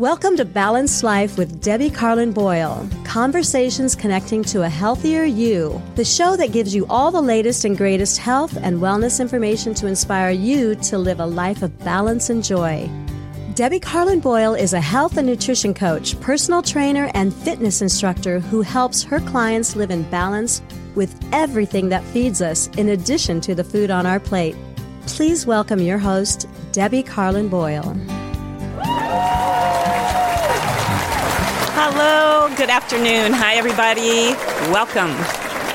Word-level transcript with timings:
Welcome 0.00 0.38
to 0.38 0.46
Balanced 0.46 1.04
Life 1.04 1.36
with 1.36 1.62
Debi 1.62 1.94
Carlin 1.94 2.32
Boyle. 2.32 2.88
Conversations 3.04 3.94
connecting 3.94 4.42
to 4.44 4.62
a 4.62 4.68
healthier 4.70 5.24
you. 5.24 5.78
The 5.94 6.06
show 6.06 6.36
that 6.38 6.52
gives 6.52 6.74
you 6.74 6.86
all 6.88 7.10
the 7.10 7.20
latest 7.20 7.66
and 7.66 7.76
greatest 7.76 8.16
health 8.16 8.56
and 8.56 8.80
wellness 8.80 9.20
information 9.20 9.74
to 9.74 9.86
inspire 9.86 10.30
you 10.30 10.74
to 10.76 10.96
live 10.96 11.20
a 11.20 11.26
life 11.26 11.60
of 11.60 11.78
balance 11.80 12.30
and 12.30 12.42
joy. 12.42 12.88
Debi 13.52 13.82
Carlin 13.82 14.20
Boyle 14.20 14.54
is 14.54 14.72
a 14.72 14.80
health 14.80 15.18
and 15.18 15.26
nutrition 15.26 15.74
coach, 15.74 16.18
personal 16.22 16.62
trainer, 16.62 17.10
and 17.12 17.34
fitness 17.34 17.82
instructor 17.82 18.40
who 18.40 18.62
helps 18.62 19.02
her 19.02 19.20
clients 19.20 19.76
live 19.76 19.90
in 19.90 20.04
balance 20.04 20.62
with 20.94 21.14
everything 21.30 21.90
that 21.90 22.04
feeds 22.04 22.40
us, 22.40 22.68
in 22.78 22.88
addition 22.88 23.38
to 23.42 23.54
the 23.54 23.64
food 23.64 23.90
on 23.90 24.06
our 24.06 24.18
plate. 24.18 24.56
Please 25.02 25.44
welcome 25.44 25.78
your 25.78 25.98
host, 25.98 26.48
Debi 26.72 27.06
Carlin 27.06 27.50
Boyle. 27.50 27.94
Hello, 31.74 32.48
good 32.56 32.70
afternoon. 32.70 33.32
Hi, 33.32 33.54
everybody. 33.54 34.34
Welcome. 34.72 35.14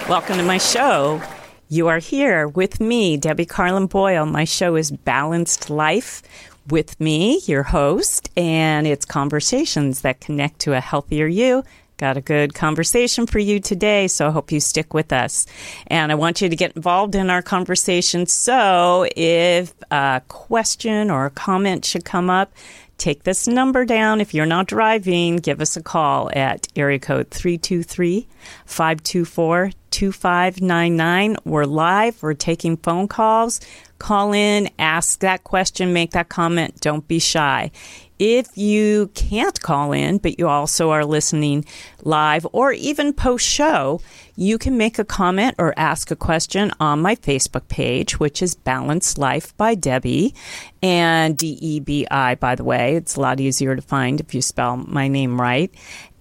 Welcome 0.09 0.37
to 0.37 0.43
my 0.43 0.57
show. 0.57 1.21
You 1.69 1.87
are 1.87 1.99
here 1.99 2.47
with 2.47 2.79
me, 2.79 3.17
Debi 3.17 3.47
Carlin 3.47 3.87
Boyle. 3.87 4.25
My 4.25 4.43
show 4.43 4.75
is 4.75 4.91
Balanced 4.91 5.69
Life 5.69 6.21
with 6.69 6.99
me, 6.99 7.41
your 7.45 7.63
host, 7.63 8.29
and 8.37 8.85
it's 8.87 9.05
conversations 9.05 10.01
that 10.01 10.19
connect 10.19 10.59
to 10.59 10.73
a 10.73 10.79
healthier 10.79 11.27
you. 11.27 11.63
Got 11.97 12.17
a 12.17 12.21
good 12.21 12.53
conversation 12.53 13.25
for 13.25 13.39
you 13.39 13.61
today, 13.61 14.09
so 14.09 14.27
I 14.27 14.31
hope 14.31 14.51
you 14.51 14.59
stick 14.59 14.93
with 14.93 15.13
us. 15.13 15.45
And 15.87 16.11
I 16.11 16.15
want 16.15 16.41
you 16.41 16.49
to 16.49 16.55
get 16.55 16.75
involved 16.75 17.15
in 17.15 17.29
our 17.29 17.41
conversation. 17.41 18.25
So 18.25 19.07
if 19.15 19.73
a 19.91 20.21
question 20.27 21.09
or 21.09 21.25
a 21.25 21.29
comment 21.29 21.85
should 21.85 22.03
come 22.03 22.29
up, 22.29 22.51
take 22.97 23.23
this 23.23 23.47
number 23.47 23.85
down. 23.85 24.21
If 24.21 24.33
you're 24.33 24.45
not 24.45 24.67
driving, 24.67 25.37
give 25.37 25.61
us 25.61 25.77
a 25.77 25.83
call 25.83 26.29
at 26.35 26.67
area 26.75 26.99
code 26.99 27.29
323 27.31 28.27
524 28.65 29.71
2599. 29.91 31.37
We're 31.45 31.65
live, 31.65 32.21
we're 32.21 32.33
taking 32.33 32.77
phone 32.77 33.07
calls. 33.07 33.61
Call 33.97 34.33
in, 34.33 34.69
ask 34.77 35.19
that 35.19 35.43
question, 35.43 35.93
make 35.93 36.11
that 36.11 36.29
comment. 36.29 36.81
Don't 36.81 37.07
be 37.07 37.19
shy. 37.19 37.71
If 38.17 38.57
you 38.57 39.11
can't 39.13 39.61
call 39.61 39.91
in, 39.91 40.19
but 40.19 40.39
you 40.39 40.47
also 40.47 40.91
are 40.91 41.03
listening 41.03 41.65
live 42.03 42.47
or 42.53 42.71
even 42.71 43.11
post 43.11 43.45
show, 43.45 43.99
you 44.37 44.57
can 44.57 44.77
make 44.77 44.97
a 44.99 45.05
comment 45.05 45.55
or 45.57 45.73
ask 45.77 46.11
a 46.11 46.15
question 46.15 46.71
on 46.79 47.01
my 47.01 47.15
Facebook 47.15 47.67
page, 47.67 48.19
which 48.19 48.41
is 48.41 48.55
Balanced 48.55 49.17
Life 49.17 49.55
by 49.57 49.75
Debi 49.75 50.33
and 50.81 51.37
D 51.37 51.57
E 51.61 51.79
B 51.79 52.07
I, 52.09 52.35
by 52.35 52.55
the 52.55 52.63
way. 52.63 52.95
It's 52.95 53.15
a 53.15 53.21
lot 53.21 53.39
easier 53.39 53.75
to 53.75 53.81
find 53.81 54.19
if 54.19 54.33
you 54.33 54.41
spell 54.41 54.77
my 54.77 55.07
name 55.07 55.39
right. 55.39 55.73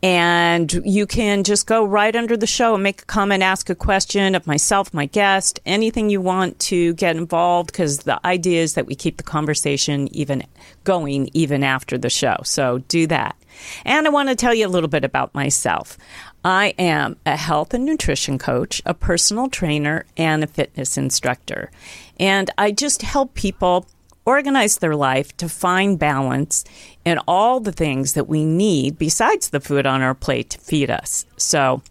And 0.04 0.70
you 0.84 1.06
can 1.06 1.44
just 1.44 1.66
go 1.66 1.82
right 1.82 2.14
under 2.14 2.36
the 2.36 2.46
show 2.46 2.74
and 2.74 2.82
make 2.82 3.00
a 3.00 3.06
comment, 3.06 3.42
ask 3.42 3.70
a 3.70 3.74
question 3.74 4.34
of 4.34 4.46
myself, 4.46 4.92
my 4.92 5.06
guest, 5.06 5.60
anything 5.64 6.10
you 6.10 6.20
want 6.20 6.58
to 6.58 6.92
get 6.92 7.16
involved, 7.16 7.72
because 7.72 8.00
the 8.00 8.20
idea 8.26 8.60
is 8.60 8.74
that 8.74 8.84
we 8.84 8.96
keep 8.96 9.16
the 9.16 9.22
conversation 9.22 10.14
even 10.14 10.42
going 10.84 11.30
even 11.32 11.64
after 11.64 11.96
the 11.96 12.10
show. 12.10 12.36
So 12.44 12.80
do 12.86 13.06
that. 13.06 13.34
And 13.86 14.06
I 14.06 14.10
want 14.10 14.28
to 14.28 14.34
tell 14.34 14.52
you 14.52 14.66
a 14.66 14.68
little 14.68 14.90
bit 14.90 15.06
about 15.06 15.34
myself. 15.34 15.96
I 16.44 16.74
am 16.78 17.16
a 17.24 17.38
health 17.38 17.72
and 17.72 17.86
nutrition 17.86 18.36
coach, 18.36 18.82
a 18.84 18.92
personal 18.92 19.48
trainer, 19.48 20.04
and 20.18 20.44
a 20.44 20.46
fitness 20.46 20.98
instructor. 20.98 21.70
And 22.20 22.50
I 22.58 22.72
just 22.72 23.00
help 23.00 23.32
people 23.32 23.86
organize 24.24 24.78
their 24.78 24.96
life 24.96 25.36
to 25.36 25.48
find 25.48 25.98
balance 25.98 26.64
in 27.04 27.18
all 27.28 27.60
the 27.60 27.72
things 27.72 28.14
that 28.14 28.28
we 28.28 28.44
need 28.44 28.98
besides 28.98 29.50
the 29.50 29.60
food 29.60 29.86
on 29.86 30.02
our 30.02 30.14
plate 30.14 30.50
to 30.50 30.58
feed 30.58 30.90
us. 30.90 31.26
So, 31.36 31.82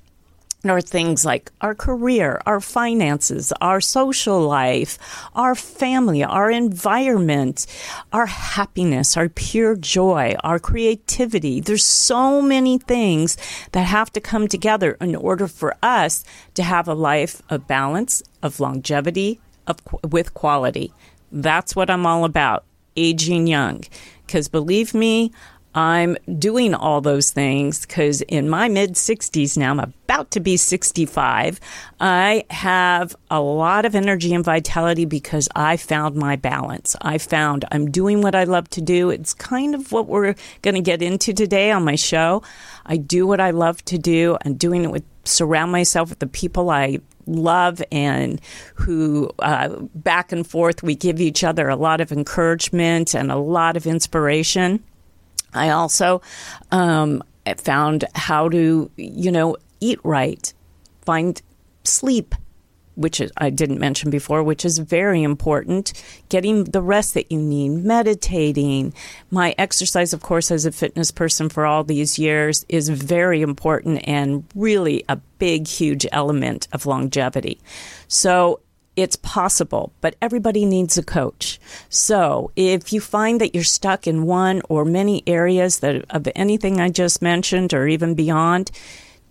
are 0.71 0.81
things 0.81 1.25
like 1.25 1.51
our 1.59 1.75
career, 1.75 2.41
our 2.45 2.61
finances, 2.61 3.51
our 3.59 3.81
social 3.81 4.39
life, 4.41 4.97
our 5.35 5.55
family, 5.55 6.23
our 6.23 6.49
environment, 6.49 7.67
our 8.13 8.27
happiness, 8.27 9.17
our 9.17 9.27
pure 9.27 9.75
joy, 9.75 10.35
our 10.41 10.59
creativity. 10.59 11.59
There's 11.59 11.83
so 11.83 12.41
many 12.41 12.77
things 12.77 13.35
that 13.73 13.83
have 13.83 14.13
to 14.13 14.21
come 14.21 14.47
together 14.47 14.95
in 15.01 15.15
order 15.15 15.47
for 15.47 15.75
us 15.83 16.23
to 16.53 16.63
have 16.63 16.87
a 16.87 16.93
life 16.93 17.41
of 17.49 17.67
balance, 17.67 18.23
of 18.41 18.61
longevity, 18.61 19.41
of, 19.67 19.77
with 20.09 20.33
quality. 20.33 20.93
That's 21.33 21.75
what 21.75 21.89
I'm 21.89 22.05
all 22.05 22.25
about, 22.25 22.63
aging 22.95 23.47
young. 23.47 23.83
Because 24.25 24.47
believe 24.47 24.93
me, 24.93 25.31
I'm 25.75 26.17
doing 26.37 26.75
all 26.75 27.01
those 27.01 27.31
things 27.31 27.81
because 27.81 28.21
in 28.21 28.49
my 28.49 28.69
mid 28.69 28.93
60s 28.93 29.57
now, 29.57 29.71
I'm 29.71 29.79
about 29.79 30.31
to 30.31 30.39
be 30.39 30.57
65. 30.57 31.59
I 31.99 32.45
have 32.49 33.15
a 33.31 33.41
lot 33.41 33.85
of 33.85 33.95
energy 33.95 34.33
and 34.33 34.45
vitality 34.45 35.05
because 35.05 35.49
I 35.55 35.77
found 35.77 36.15
my 36.15 36.35
balance. 36.35 36.95
I 37.01 37.17
found 37.17 37.65
I'm 37.71 37.89
doing 37.89 38.21
what 38.21 38.35
I 38.35 38.43
love 38.43 38.69
to 38.71 38.81
do. 38.81 39.09
It's 39.09 39.33
kind 39.33 39.73
of 39.73 39.91
what 39.91 40.07
we're 40.07 40.35
going 40.61 40.75
to 40.75 40.81
get 40.81 41.01
into 41.01 41.33
today 41.33 41.71
on 41.71 41.83
my 41.83 41.95
show. 41.95 42.43
I 42.85 42.97
do 42.97 43.25
what 43.25 43.39
I 43.39 43.51
love 43.51 43.83
to 43.85 43.97
do. 43.97 44.37
I'm 44.45 44.55
doing 44.55 44.83
it 44.83 44.91
with 44.91 45.03
surround 45.25 45.71
myself 45.71 46.09
with 46.09 46.19
the 46.19 46.27
people 46.27 46.69
I 46.69 46.99
love 47.25 47.81
and 47.91 48.41
who 48.75 49.31
uh, 49.39 49.69
back 49.95 50.31
and 50.31 50.45
forth 50.45 50.83
we 50.83 50.95
give 50.95 51.21
each 51.21 51.43
other 51.43 51.69
a 51.69 51.75
lot 51.75 52.01
of 52.01 52.11
encouragement 52.11 53.15
and 53.15 53.31
a 53.31 53.37
lot 53.37 53.77
of 53.77 53.87
inspiration. 53.87 54.83
I 55.53 55.69
also 55.69 56.21
um, 56.71 57.23
found 57.57 58.05
how 58.15 58.49
to, 58.49 58.91
you 58.95 59.31
know, 59.31 59.57
eat 59.79 59.99
right, 60.03 60.53
find 61.05 61.41
sleep 61.83 62.35
which 62.95 63.21
I 63.37 63.49
didn't 63.49 63.79
mention 63.79 64.09
before, 64.09 64.43
which 64.43 64.65
is 64.65 64.77
very 64.77 65.23
important. 65.23 65.93
Getting 66.29 66.65
the 66.65 66.81
rest 66.81 67.13
that 67.15 67.31
you 67.31 67.39
need, 67.39 67.69
meditating. 67.69 68.93
My 69.31 69.55
exercise, 69.57 70.13
of 70.13 70.21
course, 70.21 70.51
as 70.51 70.65
a 70.65 70.71
fitness 70.71 71.11
person 71.11 71.49
for 71.49 71.65
all 71.65 71.83
these 71.83 72.19
years, 72.19 72.65
is 72.69 72.89
very 72.89 73.41
important 73.41 74.07
and 74.07 74.43
really 74.55 75.03
a 75.09 75.15
big, 75.15 75.67
huge 75.67 76.05
element 76.11 76.67
of 76.71 76.85
longevity. 76.85 77.59
So 78.07 78.59
it's 78.95 79.15
possible, 79.15 79.91
but 80.01 80.15
everybody 80.21 80.65
needs 80.65 80.97
a 80.97 81.03
coach. 81.03 81.59
So 81.89 82.51
if 82.55 82.93
you 82.93 83.01
find 83.01 83.41
that 83.41 83.55
you're 83.55 83.63
stuck 83.63 84.07
in 84.07 84.25
one 84.25 84.61
or 84.69 84.85
many 84.85 85.23
areas 85.25 85.79
that 85.79 86.05
of 86.09 86.27
anything 86.35 86.79
I 86.79 86.89
just 86.89 87.21
mentioned 87.21 87.73
or 87.73 87.87
even 87.87 88.13
beyond, 88.13 88.71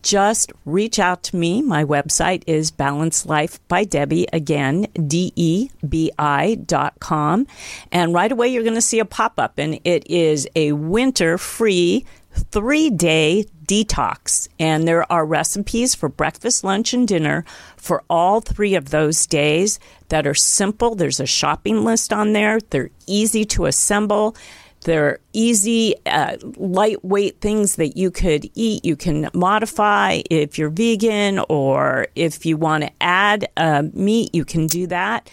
just 0.03 0.53
reach 0.65 0.99
out 0.99 1.23
to 1.23 1.37
me. 1.37 1.63
My 1.63 1.85
website 1.85 2.43
is 2.49 2.73
Balance 2.73 3.25
Life 3.25 3.61
by 3.69 3.85
Debi, 3.85 4.27
again, 4.33 4.89
D 5.07 5.33
E 5.37 5.71
B 5.89 6.11
I 6.19 6.57
dot 6.67 6.95
com. 6.99 7.47
And 7.93 8.13
right 8.13 8.33
away, 8.33 8.49
you're 8.49 8.65
going 8.65 8.75
to 8.75 8.81
see 8.81 8.99
a 8.99 9.05
pop 9.05 9.39
up, 9.39 9.59
and 9.59 9.79
it 9.85 10.11
is 10.11 10.49
a 10.57 10.73
winter 10.73 11.39
free 11.39 12.05
three 12.33 12.91
day 12.91 13.47
detox. 13.73 14.49
And 14.59 14.87
there 14.87 15.11
are 15.11 15.25
recipes 15.25 15.95
for 15.95 16.11
breakfast, 16.11 16.63
lunch, 16.63 16.93
and 16.93 17.09
dinner 17.09 17.45
for 17.77 18.03
all 18.11 18.41
three 18.43 18.75
of 18.75 18.91
those 18.91 19.27
days 19.27 19.81
that 20.11 20.27
are 20.27 20.35
simple. 20.35 20.95
There's 20.95 21.21
a 21.21 21.27
shopping 21.27 21.83
list 21.83 22.13
on 22.13 22.35
there, 22.35 22.61
they're 22.61 22.91
easy 23.07 23.45
to 23.47 23.65
assemble. 23.67 24.37
They're 24.85 25.21
easy, 25.33 25.95
uh, 26.07 26.39
lightweight 26.57 27.41
things 27.41 27.77
that 27.77 27.97
you 27.97 28.11
could 28.11 28.51
eat. 28.57 28.85
You 28.85 28.97
can 28.97 29.29
modify 29.33 30.23
if 30.29 30.59
you're 30.59 30.71
vegan 30.71 31.39
or 31.49 32.09
if 32.17 32.45
you 32.45 32.57
want 32.57 32.83
to 32.83 32.91
add 33.01 33.49
uh, 33.57 33.85
meat, 33.93 34.35
you 34.35 34.45
can 34.45 34.67
do 34.67 34.89
that. 34.89 35.31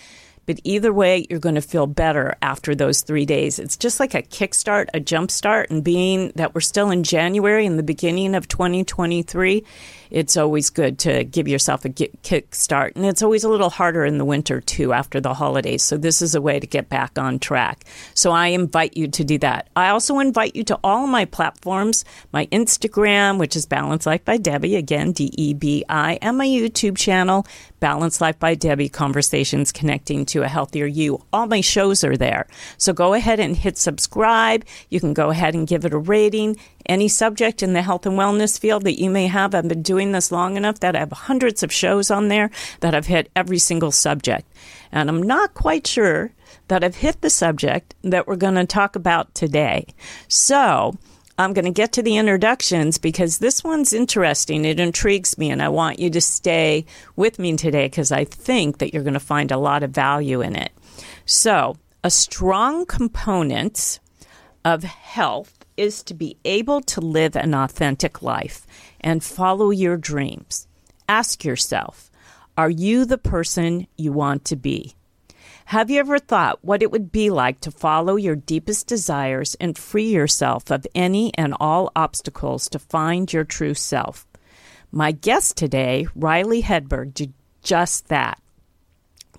But 0.50 0.62
either 0.64 0.92
way, 0.92 1.28
you're 1.30 1.38
going 1.38 1.54
to 1.54 1.62
feel 1.62 1.86
better 1.86 2.36
after 2.42 2.74
those 2.74 3.02
three 3.02 3.28
days. 3.28 3.60
It's 3.60 3.78
just 3.78 4.00
like 4.00 4.16
a 4.16 4.24
kickstart, 4.24 4.88
a 4.96 5.00
jumpstart. 5.00 5.70
And 5.70 5.84
being 5.84 6.32
that 6.38 6.56
we're 6.56 6.62
still 6.62 6.90
in 6.90 7.04
January 7.04 7.68
in 7.68 7.78
the 7.78 7.84
beginning 7.84 8.34
of 8.34 8.48
2023, 8.48 9.64
it's 10.10 10.38
always 10.38 10.72
good 10.72 10.98
to 11.00 11.24
give 11.24 11.48
yourself 11.48 11.86
a 11.86 11.90
kickstart. 11.90 12.96
And 12.96 13.06
it's 13.06 13.22
always 13.22 13.44
a 13.44 13.50
little 13.50 13.70
harder 13.70 14.04
in 14.04 14.18
the 14.18 14.26
winter 14.26 14.60
too 14.60 14.92
after 14.92 15.22
the 15.22 15.36
holidays. 15.36 15.84
So 15.84 15.98
this 15.98 16.20
is 16.20 16.34
a 16.34 16.42
way 16.42 16.60
to 16.60 16.66
get 16.66 16.90
back 16.90 17.20
on 17.20 17.38
track. 17.38 17.86
So 18.16 18.32
I 18.32 18.48
invite 18.48 18.98
you 18.98 19.08
to 19.08 19.24
do 19.24 19.38
that. 19.38 19.70
I 19.76 19.90
also 19.90 20.18
invite 20.18 20.56
you 20.56 20.64
to 20.64 20.80
all 20.84 21.06
my 21.06 21.26
platforms, 21.26 22.06
my 22.32 22.48
Instagram, 22.48 23.38
which 23.38 23.56
is 23.56 23.68
Balance 23.68 24.08
Life 24.08 24.26
by 24.26 24.40
Debi, 24.40 24.76
again, 24.78 25.12
D 25.12 25.32
E 25.38 25.54
B 25.54 25.86
I, 25.88 26.18
and 26.24 26.40
my 26.40 26.48
YouTube 26.48 26.98
channel, 26.98 27.46
Balance 27.80 28.20
Life 28.20 28.40
by 28.40 28.56
Debi 28.56 28.92
Conversations 28.92 29.72
Connecting 29.72 30.26
to 30.28 30.39
a 30.44 30.48
Healthier 30.48 30.86
You. 30.86 31.24
All 31.32 31.48
my 31.48 31.62
shows 31.62 32.04
are 32.04 32.18
there. 32.18 32.48
So 32.78 32.94
go 32.94 33.14
ahead 33.14 33.40
and 33.40 33.56
hit 33.56 33.78
subscribe. 33.78 34.66
You 34.90 35.00
can 35.00 35.14
go 35.14 35.30
ahead 35.30 35.56
and 35.56 35.68
give 35.68 35.86
it 35.86 35.94
a 35.94 35.98
rating. 35.98 36.58
Any 36.86 37.08
subject 37.08 37.62
in 37.62 37.74
the 37.74 37.82
health 37.82 38.06
and 38.06 38.18
wellness 38.18 38.60
field 38.60 38.84
that 38.84 39.00
you 39.00 39.10
may 39.10 39.28
have, 39.28 39.54
I've 39.54 39.68
been 39.68 39.84
doing 39.84 40.12
this 40.12 40.32
long 40.32 40.58
enough 40.58 40.80
that 40.80 40.96
I 40.96 41.00
have 41.00 41.12
hundreds 41.12 41.64
of 41.64 41.72
shows 41.72 42.10
on 42.10 42.28
there 42.28 42.50
that 42.80 42.96
I've 42.96 43.08
hit 43.08 43.32
every 43.36 43.60
single 43.60 43.92
subject. 43.92 44.52
And 44.92 45.10
I'm 45.10 45.22
not 45.22 45.54
quite 45.54 45.86
sure 45.86 46.32
that 46.68 46.84
I've 46.84 46.96
hit 46.96 47.22
the 47.22 47.30
subject 47.30 47.96
that 48.04 48.28
we're 48.28 48.36
going 48.36 48.56
to 48.56 48.66
talk 48.66 48.96
about 48.96 49.34
today. 49.36 49.88
So, 50.28 50.98
I'm 51.40 51.54
going 51.54 51.64
to 51.64 51.72
get 51.72 51.94
to 51.94 52.04
the 52.04 52.18
introductions 52.18 52.98
because 52.98 53.38
this 53.38 53.64
one's 53.64 53.94
interesting. 53.94 54.66
It 54.66 54.78
intrigues 54.78 55.38
me, 55.38 55.50
and 55.52 55.62
I 55.62 55.70
want 55.70 55.98
you 55.98 56.10
to 56.10 56.20
stay 56.20 56.86
with 57.16 57.40
me 57.40 57.56
today 57.56 57.86
because 57.86 58.12
I 58.12 58.26
think 58.26 58.80
that 58.80 58.94
you're 58.94 59.04
going 59.04 59.14
to 59.14 59.22
find 59.22 59.50
a 59.50 59.58
lot 59.58 59.82
of 59.82 59.92
value 59.92 60.42
in 60.42 60.58
it. 60.58 60.74
So, 61.26 61.78
a 62.04 62.10
strong 62.10 62.86
component 62.86 64.02
of 64.66 64.84
health 64.84 65.64
is 65.78 66.04
to 66.04 66.14
be 66.14 66.36
able 66.44 66.82
to 66.82 67.00
live 67.00 67.38
an 67.38 67.54
authentic 67.54 68.22
life 68.22 68.68
and 69.00 69.24
follow 69.24 69.70
your 69.70 69.96
dreams. 69.96 70.68
Ask 71.08 71.46
yourself, 71.46 72.12
are 72.58 72.70
you 72.70 73.06
the 73.06 73.18
person 73.18 73.88
you 73.96 74.12
want 74.12 74.44
to 74.44 74.58
be? 74.58 74.94
Have 75.70 75.92
you 75.92 76.00
ever 76.00 76.18
thought 76.18 76.58
what 76.66 76.82
it 76.82 76.90
would 76.90 77.12
be 77.12 77.30
like 77.30 77.62
to 77.62 77.70
follow 77.70 78.16
your 78.16 78.36
deepest 78.36 78.88
desires 78.88 79.54
and 79.60 79.78
free 79.78 80.10
yourself 80.10 80.72
of 80.72 80.88
any 80.96 81.32
and 81.36 81.54
all 81.60 81.92
obstacles 81.96 82.68
to 82.70 82.80
find 82.80 83.32
your 83.32 83.44
true 83.44 83.76
self? 83.76 84.26
My 84.92 85.12
guest 85.12 85.58
today, 85.58 86.08
Riley 86.16 86.64
Hedberg, 86.64 87.14
did 87.14 87.34
just 87.62 88.08
that. 88.08 88.42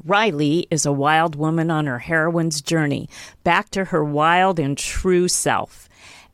Riley 0.05 0.69
is 0.71 0.87
a 0.87 0.93
wild 0.93 1.35
woman 1.35 1.69
on 1.69 1.87
her 1.87 1.99
heroine's 1.99 2.63
journey 2.63 3.09
back 3.43 3.71
to 3.71 3.87
her 3.87 4.05
wild 4.05 4.61
and 4.61 4.79
true 4.79 5.27
self. 5.27 5.89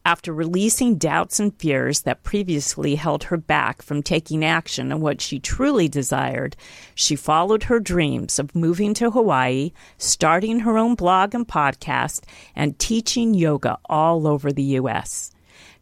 After 0.06 0.32
releasing 0.32 0.98
doubts 0.98 1.40
and 1.40 1.52
fears 1.58 2.02
that 2.02 2.22
previously 2.22 2.94
held 2.94 3.24
her 3.24 3.36
back 3.36 3.82
from 3.82 4.04
taking 4.04 4.44
action 4.44 4.92
on 4.92 5.00
what 5.00 5.20
she 5.20 5.40
truly 5.40 5.88
desired, 5.88 6.54
she 6.94 7.16
followed 7.16 7.64
her 7.64 7.80
dreams 7.80 8.38
of 8.38 8.54
moving 8.54 8.94
to 8.94 9.10
Hawaii, 9.10 9.72
starting 9.98 10.60
her 10.60 10.78
own 10.78 10.94
blog 10.94 11.34
and 11.34 11.48
podcast, 11.48 12.22
and 12.54 12.78
teaching 12.78 13.34
yoga 13.34 13.78
all 13.86 14.28
over 14.28 14.52
the 14.52 14.76
U.S. 14.78 15.32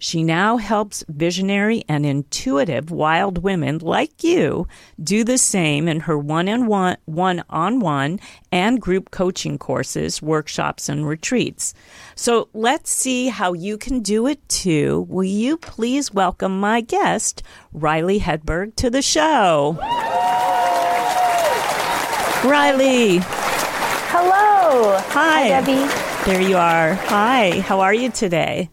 She 0.05 0.23
now 0.23 0.59
helps 0.59 1.03
visionary 1.09 1.83
and 1.89 2.05
intuitive 2.05 2.91
wild 2.91 3.39
women 3.43 3.79
like 3.79 4.23
you 4.23 4.69
do 5.03 5.25
the 5.25 5.39
same 5.39 5.89
in 5.89 6.01
her 6.01 6.19
one 6.19 6.47
on 6.47 6.67
one, 6.67 6.99
one 7.07 7.43
on 7.49 7.81
one 7.81 8.21
and 8.53 8.83
group 8.83 9.11
coaching 9.11 9.57
courses, 9.57 10.21
workshops, 10.21 10.91
and 10.91 11.09
retreats. 11.09 11.73
So 12.17 12.51
let's 12.53 12.93
see 12.93 13.29
how 13.29 13.55
you 13.55 13.79
can 13.79 14.01
do 14.01 14.27
it 14.27 14.47
too. 14.47 15.07
Will 15.09 15.25
you 15.25 15.57
please 15.57 16.13
welcome 16.13 16.61
my 16.61 16.83
guest, 16.83 17.43
Riley 17.73 18.21
Hedberg, 18.21 18.77
to 18.77 18.91
the 18.91 19.01
show? 19.01 19.79
Riley. 22.45 23.21
Hello. 24.13 24.99
Hi. 24.99 25.49
Hi, 25.49 25.63
Debi. 25.63 26.25
There 26.27 26.43
you 26.43 26.59
are. 26.59 26.93
Hi. 26.93 27.61
How 27.61 27.81
are 27.81 27.95
you 27.95 28.11
today? 28.11 28.69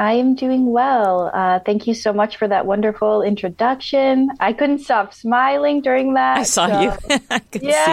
I 0.00 0.14
am 0.14 0.34
doing 0.34 0.72
well. 0.72 1.30
Uh, 1.34 1.58
thank 1.58 1.86
you 1.86 1.92
so 1.92 2.10
much 2.10 2.38
for 2.38 2.48
that 2.48 2.64
wonderful 2.64 3.20
introduction. 3.20 4.30
I 4.40 4.54
couldn't 4.54 4.78
stop 4.78 5.12
smiling 5.12 5.82
during 5.82 6.14
that. 6.14 6.38
I 6.38 6.42
saw 6.44 6.68
so, 6.68 6.80
you. 6.80 7.18
I 7.30 7.38
could 7.40 7.62
yeah, 7.62 7.84
see 7.84 7.90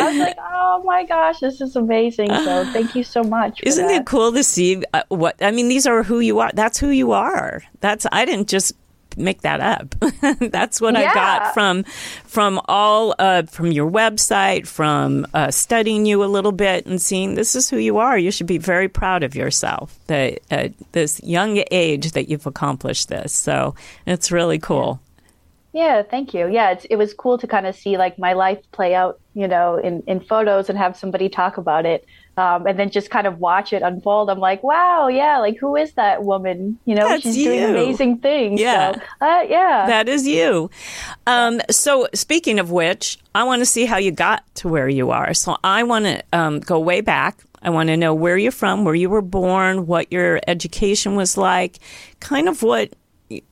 you. 0.00 0.06
I 0.06 0.10
was 0.10 0.18
like, 0.18 0.36
oh 0.50 0.82
my 0.86 1.04
gosh, 1.04 1.40
this 1.40 1.60
is 1.60 1.76
amazing. 1.76 2.28
So 2.30 2.64
thank 2.72 2.94
you 2.94 3.04
so 3.04 3.22
much. 3.22 3.60
Isn't 3.64 3.86
that. 3.86 4.00
it 4.00 4.06
cool 4.06 4.32
to 4.32 4.42
see 4.42 4.82
uh, 4.94 5.02
what? 5.08 5.36
I 5.42 5.50
mean, 5.50 5.68
these 5.68 5.86
are 5.86 6.02
who 6.02 6.20
you 6.20 6.38
are. 6.38 6.50
That's 6.54 6.78
who 6.78 6.88
you 6.88 7.12
are. 7.12 7.62
That's 7.80 8.06
I 8.10 8.24
didn't 8.24 8.48
just 8.48 8.72
make 9.16 9.42
that 9.42 9.60
up. 9.60 9.94
That's 10.50 10.80
what 10.80 10.94
yeah. 10.94 11.10
I 11.10 11.14
got 11.14 11.54
from 11.54 11.84
from 12.24 12.60
all 12.66 13.14
uh, 13.18 13.42
from 13.42 13.72
your 13.72 13.90
website, 13.90 14.66
from 14.66 15.26
uh, 15.34 15.50
studying 15.50 16.06
you 16.06 16.24
a 16.24 16.26
little 16.26 16.52
bit 16.52 16.86
and 16.86 17.00
seeing 17.00 17.34
this 17.34 17.54
is 17.54 17.70
who 17.70 17.78
you 17.78 17.98
are. 17.98 18.18
You 18.18 18.30
should 18.30 18.46
be 18.46 18.58
very 18.58 18.88
proud 18.88 19.22
of 19.22 19.34
yourself 19.34 19.98
that 20.06 20.40
at 20.50 20.70
uh, 20.70 20.74
this 20.92 21.22
young 21.22 21.62
age 21.70 22.12
that 22.12 22.28
you've 22.28 22.46
accomplished 22.46 23.08
this. 23.08 23.32
So 23.32 23.74
it's 24.06 24.32
really 24.32 24.58
cool. 24.58 25.00
Yeah, 25.72 26.02
thank 26.02 26.34
you. 26.34 26.48
Yeah, 26.48 26.78
it 26.90 26.96
was 26.96 27.14
cool 27.14 27.38
to 27.38 27.46
kind 27.46 27.66
of 27.66 27.74
see 27.74 27.96
like 27.96 28.18
my 28.18 28.34
life 28.34 28.58
play 28.72 28.94
out, 28.94 29.20
you 29.32 29.48
know, 29.48 29.76
in, 29.76 30.02
in 30.06 30.20
photos 30.20 30.68
and 30.68 30.76
have 30.76 30.98
somebody 30.98 31.30
talk 31.30 31.56
about 31.56 31.86
it 31.86 32.04
um, 32.36 32.66
and 32.66 32.78
then 32.78 32.90
just 32.90 33.10
kind 33.10 33.26
of 33.26 33.38
watch 33.38 33.72
it 33.72 33.82
unfold. 33.82 34.30
I'm 34.30 34.38
like, 34.38 34.62
wow, 34.62 35.08
yeah, 35.08 35.38
like 35.38 35.58
who 35.58 35.76
is 35.76 35.92
that 35.94 36.24
woman? 36.24 36.78
You 36.84 36.94
know, 36.94 37.08
That's 37.08 37.22
she's 37.22 37.36
you. 37.36 37.44
doing 37.44 37.64
amazing 37.64 38.18
things. 38.18 38.60
Yeah, 38.60 38.92
so, 38.92 39.00
uh, 39.20 39.42
yeah, 39.48 39.86
that 39.86 40.08
is 40.08 40.26
you. 40.26 40.70
Um, 41.26 41.60
so 41.70 42.08
speaking 42.14 42.58
of 42.58 42.70
which, 42.70 43.18
I 43.34 43.44
want 43.44 43.60
to 43.60 43.66
see 43.66 43.84
how 43.84 43.98
you 43.98 44.10
got 44.10 44.42
to 44.56 44.68
where 44.68 44.88
you 44.88 45.10
are. 45.10 45.34
So 45.34 45.56
I 45.62 45.82
want 45.82 46.06
to 46.06 46.22
um, 46.32 46.60
go 46.60 46.78
way 46.78 47.00
back. 47.00 47.42
I 47.62 47.70
want 47.70 47.88
to 47.88 47.96
know 47.96 48.12
where 48.12 48.36
you're 48.36 48.50
from, 48.50 48.84
where 48.84 48.94
you 48.94 49.08
were 49.08 49.22
born, 49.22 49.86
what 49.86 50.10
your 50.10 50.40
education 50.48 51.14
was 51.14 51.36
like, 51.36 51.78
kind 52.18 52.48
of 52.48 52.62
what 52.62 52.92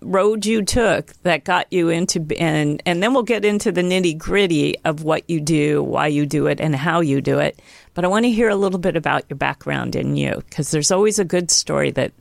road 0.01 0.45
you 0.47 0.63
took 0.63 1.13
that 1.23 1.45
got 1.45 1.73
you 1.73 1.89
into 1.89 2.25
and 2.39 2.83
and 2.87 3.03
then 3.03 3.13
we'll 3.15 3.23
get 3.23 3.45
into 3.45 3.71
the 3.73 3.83
nitty 3.83 4.19
gritty 4.19 4.77
of 4.85 5.05
what 5.05 5.29
you 5.29 5.41
do, 5.41 5.83
why 5.83 6.07
you 6.07 6.27
do 6.27 6.47
it, 6.47 6.61
and 6.61 6.75
how 6.75 7.01
you 7.01 7.21
do 7.21 7.39
it. 7.39 7.61
But 7.95 8.05
I 8.05 8.09
want 8.09 8.25
to 8.25 8.31
hear 8.31 8.49
a 8.49 8.57
little 8.57 8.79
bit 8.79 8.97
about 8.97 9.25
your 9.29 9.37
background 9.37 9.97
in 9.97 10.17
you 10.17 10.43
because 10.49 10.71
there's 10.71 10.91
always 10.91 11.19
a 11.19 11.25
good 11.25 11.51
story 11.51 11.91
that 11.93 12.13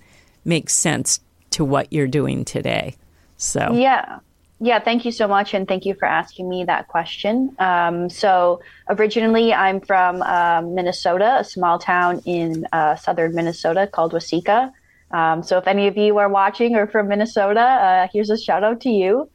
makes 0.46 0.74
sense 0.74 1.20
to 1.52 1.66
what 1.66 1.92
you're 1.92 2.08
doing 2.08 2.46
today. 2.46 2.96
So 3.38 3.74
yeah. 3.74 4.20
Yeah, 4.62 4.80
thank 4.80 5.06
you 5.06 5.14
so 5.14 5.26
much, 5.26 5.54
and 5.54 5.66
thank 5.66 5.86
you 5.86 5.94
for 5.94 6.06
asking 6.06 6.50
me 6.50 6.66
that 6.66 6.90
question. 6.90 7.56
Um, 7.60 8.10
so, 8.10 8.60
originally, 8.90 9.54
I'm 9.54 9.80
from 9.80 10.22
uh, 10.22 10.62
Minnesota, 10.62 11.38
a 11.40 11.46
small 11.46 11.80
town 11.80 12.22
in 12.26 12.68
uh, 12.74 12.98
southern 12.98 13.34
Minnesota 13.34 13.88
called 13.88 14.12
Waseca. 14.12 14.74
Um, 15.12 15.42
so 15.44 15.58
if 15.58 15.68
any 15.68 15.88
of 15.88 15.98
you 15.98 16.18
are 16.18 16.30
watching 16.30 16.76
or 16.76 16.88
from 16.88 17.08
Minnesota, 17.08 17.62
uh, 17.62 18.08
here's 18.14 18.30
a 18.30 18.38
shout 18.38 18.64
out 18.64 18.82
to 18.82 18.90
you. 18.90 19.30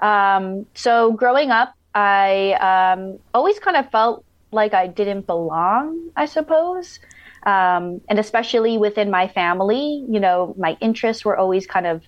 Um, 0.00 0.66
so 0.74 1.12
growing 1.12 1.50
up, 1.50 1.74
I 1.94 2.52
um, 2.94 3.18
always 3.34 3.58
kind 3.58 3.76
of 3.76 3.90
felt 3.90 4.24
like 4.52 4.74
I 4.74 4.86
didn't 4.86 5.26
belong, 5.26 6.10
I 6.16 6.26
suppose. 6.26 6.98
Um, 7.44 8.00
and 8.08 8.18
especially 8.18 8.76
within 8.76 9.10
my 9.10 9.28
family, 9.28 10.04
you 10.08 10.20
know, 10.20 10.54
my 10.58 10.76
interests 10.80 11.24
were 11.24 11.36
always 11.36 11.66
kind 11.66 11.86
of 11.86 12.02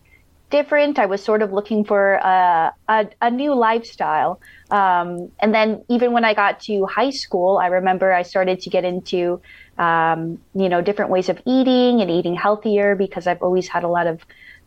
different. 0.53 1.01
I 1.01 1.07
was 1.07 1.25
sort 1.25 1.43
of 1.43 1.53
looking 1.53 1.85
for 1.85 2.15
a, 2.15 2.73
a, 2.89 3.09
a 3.21 3.31
new 3.31 3.55
lifestyle. 3.55 4.41
Um, 4.71 5.33
and 5.41 5.53
then 5.53 5.85
even 5.89 6.13
when 6.13 6.25
I 6.25 6.35
got 6.35 6.61
to 6.69 6.87
high 6.87 7.11
school, 7.11 7.59
I 7.59 7.67
remember 7.67 8.13
I 8.13 8.23
started 8.23 8.61
to 8.61 8.71
get 8.71 8.85
into 8.85 9.43
um, 9.79 10.39
you 10.55 10.69
know, 10.69 10.81
different 10.81 11.11
ways 11.11 11.29
of 11.29 11.41
eating 11.47 12.01
and 12.01 12.11
eating 12.11 12.35
healthier 12.35 12.95
because 12.95 13.27
I've 13.27 13.43
always 13.43 13.69
had 13.69 13.83
a 13.83 13.89
lot 13.89 14.07
of 14.07 14.25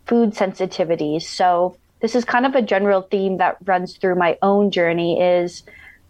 food 0.08 0.32
sensitivities. 0.32 1.24
So 1.24 1.77
this 2.01 2.15
is 2.15 2.25
kind 2.25 2.46
of 2.46 2.56
a 2.56 2.62
general 2.62 3.04
theme 3.04 3.38
that 3.38 3.58
runs 3.65 3.98
through 3.98 4.15
my 4.15 4.38
own 4.42 4.72
journey 4.72 5.22
is 5.22 5.63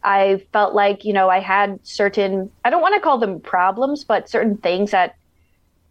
I 0.03 0.44
felt 0.53 0.74
like, 0.74 1.03
you 1.03 1.13
know, 1.13 1.29
I 1.29 1.39
had 1.39 1.79
certain, 1.84 2.51
I 2.63 2.70
don't 2.70 2.82
want 2.82 2.96
to 2.96 3.01
call 3.01 3.17
them 3.17 3.39
problems, 3.39 4.03
but 4.03 4.29
certain 4.29 4.58
things 4.58 4.91
that, 4.91 5.15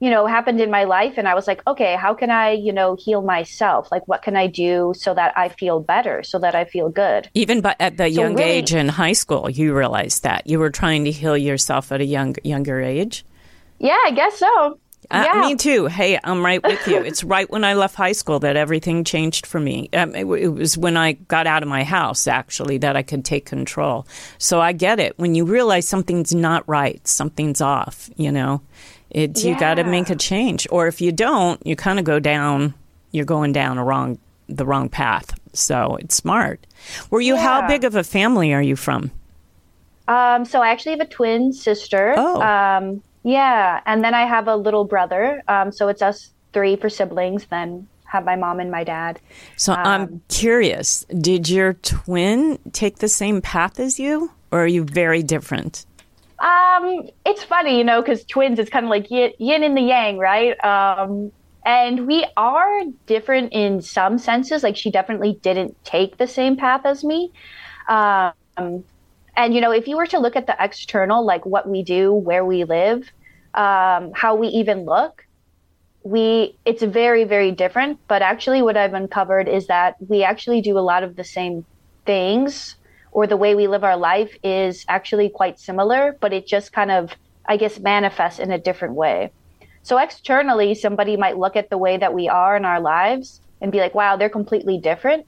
you 0.04 0.10
know, 0.10 0.26
happened 0.26 0.60
in 0.60 0.70
my 0.70 0.84
life. 0.84 1.14
And 1.16 1.26
I 1.26 1.34
was 1.34 1.46
like, 1.46 1.66
okay, 1.66 1.96
how 1.96 2.12
can 2.12 2.30
I, 2.30 2.50
you 2.50 2.74
know, 2.74 2.94
heal 2.94 3.22
myself? 3.22 3.90
Like, 3.90 4.06
what 4.06 4.20
can 4.20 4.36
I 4.36 4.48
do 4.48 4.92
so 4.94 5.14
that 5.14 5.32
I 5.34 5.48
feel 5.48 5.80
better, 5.80 6.22
so 6.22 6.38
that 6.40 6.54
I 6.54 6.66
feel 6.66 6.90
good? 6.90 7.30
Even 7.32 7.62
but 7.62 7.78
at 7.80 7.96
the 7.96 8.12
so 8.12 8.20
young 8.20 8.34
really, 8.34 8.50
age 8.50 8.74
in 8.74 8.90
high 8.90 9.14
school, 9.14 9.48
you 9.48 9.74
realized 9.74 10.22
that 10.24 10.46
you 10.46 10.58
were 10.58 10.68
trying 10.68 11.06
to 11.06 11.10
heal 11.10 11.38
yourself 11.38 11.90
at 11.90 12.02
a 12.02 12.04
young, 12.04 12.36
younger 12.44 12.82
age? 12.82 13.24
Yeah, 13.78 13.96
I 14.04 14.10
guess 14.10 14.38
so. 14.38 14.78
Uh, 15.10 15.24
yeah. 15.26 15.40
Me 15.40 15.56
too. 15.56 15.86
Hey, 15.86 16.18
I'm 16.22 16.44
right 16.44 16.62
with 16.62 16.86
you. 16.86 17.02
it's 17.02 17.24
right 17.24 17.48
when 17.50 17.64
I 17.64 17.72
left 17.72 17.94
high 17.94 18.12
school 18.12 18.40
that 18.40 18.56
everything 18.56 19.04
changed 19.04 19.46
for 19.46 19.58
me. 19.58 19.88
Um, 19.94 20.14
it, 20.14 20.26
it, 20.26 20.48
was 20.48 20.76
when 20.76 20.98
I 20.98 21.12
got 21.12 21.46
out 21.46 21.62
of 21.62 21.68
my 21.70 21.82
house, 21.82 22.26
actually, 22.26 22.76
that 22.78 22.94
I 22.94 23.02
could 23.02 23.24
take 23.24 23.46
control. 23.46 24.06
So 24.36 24.60
I 24.60 24.72
get 24.72 25.00
it. 25.00 25.18
When 25.18 25.34
you 25.34 25.46
realize 25.46 25.88
something's 25.88 26.34
not 26.34 26.68
right, 26.68 27.06
something's 27.08 27.62
off, 27.62 28.10
you 28.16 28.30
know, 28.30 28.60
it, 29.14 29.42
yeah. 29.42 29.52
you 29.52 29.58
got 29.58 29.74
to 29.74 29.84
make 29.84 30.10
a 30.10 30.16
change. 30.16 30.66
Or 30.70 30.86
if 30.86 31.00
you 31.00 31.12
don't, 31.12 31.64
you 31.66 31.76
kind 31.76 31.98
of 31.98 32.04
go 32.04 32.18
down, 32.18 32.74
you're 33.12 33.24
going 33.24 33.52
down 33.52 33.78
a 33.78 33.84
wrong, 33.84 34.18
the 34.48 34.66
wrong 34.66 34.90
path. 34.90 35.38
So 35.54 35.96
it's 35.96 36.16
smart. 36.16 36.66
Were 37.10 37.20
you, 37.20 37.34
yeah. 37.34 37.42
how 37.42 37.68
big 37.68 37.84
of 37.84 37.94
a 37.94 38.04
family 38.04 38.52
are 38.52 38.62
you 38.62 38.76
from? 38.76 39.10
Um, 40.08 40.44
so 40.44 40.60
I 40.60 40.68
actually 40.68 40.92
have 40.92 41.00
a 41.00 41.06
twin 41.06 41.52
sister. 41.52 42.14
Oh. 42.16 42.42
Um, 42.42 43.02
yeah, 43.22 43.80
and 43.86 44.04
then 44.04 44.12
I 44.12 44.26
have 44.26 44.48
a 44.48 44.56
little 44.56 44.84
brother. 44.84 45.42
Um, 45.48 45.72
so 45.72 45.88
it's 45.88 46.02
us 46.02 46.30
three 46.52 46.76
for 46.76 46.90
siblings. 46.90 47.46
Then 47.46 47.88
have 48.04 48.24
my 48.24 48.36
mom 48.36 48.60
and 48.60 48.70
my 48.70 48.84
dad. 48.84 49.18
So 49.56 49.72
um, 49.72 49.80
I'm 49.84 50.22
curious. 50.28 51.04
Did 51.06 51.48
your 51.48 51.74
twin 51.74 52.58
take 52.72 52.98
the 52.98 53.08
same 53.08 53.40
path 53.40 53.80
as 53.80 53.98
you, 53.98 54.30
or 54.50 54.64
are 54.64 54.66
you 54.66 54.84
very 54.84 55.22
different? 55.22 55.86
Um, 56.38 57.08
it's 57.24 57.44
funny, 57.44 57.78
you 57.78 57.84
know, 57.84 58.02
because 58.02 58.24
twins 58.24 58.58
is 58.58 58.68
kind 58.68 58.84
of 58.84 58.90
like 58.90 59.10
yin, 59.10 59.32
yin 59.38 59.62
and 59.62 59.76
the 59.76 59.82
yang, 59.82 60.18
right? 60.18 60.62
Um, 60.64 61.32
and 61.64 62.06
we 62.06 62.26
are 62.36 62.82
different 63.06 63.52
in 63.52 63.80
some 63.80 64.18
senses. 64.18 64.62
Like 64.62 64.76
she 64.76 64.90
definitely 64.90 65.38
didn't 65.42 65.82
take 65.84 66.18
the 66.18 66.26
same 66.26 66.56
path 66.56 66.84
as 66.84 67.04
me. 67.04 67.32
Um, 67.88 68.32
and 69.36 69.54
you 69.54 69.60
know, 69.60 69.72
if 69.72 69.88
you 69.88 69.96
were 69.96 70.06
to 70.06 70.18
look 70.18 70.36
at 70.36 70.46
the 70.46 70.56
external, 70.58 71.24
like 71.24 71.46
what 71.46 71.68
we 71.68 71.82
do, 71.82 72.12
where 72.12 72.44
we 72.44 72.64
live, 72.64 73.10
um, 73.54 74.12
how 74.14 74.34
we 74.34 74.48
even 74.48 74.84
look, 74.84 75.24
we 76.02 76.58
it's 76.64 76.82
very 76.82 77.24
very 77.24 77.50
different. 77.50 77.98
But 78.08 78.22
actually, 78.22 78.62
what 78.62 78.76
I've 78.76 78.94
uncovered 78.94 79.48
is 79.48 79.66
that 79.68 79.96
we 80.06 80.22
actually 80.22 80.60
do 80.60 80.78
a 80.78 80.80
lot 80.80 81.02
of 81.02 81.16
the 81.16 81.24
same 81.24 81.64
things, 82.04 82.76
or 83.14 83.26
the 83.26 83.36
way 83.36 83.54
we 83.54 83.66
live 83.66 83.84
our 83.84 83.96
life 83.96 84.36
is 84.42 84.84
actually 84.88 85.30
quite 85.30 85.58
similar, 85.58 86.18
but 86.20 86.34
it 86.34 86.46
just 86.46 86.72
kind 86.72 86.90
of 86.90 87.12
I 87.46 87.56
guess 87.56 87.78
manifests 87.78 88.38
in 88.38 88.50
a 88.50 88.58
different 88.58 88.94
way. 88.94 89.30
So 89.82 89.98
externally, 89.98 90.74
somebody 90.74 91.16
might 91.16 91.36
look 91.38 91.56
at 91.56 91.68
the 91.70 91.78
way 91.78 91.96
that 91.98 92.14
we 92.14 92.28
are 92.28 92.56
in 92.56 92.64
our 92.64 92.80
lives 92.80 93.40
and 93.60 93.72
be 93.72 93.78
like, 93.78 93.94
"Wow, 93.94 94.16
they're 94.16 94.28
completely 94.28 94.78
different." 94.78 95.26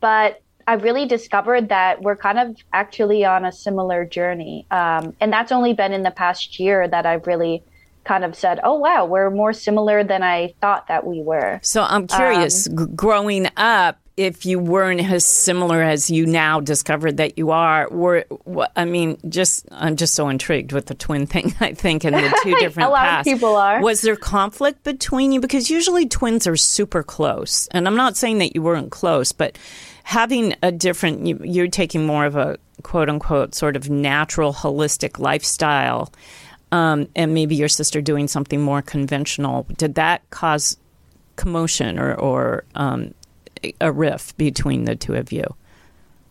But 0.00 0.40
I've 0.66 0.82
really 0.84 1.06
discovered 1.06 1.68
that 1.70 2.00
we're 2.00 2.16
kind 2.16 2.38
of 2.38 2.56
actually 2.72 3.24
on 3.24 3.44
a 3.44 3.52
similar 3.52 4.04
journey. 4.04 4.66
Um, 4.70 5.14
and 5.20 5.32
that's 5.32 5.50
only 5.50 5.72
been 5.72 5.92
in 5.92 6.02
the 6.04 6.12
past 6.12 6.60
year 6.60 6.86
that 6.86 7.06
I've 7.06 7.26
really 7.26 7.64
kind 8.04 8.24
of 8.24 8.34
said, 8.34 8.60
oh, 8.62 8.74
wow, 8.74 9.04
we're 9.04 9.30
more 9.30 9.52
similar 9.52 10.04
than 10.04 10.22
I 10.22 10.54
thought 10.60 10.88
that 10.88 11.06
we 11.06 11.22
were. 11.22 11.60
So 11.62 11.82
I'm 11.82 12.06
curious, 12.06 12.68
um, 12.68 12.76
g- 12.76 12.84
growing 12.94 13.48
up, 13.56 13.98
if 14.20 14.44
you 14.44 14.58
weren't 14.58 15.00
as 15.00 15.24
similar 15.24 15.80
as 15.80 16.10
you 16.10 16.26
now 16.26 16.60
discovered 16.60 17.16
that 17.16 17.38
you 17.38 17.52
are, 17.52 17.88
were 17.88 18.26
I 18.76 18.84
mean, 18.84 19.16
just 19.30 19.66
I'm 19.72 19.96
just 19.96 20.14
so 20.14 20.28
intrigued 20.28 20.72
with 20.72 20.86
the 20.86 20.94
twin 20.94 21.26
thing. 21.26 21.54
I 21.60 21.72
think 21.72 22.04
and 22.04 22.14
the 22.14 22.40
two 22.42 22.54
different 22.56 22.90
a 22.90 22.92
lot 22.92 23.00
paths. 23.00 23.28
Of 23.28 23.32
people 23.34 23.56
are. 23.56 23.80
Was 23.80 24.02
there 24.02 24.16
conflict 24.16 24.84
between 24.84 25.32
you 25.32 25.40
because 25.40 25.70
usually 25.70 26.06
twins 26.06 26.46
are 26.46 26.56
super 26.56 27.02
close, 27.02 27.66
and 27.68 27.86
I'm 27.86 27.96
not 27.96 28.18
saying 28.18 28.38
that 28.38 28.54
you 28.54 28.60
weren't 28.60 28.90
close, 28.90 29.32
but 29.32 29.56
having 30.02 30.54
a 30.62 30.70
different, 30.70 31.46
you're 31.46 31.68
taking 31.68 32.04
more 32.04 32.26
of 32.26 32.36
a 32.36 32.58
quote 32.82 33.08
unquote 33.08 33.54
sort 33.54 33.74
of 33.74 33.88
natural, 33.88 34.52
holistic 34.52 35.18
lifestyle, 35.18 36.12
um, 36.72 37.08
and 37.16 37.32
maybe 37.32 37.56
your 37.56 37.68
sister 37.68 38.02
doing 38.02 38.28
something 38.28 38.60
more 38.60 38.82
conventional. 38.82 39.66
Did 39.78 39.94
that 39.94 40.28
cause 40.28 40.76
commotion 41.36 41.98
or, 41.98 42.14
or 42.14 42.64
um, 42.74 43.14
a 43.80 43.92
rift 43.92 44.36
between 44.36 44.84
the 44.84 44.96
two 44.96 45.14
of 45.14 45.32
you? 45.32 45.44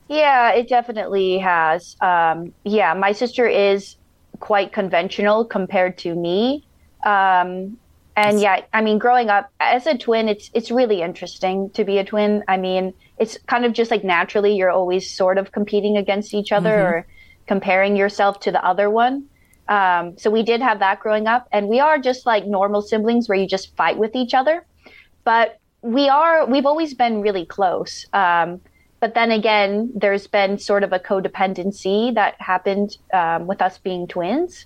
Yeah, 0.07 0.51
it 0.51 0.67
definitely 0.67 1.37
has. 1.37 1.95
Um, 2.01 2.53
yeah, 2.63 2.93
my 2.93 3.11
sister 3.11 3.47
is 3.47 3.95
quite 4.39 4.73
conventional 4.73 5.45
compared 5.45 5.97
to 5.99 6.15
me. 6.15 6.65
Um, 7.05 7.77
and 8.15 8.41
yeah, 8.41 8.61
I 8.73 8.81
mean, 8.81 8.97
growing 8.97 9.29
up 9.29 9.51
as 9.59 9.87
a 9.87 9.97
twin, 9.97 10.27
it's 10.27 10.49
it's 10.53 10.71
really 10.71 11.01
interesting 11.01 11.69
to 11.71 11.85
be 11.85 11.99
a 11.99 12.03
twin. 12.03 12.43
I 12.47 12.57
mean, 12.57 12.93
it's 13.17 13.37
kind 13.47 13.65
of 13.65 13.71
just 13.73 13.91
like 13.91 14.03
naturally 14.03 14.55
you're 14.55 14.71
always 14.71 15.09
sort 15.09 15.37
of 15.37 15.51
competing 15.51 15.95
against 15.95 16.33
each 16.33 16.51
other 16.51 16.69
mm-hmm. 16.69 16.93
or 16.93 17.07
comparing 17.47 17.95
yourself 17.95 18.39
to 18.41 18.51
the 18.51 18.63
other 18.65 18.89
one. 18.89 19.25
Um, 19.69 20.17
so 20.17 20.31
we 20.31 20.43
did 20.43 20.61
have 20.61 20.79
that 20.79 20.99
growing 20.99 21.27
up, 21.27 21.47
and 21.51 21.69
we 21.69 21.79
are 21.79 21.99
just 21.99 22.25
like 22.25 22.45
normal 22.45 22.81
siblings 22.81 23.29
where 23.29 23.37
you 23.37 23.47
just 23.47 23.75
fight 23.75 23.97
with 23.97 24.15
each 24.15 24.33
other. 24.33 24.65
But 25.23 25.59
we 25.81 26.09
are 26.09 26.45
we've 26.45 26.65
always 26.65 26.93
been 26.93 27.21
really 27.21 27.45
close. 27.45 28.05
Um, 28.13 28.61
but 28.99 29.13
then 29.13 29.31
again, 29.31 29.91
there's 29.95 30.27
been 30.27 30.57
sort 30.57 30.83
of 30.83 30.91
a 30.91 30.99
codependency 30.99 32.13
that 32.15 32.35
happened 32.39 32.97
um, 33.13 33.47
with 33.47 33.61
us 33.61 33.77
being 33.77 34.07
twins. 34.07 34.65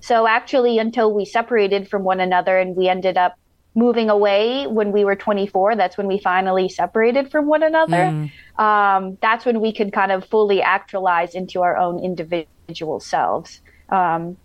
So 0.00 0.26
actually, 0.26 0.78
until 0.78 1.12
we 1.12 1.24
separated 1.24 1.88
from 1.88 2.04
one 2.04 2.20
another 2.20 2.58
and 2.58 2.76
we 2.76 2.88
ended 2.88 3.16
up 3.16 3.36
moving 3.74 4.10
away 4.10 4.66
when 4.66 4.92
we 4.92 5.04
were 5.04 5.16
24, 5.16 5.76
that's 5.76 5.96
when 5.96 6.06
we 6.06 6.18
finally 6.18 6.68
separated 6.68 7.30
from 7.30 7.46
one 7.46 7.62
another. 7.62 7.96
Mm. 7.96 8.30
Um, 8.60 9.18
that's 9.20 9.44
when 9.44 9.60
we 9.60 9.72
could 9.72 9.92
kind 9.92 10.12
of 10.12 10.26
fully 10.26 10.60
actualize 10.60 11.34
into 11.34 11.62
our 11.62 11.76
own 11.76 11.98
individual 11.98 13.00
selves. 13.00 13.62
Um, 13.88 14.36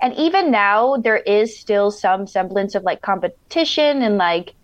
and 0.00 0.14
even 0.14 0.50
now, 0.50 0.96
there 0.96 1.16
is 1.16 1.58
still 1.58 1.90
some 1.90 2.26
semblance 2.26 2.74
of 2.74 2.82
like 2.82 3.02
competition 3.02 4.02
and 4.02 4.18
like 4.18 4.54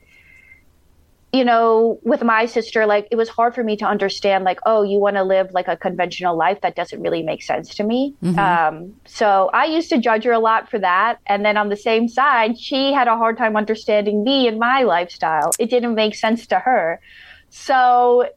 you 1.32 1.46
know, 1.46 1.98
with 2.02 2.22
my 2.22 2.44
sister, 2.44 2.84
like 2.84 3.08
it 3.10 3.16
was 3.16 3.30
hard 3.30 3.54
for 3.54 3.64
me 3.64 3.76
to 3.78 3.86
understand, 3.86 4.44
like, 4.44 4.60
oh, 4.66 4.82
you 4.82 4.98
want 4.98 5.16
to 5.16 5.22
live 5.22 5.50
like 5.52 5.66
a 5.66 5.76
conventional 5.76 6.36
life 6.36 6.60
that 6.60 6.76
doesn't 6.76 7.00
really 7.00 7.22
make 7.22 7.42
sense 7.42 7.74
to 7.76 7.84
me. 7.84 8.14
Mm-hmm. 8.22 8.38
Um, 8.38 8.94
so 9.06 9.48
I 9.54 9.64
used 9.64 9.88
to 9.90 9.98
judge 9.98 10.24
her 10.24 10.32
a 10.32 10.38
lot 10.38 10.70
for 10.70 10.78
that. 10.78 11.20
And 11.26 11.42
then 11.42 11.56
on 11.56 11.70
the 11.70 11.76
same 11.76 12.06
side, 12.06 12.58
she 12.58 12.92
had 12.92 13.08
a 13.08 13.16
hard 13.16 13.38
time 13.38 13.56
understanding 13.56 14.22
me 14.22 14.46
and 14.46 14.58
my 14.58 14.82
lifestyle. 14.82 15.52
It 15.58 15.70
didn't 15.70 15.94
make 15.94 16.14
sense 16.14 16.46
to 16.48 16.58
her. 16.58 17.00
So, 17.48 18.28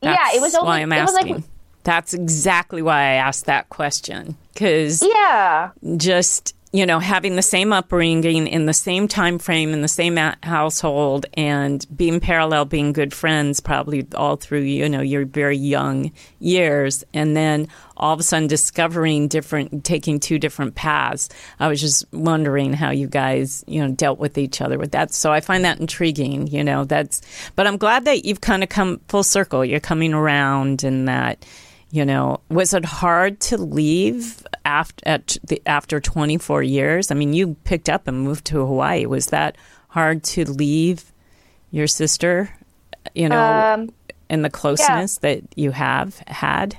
That's 0.00 0.16
yeah, 0.16 0.38
it 0.38 0.40
was 0.40 0.54
only, 0.54 0.68
why 0.68 0.80
I'm 0.82 0.92
asking. 0.92 1.34
Like, 1.34 1.44
That's 1.82 2.14
exactly 2.14 2.82
why 2.82 3.00
I 3.00 3.14
asked 3.14 3.46
that 3.46 3.70
question. 3.70 4.36
Because, 4.52 5.02
yeah, 5.02 5.70
just 5.96 6.54
you 6.72 6.86
know, 6.86 7.00
having 7.00 7.34
the 7.34 7.42
same 7.42 7.72
upbringing 7.72 8.46
in 8.46 8.66
the 8.66 8.72
same 8.72 9.08
time 9.08 9.40
frame 9.40 9.72
in 9.72 9.82
the 9.82 9.88
same 9.88 10.16
household 10.44 11.26
and 11.34 11.84
being 11.96 12.20
parallel, 12.20 12.64
being 12.64 12.92
good 12.92 13.12
friends, 13.12 13.58
probably 13.58 14.06
all 14.14 14.36
through 14.36 14.60
you 14.60 14.88
know 14.88 15.00
your 15.00 15.24
very 15.24 15.56
young 15.56 16.12
years, 16.38 17.02
and 17.12 17.36
then 17.36 17.66
all 17.96 18.14
of 18.14 18.20
a 18.20 18.22
sudden 18.22 18.46
discovering 18.46 19.26
different, 19.26 19.84
taking 19.84 20.20
two 20.20 20.38
different 20.38 20.76
paths. 20.76 21.28
I 21.58 21.66
was 21.66 21.80
just 21.80 22.04
wondering 22.12 22.72
how 22.72 22.90
you 22.90 23.08
guys 23.08 23.64
you 23.66 23.84
know 23.84 23.92
dealt 23.92 24.20
with 24.20 24.38
each 24.38 24.60
other 24.60 24.78
with 24.78 24.92
that. 24.92 25.12
So 25.12 25.32
I 25.32 25.40
find 25.40 25.64
that 25.64 25.80
intriguing. 25.80 26.46
You 26.46 26.62
know, 26.62 26.84
that's. 26.84 27.20
But 27.56 27.66
I'm 27.66 27.78
glad 27.78 28.04
that 28.04 28.24
you've 28.24 28.42
kind 28.42 28.62
of 28.62 28.68
come 28.68 29.00
full 29.08 29.24
circle. 29.24 29.64
You're 29.64 29.80
coming 29.80 30.14
around, 30.14 30.84
and 30.84 31.08
that 31.08 31.44
you 31.90 32.04
know, 32.04 32.40
was 32.48 32.72
it 32.72 32.84
hard 32.84 33.40
to 33.40 33.58
leave 33.58 34.46
after 34.64 35.02
at 35.06 35.36
the, 35.44 35.60
after 35.66 36.00
24 36.00 36.62
years? 36.62 37.10
I 37.10 37.14
mean, 37.14 37.32
you 37.32 37.56
picked 37.64 37.88
up 37.88 38.06
and 38.06 38.22
moved 38.22 38.44
to 38.46 38.58
Hawaii. 38.58 39.06
Was 39.06 39.26
that 39.26 39.56
hard 39.88 40.22
to 40.24 40.48
leave 40.48 41.12
your 41.70 41.86
sister? 41.86 42.50
You 43.14 43.28
know, 43.28 43.42
um, 43.42 43.92
in 44.28 44.42
the 44.42 44.50
closeness 44.50 45.18
yeah. 45.22 45.34
that 45.34 45.42
you 45.56 45.72
have 45.72 46.18
had. 46.26 46.78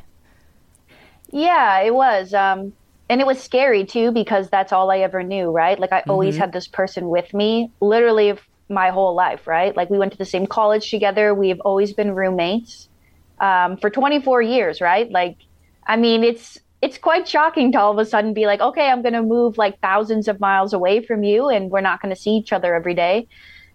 Yeah, 1.31 1.81
it 1.81 1.93
was. 1.93 2.33
Um, 2.33 2.73
and 3.09 3.19
it 3.19 3.27
was 3.27 3.41
scary 3.41 3.85
too 3.85 4.11
because 4.11 4.49
that's 4.49 4.71
all 4.71 4.89
I 4.89 4.99
ever 4.99 5.23
knew, 5.23 5.49
right? 5.49 5.77
Like 5.77 5.91
I 5.91 6.01
mm-hmm. 6.01 6.11
always 6.11 6.37
had 6.37 6.53
this 6.53 6.67
person 6.67 7.09
with 7.09 7.33
me, 7.33 7.71
literally 7.81 8.33
my 8.69 8.89
whole 8.89 9.13
life, 9.13 9.47
right? 9.47 9.75
Like 9.75 9.89
we 9.89 9.97
went 9.97 10.13
to 10.13 10.17
the 10.17 10.25
same 10.25 10.47
college 10.47 10.89
together. 10.89 11.33
We've 11.33 11.59
always 11.61 11.91
been 11.91 12.15
roommates 12.15 12.87
um, 13.41 13.75
for 13.77 13.89
24 13.89 14.41
years, 14.41 14.79
right? 14.79 15.11
Like, 15.11 15.37
I 15.85 15.97
mean, 15.97 16.23
it's 16.23 16.59
it's 16.81 16.97
quite 16.97 17.27
shocking 17.27 17.71
to 17.71 17.79
all 17.79 17.91
of 17.91 17.99
a 17.99 18.05
sudden 18.05 18.33
be 18.33 18.45
like, 18.47 18.59
okay, 18.59 18.89
I'm 18.89 19.03
going 19.03 19.13
to 19.13 19.21
move 19.21 19.57
like 19.57 19.79
thousands 19.81 20.27
of 20.27 20.39
miles 20.39 20.73
away 20.73 21.03
from 21.03 21.23
you, 21.23 21.49
and 21.49 21.69
we're 21.69 21.81
not 21.81 22.01
going 22.01 22.13
to 22.13 22.19
see 22.19 22.31
each 22.31 22.53
other 22.53 22.73
every 22.73 22.93
day. 22.93 23.27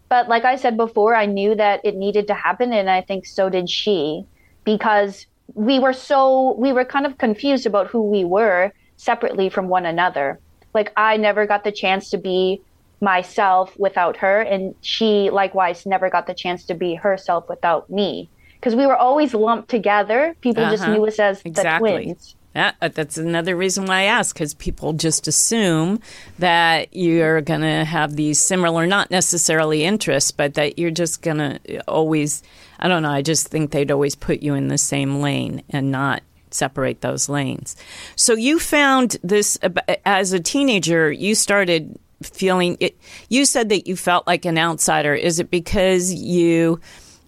But 0.08 0.28
like 0.28 0.44
I 0.44 0.56
said 0.56 0.76
before, 0.76 1.14
I 1.14 1.26
knew 1.26 1.54
that 1.56 1.80
it 1.84 1.96
needed 1.96 2.28
to 2.28 2.34
happen, 2.34 2.72
and 2.72 2.88
I 2.88 3.02
think 3.02 3.26
so 3.26 3.50
did 3.50 3.68
she, 3.68 4.24
because 4.64 5.26
we 5.54 5.78
were 5.78 5.92
so 5.92 6.54
we 6.58 6.72
were 6.72 6.84
kind 6.84 7.06
of 7.06 7.18
confused 7.18 7.66
about 7.66 7.88
who 7.88 8.02
we 8.02 8.24
were 8.24 8.72
separately 8.96 9.48
from 9.48 9.68
one 9.68 9.84
another. 9.84 10.40
Like 10.74 10.92
I 10.96 11.16
never 11.16 11.46
got 11.46 11.64
the 11.64 11.72
chance 11.72 12.10
to 12.10 12.18
be 12.18 12.62
myself 13.00 13.78
without 13.78 14.16
her 14.16 14.40
and 14.40 14.74
she 14.80 15.28
likewise 15.28 15.84
never 15.84 16.08
got 16.08 16.26
the 16.26 16.32
chance 16.32 16.64
to 16.64 16.74
be 16.74 16.94
herself 16.94 17.46
without 17.46 17.90
me 17.90 18.30
because 18.56 18.74
we 18.74 18.86
were 18.86 18.96
always 18.96 19.34
lumped 19.34 19.68
together 19.68 20.34
people 20.40 20.62
uh-huh. 20.62 20.76
just 20.76 20.88
knew 20.88 21.06
us 21.06 21.18
as 21.18 21.42
exactly. 21.44 21.90
the 21.90 22.04
twins 22.04 22.36
yeah, 22.56 22.72
uh, 22.80 22.88
that's 22.88 23.18
another 23.18 23.54
reason 23.54 23.84
why 23.84 23.98
I 23.98 24.02
ask 24.04 24.34
because 24.34 24.54
people 24.54 24.94
just 24.94 25.28
assume 25.28 26.00
that 26.38 26.88
you're 26.96 27.42
going 27.42 27.60
to 27.60 27.84
have 27.84 28.16
these 28.16 28.40
similar, 28.40 28.86
not 28.86 29.10
necessarily 29.10 29.84
interests, 29.84 30.30
but 30.30 30.54
that 30.54 30.78
you're 30.78 30.90
just 30.90 31.20
going 31.20 31.36
to 31.36 31.80
always, 31.86 32.42
I 32.80 32.88
don't 32.88 33.02
know, 33.02 33.10
I 33.10 33.20
just 33.20 33.48
think 33.48 33.72
they'd 33.72 33.90
always 33.90 34.14
put 34.14 34.42
you 34.42 34.54
in 34.54 34.68
the 34.68 34.78
same 34.78 35.20
lane 35.20 35.64
and 35.68 35.90
not 35.90 36.22
separate 36.50 37.02
those 37.02 37.28
lanes. 37.28 37.76
So 38.16 38.32
you 38.32 38.58
found 38.58 39.18
this 39.22 39.58
as 40.06 40.32
a 40.32 40.40
teenager, 40.40 41.12
you 41.12 41.34
started 41.34 41.98
feeling 42.22 42.78
it. 42.80 42.96
You 43.28 43.44
said 43.44 43.68
that 43.68 43.86
you 43.86 43.96
felt 43.96 44.26
like 44.26 44.46
an 44.46 44.56
outsider. 44.56 45.14
Is 45.14 45.40
it 45.40 45.50
because 45.50 46.10
you 46.10 46.80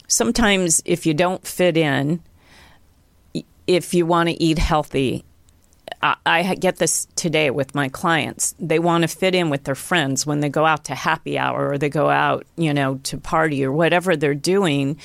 sometimes, 0.08 0.82
if 0.84 1.06
you 1.06 1.14
don't 1.14 1.46
fit 1.46 1.76
in, 1.76 2.20
if 3.66 3.94
you 3.94 4.06
want 4.06 4.30
to 4.30 4.42
eat 4.42 4.58
healthy, 4.58 5.24
I, 6.02 6.16
I 6.26 6.54
get 6.54 6.76
this 6.76 7.06
today 7.14 7.50
with 7.50 7.74
my 7.74 7.88
clients. 7.88 8.54
They 8.58 8.78
want 8.78 9.02
to 9.02 9.08
fit 9.08 9.34
in 9.34 9.50
with 9.50 9.64
their 9.64 9.74
friends 9.74 10.26
when 10.26 10.40
they 10.40 10.48
go 10.48 10.64
out 10.64 10.84
to 10.86 10.94
happy 10.94 11.38
hour 11.38 11.70
or 11.70 11.78
they 11.78 11.88
go 11.88 12.08
out, 12.08 12.46
you 12.56 12.74
know, 12.74 12.96
to 13.04 13.18
party 13.18 13.64
or 13.64 13.72
whatever 13.72 14.16
they're 14.16 14.34
doing. 14.34 14.98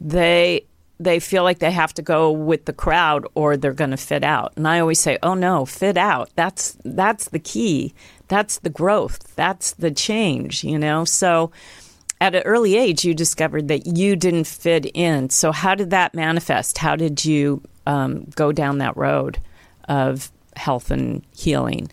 They 0.00 0.64
they 0.98 1.20
feel 1.20 1.42
like 1.42 1.58
they 1.58 1.70
have 1.70 1.92
to 1.92 2.00
go 2.00 2.30
with 2.32 2.64
the 2.64 2.72
crowd 2.72 3.26
or 3.34 3.58
they're 3.58 3.74
going 3.74 3.90
to 3.90 3.98
fit 3.98 4.24
out. 4.24 4.54
And 4.56 4.66
I 4.66 4.80
always 4.80 4.98
say, 4.98 5.18
"Oh 5.22 5.34
no, 5.34 5.66
fit 5.66 5.96
out. 5.96 6.30
That's 6.36 6.76
that's 6.84 7.28
the 7.28 7.38
key. 7.38 7.94
That's 8.28 8.58
the 8.60 8.70
growth. 8.70 9.34
That's 9.36 9.72
the 9.72 9.90
change, 9.90 10.64
you 10.64 10.78
know?" 10.78 11.04
So 11.04 11.50
at 12.20 12.34
an 12.34 12.42
early 12.42 12.76
age 12.76 13.04
you 13.04 13.14
discovered 13.14 13.68
that 13.68 13.86
you 13.86 14.16
didn't 14.16 14.46
fit 14.46 14.86
in. 14.94 15.30
So 15.30 15.52
how 15.52 15.74
did 15.74 15.90
that 15.90 16.14
manifest? 16.14 16.78
How 16.78 16.96
did 16.96 17.24
you 17.24 17.62
um, 17.86 18.24
go 18.34 18.52
down 18.52 18.78
that 18.78 18.96
road 18.96 19.38
of 19.88 20.30
health 20.56 20.90
and 20.90 21.24
healing? 21.34 21.90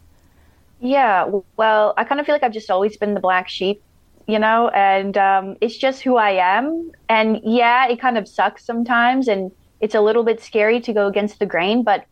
Yeah, 0.80 1.30
well, 1.56 1.94
I 1.98 2.04
kind 2.04 2.20
of 2.20 2.26
feel 2.26 2.36
like 2.36 2.44
I've 2.44 2.54
just 2.54 2.70
always 2.70 2.98
been 2.98 3.14
the 3.14 3.20
black 3.20 3.48
sheep, 3.48 3.82
you 4.28 4.40
know, 4.40 4.70
and 4.70 5.18
um, 5.18 5.56
it's 5.62 5.78
just 5.78 6.02
who 6.02 6.18
I 6.18 6.32
am. 6.32 6.92
And 7.08 7.40
yeah, 7.44 7.88
it 7.88 8.02
kind 8.02 8.18
of 8.18 8.28
sucks 8.28 8.66
sometimes, 8.66 9.28
and 9.28 9.52
it's 9.80 9.96
a 9.96 10.02
little 10.02 10.24
bit 10.24 10.42
scary 10.42 10.82
to 10.82 10.94
go 10.94 11.08
against 11.08 11.40
the 11.40 11.46
grain. 11.46 11.84
But 11.84 12.06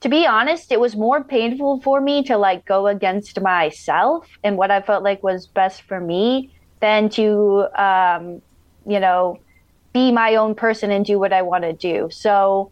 to 0.00 0.08
be 0.08 0.26
honest, 0.26 0.72
it 0.72 0.80
was 0.80 0.96
more 0.96 1.22
painful 1.22 1.80
for 1.80 2.00
me 2.00 2.22
to 2.24 2.36
like 2.36 2.64
go 2.64 2.86
against 2.86 3.40
myself 3.40 4.28
and 4.44 4.56
what 4.56 4.70
I 4.70 4.80
felt 4.80 5.02
like 5.02 5.22
was 5.22 5.46
best 5.46 5.82
for 5.82 6.00
me 6.00 6.52
than 6.80 7.08
to, 7.10 7.66
um, 7.76 8.42
you 8.86 9.00
know, 9.00 9.38
be 9.92 10.12
my 10.12 10.36
own 10.36 10.54
person 10.54 10.90
and 10.90 11.04
do 11.04 11.18
what 11.18 11.32
I 11.32 11.42
want 11.42 11.64
to 11.64 11.72
do. 11.72 12.08
So 12.10 12.70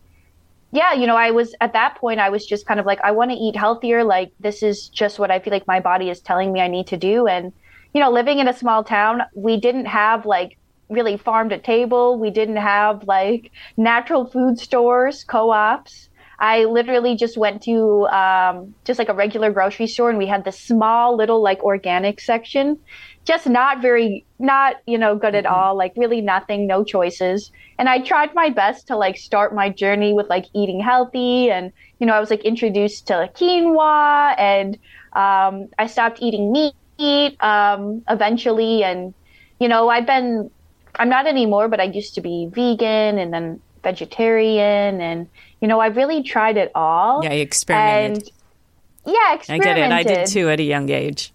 yeah, 0.73 0.93
you 0.93 1.07
know, 1.07 1.17
I 1.17 1.31
was 1.31 1.55
at 1.61 1.73
that 1.73 1.97
point, 1.97 2.21
I 2.21 2.29
was 2.29 2.45
just 2.45 2.67
kind 2.67 2.81
of 2.81 2.87
like, 2.87 3.01
I 3.03 3.13
want 3.13 3.31
to 3.31 3.37
eat 3.37 3.57
healthier. 3.57 4.05
Like, 4.05 4.33
this 4.41 4.63
is 4.63 4.89
just 4.89 5.19
what 5.19 5.31
I 5.31 5.39
feel 5.39 5.53
like 5.53 5.67
my 5.67 5.81
body 5.81 6.11
is 6.11 6.21
telling 6.21 6.53
me 6.53 6.61
I 6.61 6.69
need 6.69 6.89
to 6.89 6.97
do. 6.97 7.27
And, 7.27 7.53
you 7.95 8.01
know, 8.01 8.11
living 8.11 8.41
in 8.41 8.49
a 8.49 8.53
small 8.53 8.85
town, 8.85 9.23
we 9.35 9.59
didn't 9.59 9.87
have 9.87 10.27
like 10.27 10.59
really 10.91 11.17
farm 11.17 11.49
to 11.49 11.59
table. 11.59 12.19
We 12.19 12.31
didn't 12.31 12.57
have 12.57 13.05
like 13.05 13.53
natural 13.77 14.27
food 14.27 14.59
stores, 14.59 15.25
co 15.25 15.51
ops. 15.51 16.09
I 16.39 16.65
literally 16.65 17.17
just 17.17 17.37
went 17.37 17.63
to 17.63 18.07
um, 18.09 18.75
just 18.85 18.99
like 18.99 19.09
a 19.09 19.15
regular 19.15 19.51
grocery 19.51 19.87
store 19.87 20.11
and 20.11 20.19
we 20.19 20.27
had 20.27 20.45
this 20.45 20.59
small 20.59 21.17
little 21.17 21.43
like 21.43 21.63
organic 21.63 22.21
section. 22.21 22.79
Just 23.25 23.47
not 23.47 23.81
very 23.81 24.25
not 24.39 24.77
you 24.87 24.99
know 24.99 25.17
good 25.17 25.35
mm-hmm. 25.35 25.47
at 25.47 25.47
all 25.47 25.77
like 25.77 25.93
really 25.97 26.21
nothing 26.21 26.67
no 26.67 26.85
choices. 26.85 27.51
And 27.79 27.89
i 27.89 28.01
tried 28.01 28.35
my 28.35 28.51
best 28.51 28.87
to 28.89 28.97
like 28.97 29.17
start 29.17 29.55
my 29.55 29.69
journey 29.71 30.13
with 30.13 30.29
like 30.29 30.47
eating 30.55 30.81
healthy 30.81 31.51
and 31.51 31.73
you 31.99 32.07
know 32.07 32.15
i 32.15 32.21
was 32.21 32.31
like 32.31 32.45
introduced 32.45 33.07
to 33.09 33.31
quinoa 33.35 34.35
and 34.39 34.79
um, 35.13 35.69
i 35.79 35.87
stopped 35.87 36.19
eating 36.21 36.53
meat 36.53 37.43
um, 37.43 38.03
eventually. 38.09 38.83
And 38.85 39.13
you 39.59 39.69
know 39.69 39.89
i've 39.89 40.07
been 40.07 40.51
i'm 40.97 41.09
not 41.09 41.27
anymore 41.27 41.69
but 41.69 41.81
i 41.81 41.85
used 41.85 42.15
to 42.15 42.21
be 42.21 42.49
vegan 42.53 43.19
and 43.19 43.33
then 43.33 43.61
vegetarian 43.89 45.01
and 45.01 45.29
you 45.61 45.69
know 45.69 45.79
i 45.79 45.87
really 45.87 46.23
tried 46.23 46.57
it 46.57 46.71
all 46.75 47.23
yeah 47.23 47.33
you 47.33 47.43
experimented 47.43 48.23
and, 48.23 49.15
yeah 49.15 49.35
experimented. 49.35 49.93
i 49.93 50.03
get 50.03 50.11
it 50.11 50.11
i 50.11 50.15
did 50.15 50.27
too 50.27 50.49
at 50.49 50.59
a 50.59 50.69
young 50.75 50.91
age 50.91 51.33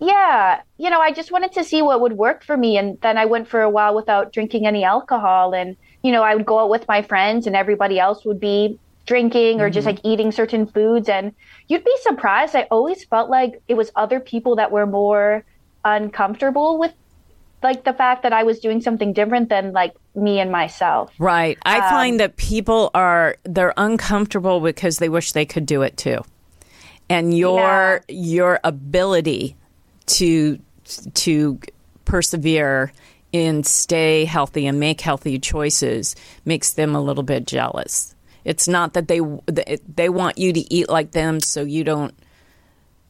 yeah, 0.00 0.62
you 0.78 0.88
know, 0.88 0.98
I 0.98 1.12
just 1.12 1.30
wanted 1.30 1.52
to 1.52 1.62
see 1.62 1.82
what 1.82 2.00
would 2.00 2.14
work 2.14 2.42
for 2.42 2.56
me. 2.56 2.78
And 2.78 2.98
then 3.02 3.18
I 3.18 3.26
went 3.26 3.48
for 3.48 3.60
a 3.60 3.68
while 3.68 3.94
without 3.94 4.32
drinking 4.32 4.66
any 4.66 4.82
alcohol. 4.82 5.54
And, 5.54 5.76
you 6.02 6.10
know, 6.10 6.22
I 6.22 6.34
would 6.34 6.46
go 6.46 6.58
out 6.58 6.70
with 6.70 6.88
my 6.88 7.02
friends 7.02 7.46
and 7.46 7.54
everybody 7.54 7.98
else 7.98 8.24
would 8.24 8.40
be 8.40 8.78
drinking 9.04 9.60
or 9.60 9.66
mm-hmm. 9.66 9.74
just 9.74 9.86
like 9.86 10.00
eating 10.02 10.32
certain 10.32 10.66
foods. 10.66 11.10
And 11.10 11.34
you'd 11.68 11.84
be 11.84 11.96
surprised. 12.00 12.56
I 12.56 12.66
always 12.70 13.04
felt 13.04 13.28
like 13.28 13.60
it 13.68 13.74
was 13.74 13.92
other 13.94 14.20
people 14.20 14.56
that 14.56 14.70
were 14.70 14.86
more 14.86 15.44
uncomfortable 15.84 16.78
with 16.78 16.94
like 17.62 17.84
the 17.84 17.92
fact 17.92 18.22
that 18.22 18.32
I 18.32 18.42
was 18.42 18.60
doing 18.60 18.80
something 18.80 19.12
different 19.12 19.48
than 19.48 19.72
like 19.72 19.94
me 20.14 20.40
and 20.40 20.50
myself. 20.50 21.12
Right. 21.18 21.58
I 21.64 21.78
um, 21.78 21.90
find 21.90 22.20
that 22.20 22.36
people 22.36 22.90
are 22.94 23.36
they're 23.44 23.74
uncomfortable 23.76 24.60
because 24.60 24.98
they 24.98 25.08
wish 25.08 25.32
they 25.32 25.46
could 25.46 25.66
do 25.66 25.82
it 25.82 25.96
too. 25.96 26.24
And 27.08 27.36
your 27.36 28.02
yeah. 28.08 28.14
your 28.14 28.60
ability 28.64 29.56
to 30.06 30.58
to 31.14 31.60
persevere 32.04 32.92
and 33.32 33.64
stay 33.64 34.24
healthy 34.24 34.66
and 34.66 34.80
make 34.80 35.00
healthy 35.00 35.38
choices 35.38 36.16
makes 36.44 36.72
them 36.72 36.94
a 36.94 37.00
little 37.00 37.22
bit 37.22 37.46
jealous. 37.46 38.14
It's 38.44 38.66
not 38.66 38.94
that 38.94 39.08
they 39.08 39.20
they 39.86 40.08
want 40.08 40.38
you 40.38 40.52
to 40.52 40.74
eat 40.74 40.88
like 40.88 41.12
them 41.12 41.40
so 41.40 41.62
you 41.62 41.84
don't 41.84 42.14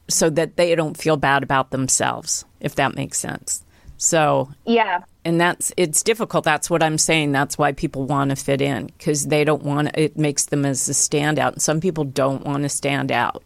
so 0.09 0.29
that 0.29 0.57
they 0.57 0.75
don't 0.75 0.97
feel 0.97 1.17
bad 1.17 1.41
about 1.41 1.71
themselves, 1.71 2.45
if 2.59 2.75
that 2.75 2.95
makes 2.95 3.17
sense. 3.17 3.63
So 4.01 4.49
yeah, 4.65 5.03
and 5.23 5.39
that's 5.39 5.71
it's 5.77 6.01
difficult. 6.01 6.43
That's 6.43 6.71
what 6.71 6.81
I'm 6.81 6.97
saying. 6.97 7.33
That's 7.33 7.55
why 7.55 7.71
people 7.71 8.05
want 8.05 8.31
to 8.31 8.35
fit 8.35 8.59
in 8.59 8.87
because 8.87 9.27
they 9.27 9.43
don't 9.43 9.61
want 9.61 9.95
it 9.95 10.17
makes 10.17 10.45
them 10.45 10.65
as 10.65 10.89
a 10.89 10.93
standout. 10.93 11.53
And 11.53 11.61
some 11.61 11.79
people 11.79 12.03
don't 12.03 12.43
want 12.43 12.63
to 12.63 12.69
stand 12.69 13.11
out 13.11 13.43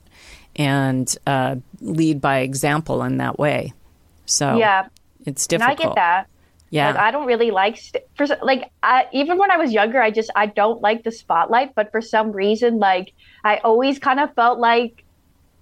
and 0.55 1.13
uh, 1.27 1.57
lead 1.81 2.21
by 2.21 2.39
example 2.39 3.03
in 3.03 3.17
that 3.17 3.37
way. 3.37 3.73
So 4.27 4.57
yeah, 4.57 4.87
it's 5.25 5.45
difficult. 5.45 5.77
And 5.77 5.81
I 5.81 5.83
get 5.87 5.95
that. 5.95 6.27
Yeah, 6.69 6.87
like, 6.91 6.99
I 6.99 7.11
don't 7.11 7.27
really 7.27 7.51
like 7.51 7.75
st- 7.75 8.05
for 8.15 8.25
like 8.41 8.71
I, 8.81 9.07
even 9.11 9.37
when 9.37 9.51
I 9.51 9.57
was 9.57 9.73
younger, 9.73 10.01
I 10.01 10.09
just 10.09 10.31
I 10.37 10.45
don't 10.45 10.81
like 10.81 11.03
the 11.03 11.11
spotlight. 11.11 11.75
But 11.75 11.91
for 11.91 11.99
some 11.99 12.31
reason, 12.31 12.79
like 12.79 13.11
I 13.43 13.57
always 13.57 13.99
kind 13.99 14.21
of 14.21 14.33
felt 14.35 14.59
like 14.59 15.03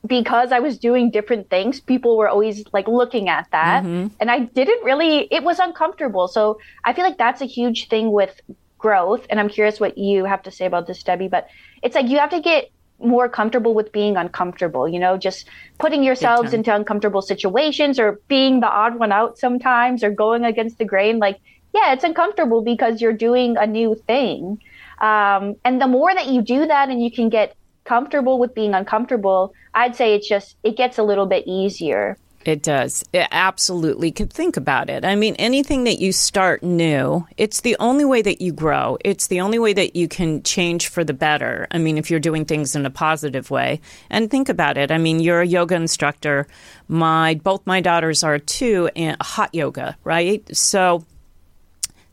because 0.05 0.51
I 0.51 0.59
was 0.59 0.77
doing 0.77 1.11
different 1.11 1.49
things, 1.49 1.79
people 1.79 2.17
were 2.17 2.27
always 2.27 2.63
like 2.73 2.87
looking 2.87 3.29
at 3.29 3.47
that, 3.51 3.83
mm-hmm. 3.83 4.07
and 4.19 4.29
I 4.29 4.39
didn't 4.39 4.83
really. 4.83 5.27
It 5.31 5.43
was 5.43 5.59
uncomfortable. 5.59 6.27
So 6.27 6.59
I 6.83 6.93
feel 6.93 7.05
like 7.05 7.17
that's 7.17 7.41
a 7.41 7.45
huge 7.45 7.87
thing 7.87 8.11
with 8.11 8.39
growth. 8.83 9.25
And 9.29 9.39
I'm 9.39 9.49
curious 9.49 9.79
what 9.79 9.97
you 9.97 10.25
have 10.25 10.43
to 10.43 10.51
say 10.51 10.65
about 10.65 10.87
this, 10.87 11.01
Debi. 11.03 11.29
But 11.29 11.47
it's 11.81 11.95
like 11.95 12.09
you 12.09 12.19
have 12.19 12.31
to 12.31 12.41
get 12.41 12.69
more 12.99 13.27
comfortable 13.29 13.73
with 13.73 13.91
being 13.91 14.17
uncomfortable, 14.17 14.87
you 14.87 14.99
know, 14.99 15.17
just 15.17 15.47
putting 15.79 16.03
yourselves 16.03 16.53
into 16.53 16.73
uncomfortable 16.73 17.21
situations 17.21 17.99
or 17.99 18.19
being 18.27 18.59
the 18.59 18.67
odd 18.67 18.99
one 18.99 19.11
out 19.11 19.37
sometimes 19.37 20.03
or 20.03 20.11
going 20.11 20.43
against 20.43 20.77
the 20.77 20.85
grain. 20.85 21.17
Like, 21.17 21.39
yeah, 21.73 21.93
it's 21.93 22.03
uncomfortable 22.03 22.61
because 22.61 23.01
you're 23.01 23.13
doing 23.13 23.57
a 23.57 23.65
new 23.65 23.95
thing. 24.07 24.61
Um, 25.01 25.55
and 25.65 25.81
the 25.81 25.87
more 25.87 26.13
that 26.13 26.27
you 26.27 26.41
do 26.41 26.65
that 26.65 26.89
and 26.89 27.01
you 27.03 27.11
can 27.11 27.29
get 27.29 27.55
comfortable 27.83 28.39
with 28.39 28.55
being 28.55 28.73
uncomfortable, 28.73 29.53
I'd 29.73 29.95
say 29.95 30.15
it's 30.15 30.27
just, 30.27 30.55
it 30.63 30.77
gets 30.77 30.97
a 30.97 31.03
little 31.03 31.25
bit 31.25 31.43
easier. 31.47 32.17
It 32.45 32.61
does. 32.61 33.05
It 33.13 33.27
absolutely 33.31 34.11
could 34.11 34.31
think 34.31 34.57
about 34.57 34.89
it. 34.89 35.05
I 35.05 35.15
mean, 35.15 35.35
anything 35.35 35.85
that 35.85 35.99
you 35.99 36.11
start 36.11 36.61
new, 36.61 37.25
it's 37.37 37.61
the 37.61 37.77
only 37.79 38.03
way 38.03 38.21
that 38.21 38.41
you 38.41 38.51
grow. 38.51 38.97
It's 39.05 39.27
the 39.27 39.39
only 39.39 39.59
way 39.59 39.71
that 39.71 39.95
you 39.95 40.09
can 40.09 40.43
change 40.43 40.89
for 40.89 41.05
the 41.05 41.13
better. 41.13 41.67
I 41.71 41.77
mean, 41.77 41.97
if 41.97 42.11
you're 42.11 42.19
doing 42.19 42.43
things 42.43 42.75
in 42.75 42.85
a 42.85 42.89
positive 42.89 43.49
way. 43.49 43.79
And 44.09 44.29
think 44.29 44.49
about 44.49 44.77
it. 44.77 44.91
I 44.91 44.97
mean, 44.97 45.21
you're 45.21 45.41
a 45.41 45.47
yoga 45.47 45.75
instructor. 45.75 46.47
My 46.89 47.35
both 47.35 47.65
my 47.65 47.79
daughters 47.79 48.23
are 48.23 48.39
too, 48.39 48.89
and 48.93 49.15
hot 49.21 49.55
yoga, 49.55 49.95
right? 50.03 50.43
So 50.55 51.05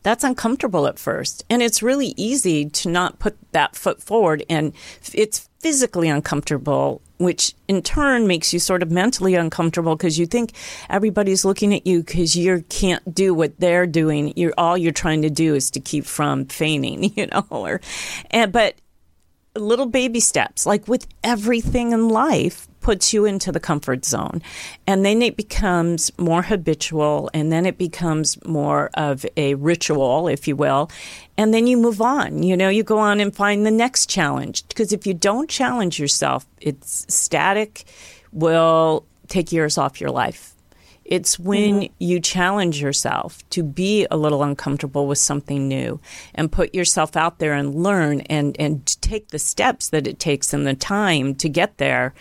that's 0.03 0.23
uncomfortable 0.23 0.87
at 0.87 0.97
first. 0.97 1.43
And 1.49 1.61
it's 1.61 1.83
really 1.83 2.13
easy 2.15 2.69
to 2.69 2.89
not 2.89 3.19
put 3.19 3.37
that 3.51 3.75
foot 3.75 4.01
forward. 4.01 4.45
And 4.49 4.71
it's 5.13 5.49
physically 5.61 6.09
uncomfortable, 6.09 7.01
which 7.17 7.53
in 7.67 7.81
turn 7.81 8.25
makes 8.27 8.51
you 8.51 8.59
sort 8.59 8.81
of 8.81 8.91
mentally 8.91 9.35
uncomfortable 9.35 9.95
because 9.95 10.17
you 10.17 10.25
think 10.25 10.53
everybody's 10.89 11.45
looking 11.45 11.73
at 11.73 11.85
you 11.85 12.03
because 12.03 12.35
you 12.35 12.63
can't 12.69 13.13
do 13.13 13.33
what 13.33 13.59
they're 13.59 13.85
doing. 13.85 14.33
You're 14.35 14.53
all 14.57 14.77
you're 14.77 14.91
trying 14.91 15.21
to 15.21 15.29
do 15.29 15.53
is 15.53 15.69
to 15.71 15.79
keep 15.79 16.05
from 16.05 16.45
feigning, 16.45 17.03
you 17.15 17.27
know, 17.27 17.45
or, 17.49 17.81
and, 18.31 18.51
but 18.51 18.75
little 19.55 19.85
baby 19.85 20.19
steps, 20.19 20.65
like 20.65 20.87
with 20.87 21.07
everything 21.23 21.91
in 21.91 22.09
life, 22.09 22.67
puts 22.81 23.13
you 23.13 23.25
into 23.25 23.51
the 23.51 23.59
comfort 23.59 24.03
zone. 24.03 24.41
And 24.85 25.05
then 25.05 25.21
it 25.21 25.37
becomes 25.37 26.11
more 26.17 26.41
habitual 26.41 27.29
and 27.33 27.51
then 27.51 27.65
it 27.65 27.77
becomes 27.77 28.43
more 28.45 28.89
of 28.95 29.25
a 29.37 29.55
ritual, 29.55 30.27
if 30.27 30.47
you 30.47 30.55
will. 30.55 30.89
And 31.37 31.53
then 31.53 31.67
you 31.67 31.77
move 31.77 32.01
on. 32.01 32.43
You 32.43 32.57
know, 32.57 32.69
you 32.69 32.83
go 32.83 32.97
on 32.97 33.19
and 33.19 33.33
find 33.33 33.65
the 33.65 33.71
next 33.71 34.09
challenge. 34.09 34.67
Because 34.67 34.91
if 34.91 35.07
you 35.07 35.13
don't 35.13 35.49
challenge 35.49 35.99
yourself, 35.99 36.45
it's 36.59 37.05
static, 37.13 37.85
will 38.31 39.05
take 39.27 39.51
years 39.51 39.77
off 39.77 40.01
your 40.01 40.11
life. 40.11 40.55
It's 41.11 41.37
when 41.37 41.81
mm-hmm. 41.81 41.93
you 41.99 42.19
challenge 42.21 42.81
yourself 42.81 43.47
to 43.49 43.63
be 43.63 44.07
a 44.09 44.15
little 44.15 44.43
uncomfortable 44.43 45.07
with 45.07 45.17
something 45.17 45.67
new 45.67 45.99
and 46.33 46.49
put 46.49 46.73
yourself 46.73 47.17
out 47.17 47.39
there 47.39 47.53
and 47.53 47.75
learn 47.75 48.21
and, 48.21 48.55
and 48.59 48.85
take 49.01 49.27
the 49.27 49.39
steps 49.39 49.89
that 49.89 50.07
it 50.07 50.19
takes 50.19 50.53
and 50.53 50.65
the 50.65 50.73
time 50.73 51.35
to 51.35 51.49
get 51.49 51.77
there 51.79 52.13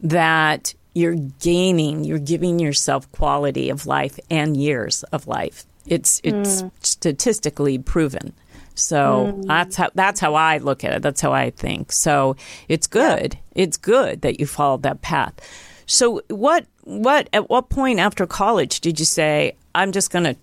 that 0.00 0.74
you're 0.94 1.16
gaining, 1.40 2.04
you're 2.04 2.18
giving 2.18 2.58
yourself 2.58 3.10
quality 3.12 3.68
of 3.68 3.86
life 3.86 4.18
and 4.30 4.56
years 4.56 5.02
of 5.04 5.26
life. 5.26 5.64
It's 5.86 6.20
it's 6.24 6.62
mm. 6.62 6.70
statistically 6.80 7.78
proven. 7.78 8.32
So 8.74 9.32
mm. 9.34 9.46
that's 9.46 9.76
how 9.76 9.90
that's 9.94 10.20
how 10.20 10.34
I 10.34 10.58
look 10.58 10.84
at 10.84 10.92
it. 10.92 11.02
That's 11.02 11.20
how 11.20 11.32
I 11.32 11.50
think. 11.50 11.92
So 11.92 12.36
it's 12.68 12.86
good. 12.86 13.38
It's 13.54 13.76
good 13.76 14.22
that 14.22 14.40
you 14.40 14.46
followed 14.46 14.82
that 14.82 15.02
path. 15.02 15.34
So 15.86 16.22
what 16.28 16.66
what 16.82 17.28
at 17.32 17.48
what 17.48 17.68
point 17.68 17.98
after 17.98 18.26
college 18.26 18.80
did 18.80 18.98
you 18.98 19.06
say 19.06 19.56
I'm 19.74 19.92
just 19.92 20.10
going 20.10 20.24
to 20.24 20.36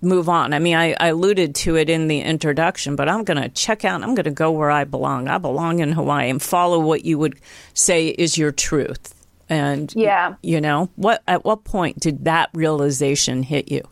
move 0.00 0.28
on? 0.28 0.52
I 0.52 0.58
mean, 0.58 0.76
I, 0.76 0.94
I, 1.00 1.08
alluded 1.08 1.54
to 1.56 1.76
it 1.76 1.88
in 1.88 2.08
the 2.08 2.20
introduction, 2.20 2.96
but 2.96 3.08
I'm 3.08 3.24
going 3.24 3.40
to 3.40 3.48
check 3.48 3.84
out. 3.84 4.02
I'm 4.02 4.14
going 4.14 4.24
to 4.24 4.30
go 4.30 4.50
where 4.50 4.70
I 4.70 4.84
belong. 4.84 5.28
I 5.28 5.38
belong 5.38 5.80
in 5.80 5.92
Hawaii 5.92 6.30
and 6.30 6.42
follow 6.42 6.78
what 6.78 7.04
you 7.04 7.18
would 7.18 7.38
say 7.72 8.08
is 8.08 8.36
your 8.36 8.52
truth. 8.52 9.14
And 9.48 9.92
yeah, 9.94 10.36
you 10.42 10.60
know 10.60 10.90
what? 10.96 11.22
At 11.28 11.44
what 11.44 11.64
point 11.64 12.00
did 12.00 12.24
that 12.24 12.48
realization 12.54 13.42
hit 13.42 13.70
you? 13.70 13.82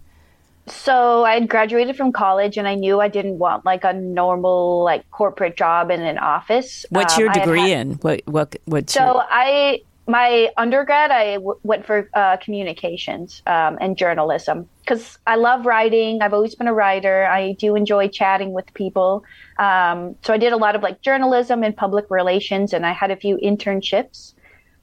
So 0.66 1.24
I 1.24 1.34
had 1.34 1.48
graduated 1.48 1.96
from 1.96 2.12
college, 2.12 2.56
and 2.56 2.66
I 2.66 2.74
knew 2.74 3.00
I 3.00 3.08
didn't 3.08 3.38
want 3.38 3.66
like 3.66 3.84
a 3.84 3.92
normal 3.92 4.82
like 4.82 5.10
corporate 5.10 5.56
job 5.56 5.90
in 5.90 6.00
an 6.00 6.18
office. 6.18 6.86
What's 6.88 7.14
um, 7.14 7.20
your 7.20 7.32
degree 7.32 7.70
had, 7.70 7.80
in? 7.80 7.92
What 7.94 8.22
what 8.26 8.56
what? 8.64 8.88
So 8.88 9.04
your... 9.04 9.26
I 9.28 9.82
my 10.06 10.50
undergrad, 10.56 11.10
I 11.10 11.34
w- 11.34 11.58
went 11.62 11.86
for 11.86 12.08
uh, 12.14 12.36
communications 12.38 13.42
um, 13.46 13.78
and 13.80 13.96
journalism 13.96 14.68
because 14.80 15.18
I 15.26 15.36
love 15.36 15.64
writing. 15.64 16.22
I've 16.22 16.34
always 16.34 16.54
been 16.54 16.66
a 16.66 16.74
writer. 16.74 17.24
I 17.26 17.52
do 17.52 17.76
enjoy 17.76 18.08
chatting 18.08 18.52
with 18.52 18.72
people. 18.74 19.24
Um, 19.58 20.16
so 20.24 20.34
I 20.34 20.38
did 20.38 20.52
a 20.52 20.56
lot 20.56 20.74
of 20.74 20.82
like 20.82 21.02
journalism 21.02 21.62
and 21.62 21.76
public 21.76 22.06
relations, 22.10 22.72
and 22.72 22.84
I 22.84 22.92
had 22.92 23.10
a 23.10 23.16
few 23.16 23.36
internships 23.36 24.34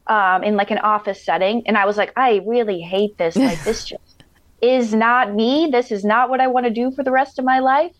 um, 0.08 0.44
in 0.44 0.56
like 0.56 0.72
an 0.72 0.80
office 0.80 1.24
setting. 1.24 1.64
And 1.68 1.78
I 1.78 1.86
was 1.86 1.98
like, 1.98 2.14
I 2.16 2.42
really 2.46 2.80
hate 2.80 3.18
this. 3.18 3.36
Like 3.36 3.62
this 3.66 3.86
just 3.86 4.24
is 4.62 4.94
not 4.94 5.34
me. 5.34 5.70
This 5.72 5.92
is 5.92 6.06
not 6.06 6.30
what 6.30 6.40
I 6.40 6.48
want 6.48 6.66
to 6.66 6.72
do 6.72 6.92
for 6.92 7.04
the 7.04 7.12
rest 7.12 7.40
of 7.40 7.46
my 7.46 7.60
life. 7.60 7.96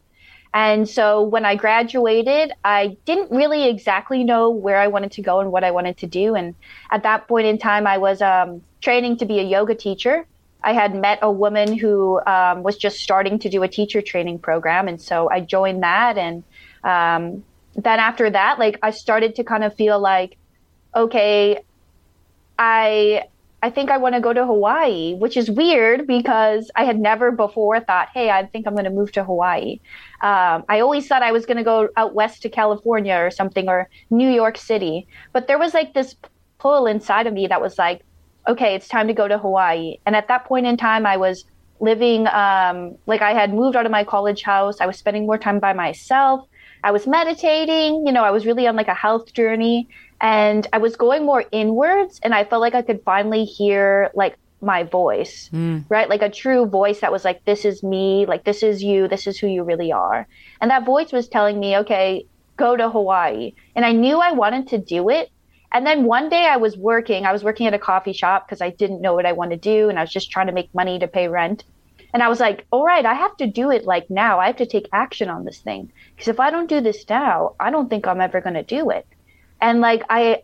And 0.54 0.90
so 0.90 1.22
when 1.22 1.46
I 1.46 1.56
graduated, 1.56 2.54
I 2.64 2.98
didn't 3.06 3.30
really 3.32 3.70
exactly 3.70 4.24
know 4.24 4.50
where 4.50 4.78
I 4.78 4.88
wanted 4.88 5.12
to 5.14 5.22
go 5.22 5.40
and 5.40 5.52
what 5.52 5.64
I 5.64 5.72
wanted 5.72 5.98
to 5.98 6.08
do. 6.08 6.36
And 6.36 6.56
at 6.92 7.04
that 7.04 7.28
point 7.28 7.46
in 7.46 7.60
time, 7.60 7.86
I 7.86 8.00
was 8.00 8.22
um, 8.22 8.62
training 8.82 9.18
to 9.18 9.26
be 9.26 9.40
a 9.40 9.44
yoga 9.44 9.76
teacher. 9.76 10.26
I 10.64 10.74
had 10.74 10.96
met 10.96 11.20
a 11.22 11.32
woman 11.32 11.78
who 11.78 12.20
um, 12.26 12.64
was 12.64 12.78
just 12.78 13.00
starting 13.00 13.40
to 13.40 13.50
do 13.50 13.64
a 13.64 13.68
teacher 13.68 14.02
training 14.02 14.40
program. 14.40 14.88
And 14.88 15.00
so 15.00 15.30
I 15.30 15.40
joined 15.42 15.84
that. 15.84 16.18
And 16.18 16.44
um, 16.84 17.44
then 17.76 18.00
after 18.00 18.30
that, 18.30 18.58
like 18.58 18.80
I 18.82 18.92
started 18.92 19.36
to 19.36 19.44
kind 19.44 19.64
of 19.64 19.76
feel 19.76 20.00
like, 20.00 20.38
okay, 20.96 21.60
I 22.58 23.26
I 23.62 23.70
think 23.70 23.90
I 23.90 23.98
want 23.98 24.16
to 24.16 24.22
go 24.22 24.32
to 24.32 24.46
Hawaii, 24.46 25.16
which 25.16 25.36
is 25.36 25.52
weird 25.52 26.08
because 26.08 26.72
I 26.76 26.86
had 26.86 27.00
never 27.00 27.32
before 27.32 27.80
thought, 27.82 28.10
hey, 28.14 28.30
I 28.30 28.46
think 28.46 28.66
I'm 28.66 28.74
going 28.74 28.86
to 28.86 28.90
move 28.90 29.12
to 29.14 29.24
Hawaii. 29.24 29.80
Um, 30.22 30.64
I 30.70 30.80
always 30.80 31.08
thought 31.08 31.24
I 31.24 31.32
was 31.34 31.46
going 31.46 31.58
to 31.58 31.64
go 31.64 31.90
out 31.98 32.14
west 32.14 32.42
to 32.44 32.50
California 32.50 33.16
or 33.16 33.32
something 33.32 33.68
or 33.68 33.90
New 34.10 34.30
York 34.30 34.58
City. 34.58 35.08
But 35.34 35.48
there 35.48 35.60
was 35.60 35.74
like 35.74 35.94
this 35.94 36.16
pull 36.58 36.86
inside 36.86 37.28
of 37.28 37.34
me 37.34 37.48
that 37.48 37.62
was 37.62 37.78
like, 37.78 38.06
okay, 38.48 38.76
it's 38.76 38.88
time 38.88 39.08
to 39.08 39.14
go 39.14 39.28
to 39.28 39.38
Hawaii. 39.38 39.98
And 40.06 40.16
at 40.16 40.28
that 40.30 40.46
point 40.46 40.66
in 40.66 40.78
time, 40.78 41.06
I 41.06 41.18
was 41.18 41.44
living, 41.82 42.28
um, 42.28 42.98
like 43.08 43.22
I 43.22 43.34
had 43.34 43.54
moved 43.54 43.76
out 43.76 43.86
of 43.86 43.92
my 43.92 44.04
college 44.04 44.44
house. 44.44 44.80
I 44.80 44.86
was 44.86 44.98
spending 44.98 45.26
more 45.26 45.38
time 45.38 45.60
by 45.60 45.74
myself. 45.74 46.48
I 46.84 46.92
was 46.92 47.08
meditating, 47.08 48.06
you 48.06 48.12
know, 48.12 48.24
I 48.24 48.32
was 48.32 48.46
really 48.46 48.68
on 48.68 48.76
like 48.76 48.88
a 48.88 48.94
health 48.94 49.34
journey 49.34 49.88
and 50.22 50.68
I 50.74 50.78
was 50.78 50.96
going 50.96 51.26
more 51.26 51.44
inwards 51.52 52.20
and 52.24 52.34
I 52.34 52.44
felt 52.44 52.62
like 52.62 52.76
I 52.76 52.82
could 52.82 53.02
finally 53.04 53.46
hear 53.46 54.12
like 54.14 54.38
my 54.62 54.84
voice, 54.84 55.50
mm. 55.54 55.86
right? 55.90 56.10
Like 56.10 56.22
a 56.22 56.30
true 56.30 56.66
voice 56.66 57.00
that 57.02 57.12
was 57.12 57.24
like, 57.24 57.46
this 57.46 57.66
is 57.66 57.84
me, 57.84 58.26
like, 58.26 58.44
this 58.44 58.64
is 58.64 58.84
you, 58.84 59.08
this 59.08 59.28
is 59.28 59.38
who 59.38 59.48
you 59.48 59.64
really 59.64 59.92
are. 59.92 60.28
And 60.62 60.72
that 60.72 60.86
voice 60.86 61.12
was 61.12 61.28
telling 61.28 61.60
me, 61.60 61.78
okay, 61.78 62.26
go 62.58 62.76
to 62.76 62.90
Hawaii. 62.90 63.54
And 63.76 63.86
I 63.86 63.94
knew 63.94 64.20
I 64.20 64.34
wanted 64.34 64.68
to 64.70 64.78
do 64.78 65.10
it. 65.10 65.32
And 65.72 65.86
then 65.86 66.04
one 66.04 66.30
day 66.30 66.46
I 66.46 66.58
was 66.58 66.76
working, 66.76 67.26
I 67.26 67.32
was 67.32 67.44
working 67.44 67.68
at 67.68 67.74
a 67.74 67.80
coffee 67.80 68.14
shop 68.14 68.48
because 68.48 68.60
I 68.60 68.72
didn't 68.72 69.02
know 69.02 69.14
what 69.14 69.26
I 69.26 69.34
wanted 69.34 69.62
to 69.62 69.70
do 69.70 69.90
and 69.90 70.00
I 70.00 70.02
was 70.02 70.12
just 70.12 70.32
trying 70.32 70.48
to 70.48 70.54
make 70.54 70.74
money 70.74 71.00
to 71.00 71.08
pay 71.08 71.28
rent. 71.28 71.64
And 72.14 72.24
I 72.24 72.28
was 72.28 72.40
like, 72.40 72.66
all 72.72 72.84
right, 72.84 73.06
I 73.06 73.14
have 73.14 73.36
to 73.38 73.48
do 73.48 73.70
it 73.72 73.86
like 73.86 74.10
now. 74.10 74.40
I 74.40 74.48
have 74.48 74.58
to 74.58 74.66
take 74.66 74.88
action 74.92 75.30
on 75.30 75.46
this 75.46 75.60
thing. 75.60 75.92
Because 76.16 76.28
if 76.28 76.40
I 76.40 76.50
don't 76.50 76.68
do 76.68 76.82
this 76.82 77.06
now, 77.10 77.56
I 77.60 77.70
don't 77.70 77.90
think 77.90 78.08
I'm 78.08 78.22
ever 78.22 78.42
going 78.42 78.56
to 78.56 78.64
do 78.64 78.90
it. 78.90 79.06
And 79.62 79.82
like, 79.82 80.04
I, 80.10 80.44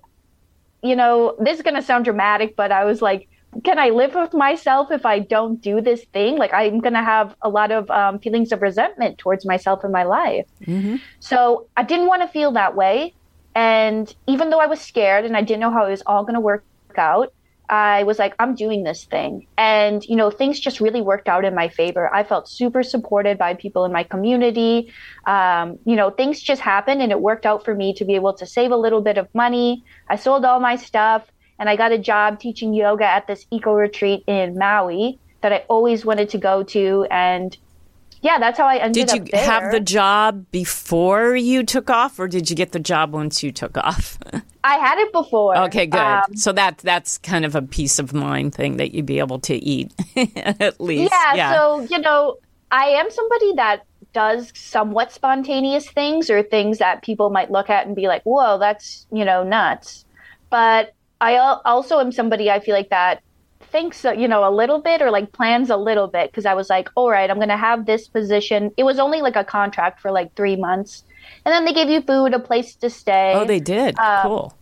you 0.84 0.96
know, 0.96 1.36
this 1.40 1.58
is 1.58 1.64
going 1.64 1.76
to 1.76 1.82
sound 1.82 2.06
dramatic, 2.06 2.56
but 2.56 2.72
I 2.72 2.86
was 2.86 3.02
like, 3.02 3.28
can 3.64 3.80
I 3.80 3.90
live 3.90 4.16
with 4.16 4.34
myself 4.34 4.92
if 4.92 5.06
I 5.06 5.20
don't 5.20 5.62
do 5.62 5.80
this 5.82 6.04
thing? 6.06 6.38
Like, 6.38 6.54
I'm 6.54 6.80
going 6.80 6.94
to 6.94 7.04
have 7.04 7.36
a 7.42 7.50
lot 7.50 7.72
of 7.72 7.90
um, 7.90 8.20
feelings 8.20 8.52
of 8.52 8.62
resentment 8.62 9.18
towards 9.18 9.46
myself 9.46 9.86
in 9.86 9.92
my 9.92 10.04
life. 10.04 10.46
Mm-hmm. 10.64 10.98
So 11.20 11.68
I 11.78 11.84
didn't 11.84 12.08
want 12.08 12.22
to 12.22 12.28
feel 12.28 12.52
that 12.52 12.76
way. 12.76 13.14
And 13.56 14.14
even 14.28 14.50
though 14.50 14.60
I 14.60 14.66
was 14.68 14.82
scared 14.82 15.24
and 15.24 15.38
I 15.38 15.42
didn't 15.42 15.62
know 15.62 15.72
how 15.72 15.86
it 15.86 15.92
was 15.92 16.04
all 16.06 16.24
going 16.24 16.34
to 16.34 16.42
work 16.42 16.66
out, 16.98 17.34
I 17.70 18.04
was 18.04 18.20
like, 18.20 18.36
I'm 18.40 18.56
doing 18.56 18.84
this 18.84 19.06
thing. 19.06 19.48
And, 19.58 20.04
you 20.06 20.16
know, 20.16 20.30
things 20.30 20.60
just 20.60 20.80
really 20.80 21.02
worked 21.02 21.28
out 21.28 21.46
in 21.46 21.56
my 21.56 21.68
favor. 21.68 22.14
I 22.14 22.24
felt 22.24 22.48
super 22.48 22.84
supported 22.84 23.38
by 23.38 23.56
people 23.56 23.86
in 23.86 23.92
my 23.92 24.04
community. 24.04 24.92
Um, 25.26 25.80
you 25.86 25.96
know, 25.96 26.10
things 26.10 26.42
just 26.42 26.62
happened 26.62 27.02
and 27.02 27.12
it 27.12 27.22
worked 27.22 27.46
out 27.46 27.66
for 27.66 27.74
me 27.74 27.94
to 27.96 28.06
be 28.06 28.16
able 28.16 28.34
to 28.34 28.46
save 28.46 28.72
a 28.72 28.78
little 28.78 29.02
bit 29.02 29.18
of 29.18 29.28
money. 29.34 29.84
I 30.10 30.16
sold 30.16 30.46
all 30.46 30.60
my 30.60 30.76
stuff 30.76 31.26
and 31.58 31.70
I 31.70 31.76
got 31.76 31.92
a 31.92 31.98
job 31.98 32.40
teaching 32.40 32.74
yoga 32.74 33.06
at 33.06 33.28
this 33.28 33.46
eco 33.52 33.74
retreat 33.74 34.24
in 34.28 34.58
Maui 34.58 35.20
that 35.42 35.54
I 35.54 35.64
always 35.68 36.06
wanted 36.06 36.30
to 36.30 36.38
go 36.38 36.64
to. 36.64 37.08
And 37.10 37.58
yeah, 38.22 38.40
that's 38.40 38.58
how 38.58 38.66
I 38.68 38.78
ended 38.78 39.10
up 39.10 39.24
Did 39.24 39.32
you 39.32 39.40
have 39.40 39.72
the 39.72 39.80
job 39.80 40.46
before 40.52 41.36
you 41.36 41.64
took 41.64 41.90
off, 41.90 42.20
or 42.20 42.28
did 42.28 42.50
you 42.50 42.56
get 42.56 42.72
the 42.72 42.80
job 42.80 43.14
once 43.14 43.44
you 43.44 43.52
took 43.52 43.78
off? 43.78 44.18
I 44.66 44.78
had 44.78 44.98
it 44.98 45.14
before. 45.14 45.56
Okay, 45.66 45.86
good. 45.86 46.00
Um, 46.00 46.36
so 46.36 46.52
that 46.54 46.80
that's 46.80 47.20
kind 47.20 47.46
of 47.46 47.54
a 47.54 47.62
peace 47.62 48.00
of 48.00 48.14
mind 48.16 48.56
thing 48.56 48.78
that 48.78 48.96
you'd 48.96 49.06
be 49.06 49.20
able 49.20 49.38
to 49.42 49.54
eat 49.54 49.94
at 50.36 50.82
least. 50.82 51.14
Yeah, 51.14 51.36
yeah. 51.36 51.54
So 51.54 51.82
you 51.82 52.00
know, 52.00 52.38
I 52.72 52.86
am 52.86 53.12
somebody 53.12 53.54
that 53.58 53.86
does 54.12 54.52
somewhat 54.56 55.12
spontaneous 55.12 55.88
things 55.88 56.32
or 56.32 56.42
things 56.42 56.80
that 56.80 57.04
people 57.04 57.30
might 57.30 57.52
look 57.52 57.70
at 57.70 57.86
and 57.86 57.96
be 57.96 58.08
like, 58.08 58.24
"Whoa, 58.24 58.58
that's 58.58 59.06
you 59.12 59.24
know 59.24 59.44
nuts." 59.44 60.04
But 60.50 60.96
I 61.22 61.38
also 61.38 62.00
am 62.00 62.12
somebody 62.12 62.50
I 62.50 62.60
feel 62.60 62.74
like 62.74 62.90
that 62.90 63.22
thinks 63.62 64.04
you 64.04 64.28
know 64.28 64.50
a 64.50 64.50
little 64.50 64.82
bit 64.82 65.00
or 65.00 65.12
like 65.12 65.32
plans 65.32 65.70
a 65.70 65.78
little 65.78 66.08
bit 66.08 66.32
because 66.32 66.48
I 66.48 66.56
was 66.56 66.72
like, 66.72 66.90
all 66.96 67.12
right, 67.12 67.30
I'm 67.30 67.38
gonna 67.38 67.56
have 67.56 67.86
this 67.86 68.08
position. 68.08 68.72
It 68.78 68.84
was 68.84 68.98
only 68.98 69.22
like 69.22 69.36
a 69.36 69.44
contract 69.44 70.02
for 70.02 70.12
like 70.12 70.36
three 70.36 70.56
months, 70.56 71.04
and 71.46 71.52
then 71.54 71.66
they 71.66 71.74
gave 71.74 71.90
you 71.90 72.02
food, 72.02 72.34
a 72.34 72.40
place 72.40 72.76
to 72.76 72.90
stay. 72.90 73.34
Oh, 73.36 73.46
they 73.46 73.60
did. 73.60 73.98
Um, 74.00 74.22
cool. 74.24 74.58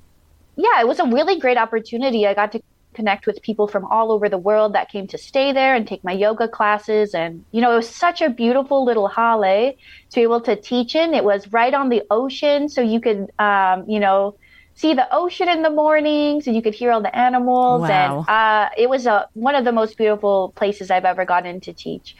Yeah, 0.55 0.81
it 0.81 0.87
was 0.87 0.99
a 0.99 1.05
really 1.05 1.39
great 1.39 1.57
opportunity. 1.57 2.27
I 2.27 2.33
got 2.33 2.51
to 2.51 2.61
connect 2.93 3.25
with 3.25 3.41
people 3.41 3.67
from 3.67 3.85
all 3.85 4.11
over 4.11 4.29
the 4.29 4.37
world 4.37 4.73
that 4.73 4.89
came 4.89 5.07
to 5.07 5.17
stay 5.17 5.51
there 5.51 5.73
and 5.75 5.87
take 5.87 6.03
my 6.03 6.11
yoga 6.11 6.47
classes. 6.47 7.15
And, 7.15 7.43
you 7.51 7.59
know, 7.61 7.71
it 7.73 7.75
was 7.77 7.89
such 7.89 8.21
a 8.21 8.29
beautiful 8.29 8.85
little 8.85 9.07
hale 9.07 9.73
to 10.11 10.15
be 10.15 10.21
able 10.21 10.41
to 10.41 10.55
teach 10.55 10.95
in. 10.95 11.13
It 11.13 11.23
was 11.23 11.51
right 11.51 11.73
on 11.73 11.89
the 11.89 12.03
ocean. 12.11 12.69
So 12.69 12.81
you 12.81 13.01
could, 13.01 13.31
um, 13.39 13.89
you 13.89 13.99
know, 13.99 14.35
see 14.75 14.93
the 14.93 15.07
ocean 15.11 15.49
in 15.49 15.63
the 15.63 15.69
mornings 15.69 16.45
and 16.47 16.55
you 16.55 16.61
could 16.61 16.75
hear 16.75 16.91
all 16.91 17.01
the 17.01 17.15
animals. 17.15 17.81
Wow. 17.81 18.25
And 18.27 18.29
uh, 18.29 18.69
it 18.77 18.89
was 18.89 19.05
a, 19.05 19.27
one 19.33 19.55
of 19.55 19.65
the 19.65 19.71
most 19.71 19.97
beautiful 19.97 20.53
places 20.55 20.91
I've 20.91 21.05
ever 21.05 21.25
gotten 21.25 21.61
to 21.61 21.73
teach. 21.73 22.15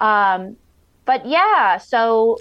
Um, 0.00 0.56
but 1.04 1.26
yeah, 1.26 1.78
so 1.78 2.38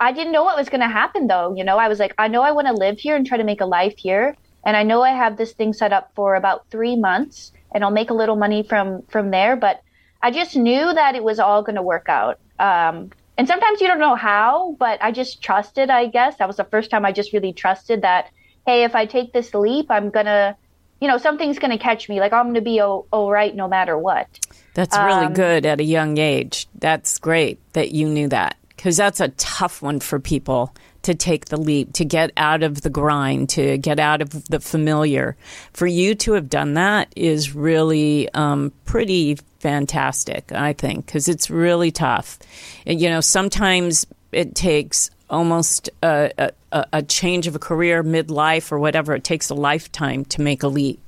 I 0.00 0.12
didn't 0.12 0.32
know 0.32 0.44
what 0.44 0.56
was 0.56 0.68
going 0.68 0.80
to 0.80 0.88
happen 0.88 1.26
though. 1.26 1.54
You 1.56 1.64
know, 1.64 1.78
I 1.78 1.88
was 1.88 1.98
like, 1.98 2.14
I 2.18 2.28
know 2.28 2.42
I 2.42 2.52
want 2.52 2.66
to 2.68 2.72
live 2.72 2.98
here 2.98 3.16
and 3.16 3.26
try 3.26 3.36
to 3.36 3.44
make 3.44 3.60
a 3.60 3.66
life 3.66 3.96
here. 3.96 4.36
And 4.64 4.76
I 4.76 4.82
know 4.82 5.02
I 5.02 5.10
have 5.10 5.36
this 5.36 5.52
thing 5.52 5.72
set 5.72 5.92
up 5.92 6.12
for 6.14 6.34
about 6.34 6.70
three 6.70 6.96
months 6.96 7.52
and 7.74 7.84
I'll 7.84 7.90
make 7.90 8.10
a 8.10 8.14
little 8.14 8.36
money 8.36 8.62
from, 8.62 9.02
from 9.02 9.30
there. 9.30 9.56
But 9.56 9.82
I 10.22 10.30
just 10.30 10.56
knew 10.56 10.92
that 10.92 11.14
it 11.14 11.22
was 11.22 11.38
all 11.38 11.62
going 11.62 11.76
to 11.76 11.82
work 11.82 12.08
out. 12.08 12.38
Um, 12.58 13.10
and 13.36 13.46
sometimes 13.46 13.80
you 13.80 13.86
don't 13.86 14.00
know 14.00 14.16
how, 14.16 14.76
but 14.78 15.02
I 15.02 15.12
just 15.12 15.42
trusted, 15.42 15.90
I 15.90 16.06
guess. 16.06 16.36
That 16.36 16.48
was 16.48 16.56
the 16.56 16.64
first 16.64 16.90
time 16.90 17.04
I 17.04 17.12
just 17.12 17.32
really 17.32 17.52
trusted 17.52 18.02
that, 18.02 18.30
hey, 18.66 18.82
if 18.82 18.96
I 18.96 19.06
take 19.06 19.32
this 19.32 19.54
leap, 19.54 19.90
I'm 19.90 20.10
going 20.10 20.26
to 20.26 20.56
you 21.00 21.06
know, 21.06 21.16
something's 21.16 21.60
going 21.60 21.70
to 21.70 21.78
catch 21.78 22.08
me. 22.08 22.18
Like 22.18 22.32
I'm 22.32 22.46
going 22.46 22.54
to 22.56 22.60
be 22.60 22.80
all, 22.80 23.06
all 23.12 23.30
right 23.30 23.54
no 23.54 23.68
matter 23.68 23.96
what. 23.96 24.26
That's 24.74 24.96
really 24.96 25.26
um, 25.26 25.32
good 25.32 25.64
at 25.64 25.78
a 25.78 25.84
young 25.84 26.18
age. 26.18 26.66
That's 26.74 27.18
great 27.18 27.60
that 27.74 27.92
you 27.92 28.08
knew 28.08 28.26
that 28.28 28.57
because 28.78 28.96
that's 28.96 29.18
a 29.18 29.28
tough 29.30 29.82
one 29.82 29.98
for 29.98 30.20
people 30.20 30.72
to 31.02 31.12
take 31.12 31.46
the 31.46 31.56
leap, 31.56 31.92
to 31.94 32.04
get 32.04 32.30
out 32.36 32.62
of 32.62 32.82
the 32.82 32.90
grind, 32.90 33.48
to 33.48 33.76
get 33.76 33.98
out 33.98 34.22
of 34.22 34.44
the 34.44 34.60
familiar. 34.60 35.36
For 35.72 35.88
you 35.88 36.14
to 36.14 36.34
have 36.34 36.48
done 36.48 36.74
that 36.74 37.12
is 37.16 37.56
really 37.56 38.32
um, 38.34 38.72
pretty 38.84 39.36
fantastic, 39.58 40.52
I 40.52 40.74
think, 40.74 41.06
because 41.06 41.26
it's 41.26 41.50
really 41.50 41.90
tough. 41.90 42.38
You 42.86 43.10
know, 43.10 43.20
sometimes 43.20 44.06
it 44.30 44.54
takes 44.54 45.10
almost 45.28 45.90
a, 46.04 46.52
a, 46.70 46.86
a 46.92 47.02
change 47.02 47.48
of 47.48 47.56
a 47.56 47.58
career 47.58 48.04
midlife 48.04 48.70
or 48.70 48.78
whatever. 48.78 49.12
It 49.12 49.24
takes 49.24 49.50
a 49.50 49.54
lifetime 49.54 50.24
to 50.26 50.40
make 50.40 50.62
a 50.62 50.68
leap 50.68 51.00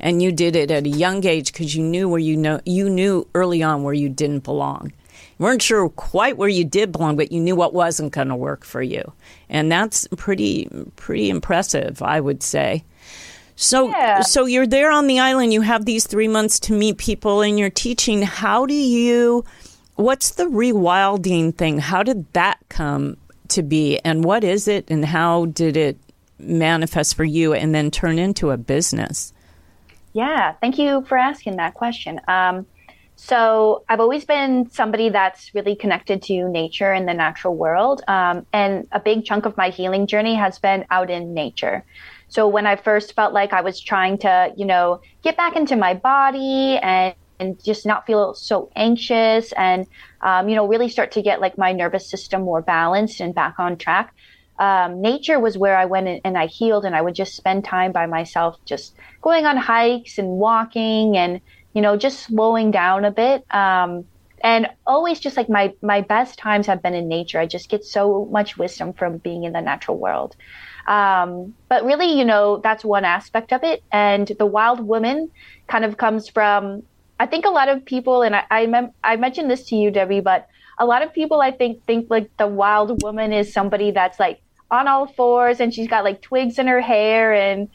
and 0.00 0.22
you 0.22 0.32
did 0.32 0.56
it 0.56 0.70
at 0.70 0.86
a 0.86 0.88
young 0.88 1.24
age 1.26 1.52
because 1.52 1.74
you 1.74 1.82
knew 1.82 2.08
where 2.08 2.18
you 2.18 2.36
know 2.36 2.60
you 2.64 2.90
knew 2.90 3.28
early 3.34 3.62
on 3.62 3.82
where 3.84 3.94
you 3.94 4.08
didn't 4.08 4.40
belong. 4.40 4.92
Weren't 5.38 5.62
sure 5.62 5.88
quite 5.88 6.36
where 6.36 6.48
you 6.48 6.64
did 6.64 6.90
belong, 6.90 7.16
but 7.16 7.30
you 7.30 7.40
knew 7.40 7.54
what 7.54 7.72
wasn't 7.72 8.12
going 8.12 8.28
to 8.28 8.36
work 8.36 8.64
for 8.64 8.82
you, 8.82 9.12
and 9.48 9.70
that's 9.70 10.08
pretty 10.16 10.68
pretty 10.96 11.30
impressive, 11.30 12.02
I 12.02 12.20
would 12.20 12.42
say. 12.42 12.84
So, 13.54 13.88
yeah. 13.88 14.20
so 14.20 14.46
you're 14.46 14.66
there 14.66 14.90
on 14.90 15.08
the 15.08 15.18
island. 15.18 15.52
You 15.52 15.62
have 15.62 15.84
these 15.84 16.06
three 16.06 16.28
months 16.28 16.60
to 16.60 16.72
meet 16.72 16.98
people, 16.98 17.40
and 17.42 17.58
you're 17.58 17.70
teaching. 17.70 18.22
How 18.22 18.66
do 18.66 18.74
you? 18.74 19.44
What's 19.94 20.30
the 20.30 20.44
rewilding 20.44 21.54
thing? 21.56 21.78
How 21.78 22.02
did 22.02 22.32
that 22.32 22.58
come 22.68 23.16
to 23.48 23.62
be, 23.62 23.98
and 24.00 24.24
what 24.24 24.44
is 24.44 24.68
it, 24.68 24.90
and 24.90 25.04
how 25.04 25.46
did 25.46 25.76
it 25.76 25.98
manifest 26.38 27.16
for 27.16 27.24
you, 27.24 27.52
and 27.52 27.74
then 27.74 27.90
turn 27.90 28.18
into 28.18 28.50
a 28.50 28.56
business? 28.56 29.32
Yeah, 30.12 30.52
thank 30.60 30.78
you 30.78 31.04
for 31.08 31.16
asking 31.18 31.56
that 31.56 31.74
question. 31.74 32.20
Um, 32.26 32.66
so 33.20 33.82
I've 33.88 33.98
always 33.98 34.24
been 34.24 34.70
somebody 34.70 35.08
that's 35.08 35.52
really 35.52 35.74
connected 35.74 36.22
to 36.22 36.48
nature 36.48 36.92
and 36.92 37.08
the 37.08 37.14
natural 37.14 37.56
world. 37.56 38.00
Um, 38.06 38.46
and 38.52 38.86
a 38.92 39.00
big 39.00 39.24
chunk 39.24 39.44
of 39.44 39.56
my 39.56 39.70
healing 39.70 40.06
journey 40.06 40.36
has 40.36 40.60
been 40.60 40.84
out 40.88 41.10
in 41.10 41.34
nature. 41.34 41.84
So 42.28 42.46
when 42.46 42.64
I 42.64 42.76
first 42.76 43.16
felt 43.16 43.34
like 43.34 43.52
I 43.52 43.60
was 43.60 43.80
trying 43.80 44.18
to, 44.18 44.52
you 44.56 44.64
know, 44.64 45.00
get 45.24 45.36
back 45.36 45.56
into 45.56 45.74
my 45.74 45.94
body 45.94 46.78
and, 46.78 47.12
and 47.40 47.62
just 47.62 47.84
not 47.84 48.06
feel 48.06 48.34
so 48.34 48.70
anxious 48.76 49.50
and, 49.52 49.88
um, 50.20 50.48
you 50.48 50.54
know, 50.54 50.68
really 50.68 50.88
start 50.88 51.10
to 51.12 51.22
get 51.22 51.40
like 51.40 51.58
my 51.58 51.72
nervous 51.72 52.08
system 52.08 52.42
more 52.42 52.62
balanced 52.62 53.20
and 53.20 53.34
back 53.34 53.58
on 53.58 53.76
track, 53.78 54.14
um, 54.58 55.00
nature 55.00 55.38
was 55.38 55.56
where 55.56 55.76
I 55.76 55.84
went 55.84 56.08
and, 56.08 56.20
and 56.24 56.36
I 56.36 56.46
healed, 56.46 56.84
and 56.84 56.94
I 56.94 57.00
would 57.00 57.14
just 57.14 57.36
spend 57.36 57.64
time 57.64 57.92
by 57.92 58.06
myself, 58.06 58.56
just 58.64 58.94
going 59.22 59.46
on 59.46 59.56
hikes 59.56 60.18
and 60.18 60.28
walking, 60.28 61.16
and 61.16 61.40
you 61.78 61.82
know, 61.82 61.96
just 61.96 62.18
slowing 62.24 62.72
down 62.72 63.04
a 63.04 63.12
bit. 63.12 63.44
Um, 63.54 64.04
and 64.42 64.66
always 64.84 65.20
just 65.20 65.36
like 65.36 65.48
my 65.48 65.72
my 65.80 66.00
best 66.00 66.36
times 66.36 66.66
have 66.66 66.82
been 66.82 66.92
in 66.92 67.06
nature. 67.06 67.38
I 67.38 67.46
just 67.46 67.68
get 67.68 67.84
so 67.84 68.28
much 68.32 68.58
wisdom 68.58 68.94
from 68.94 69.18
being 69.18 69.44
in 69.44 69.52
the 69.52 69.60
natural 69.60 69.96
world. 69.96 70.34
Um, 70.88 71.54
but 71.68 71.84
really, 71.84 72.18
you 72.18 72.24
know, 72.24 72.60
that's 72.64 72.84
one 72.84 73.04
aspect 73.04 73.52
of 73.52 73.62
it. 73.62 73.84
And 73.92 74.26
the 74.40 74.46
wild 74.46 74.80
woman 74.80 75.30
kind 75.68 75.84
of 75.84 75.98
comes 75.98 76.28
from, 76.28 76.82
I 77.20 77.26
think 77.26 77.44
a 77.44 77.50
lot 77.50 77.68
of 77.68 77.84
people, 77.84 78.22
and 78.22 78.34
I 78.34 78.42
I, 78.50 78.66
mem- 78.66 78.94
I 79.04 79.14
mentioned 79.14 79.48
this 79.48 79.62
to 79.66 79.76
you, 79.76 79.92
Debi, 79.92 80.20
but 80.20 80.48
a 80.80 80.84
lot 80.84 81.02
of 81.02 81.12
people 81.12 81.40
I 81.40 81.52
think 81.52 81.86
think 81.86 82.10
like 82.10 82.28
the 82.38 82.48
wild 82.48 83.04
woman 83.04 83.32
is 83.32 83.52
somebody 83.52 83.92
that's 83.92 84.18
like 84.18 84.40
on 84.68 84.88
all 84.88 85.06
fours 85.06 85.60
and 85.60 85.72
she's 85.72 85.86
got 85.86 86.02
like 86.02 86.22
twigs 86.22 86.58
in 86.58 86.66
her 86.66 86.80
hair 86.80 87.32
and 87.32 87.68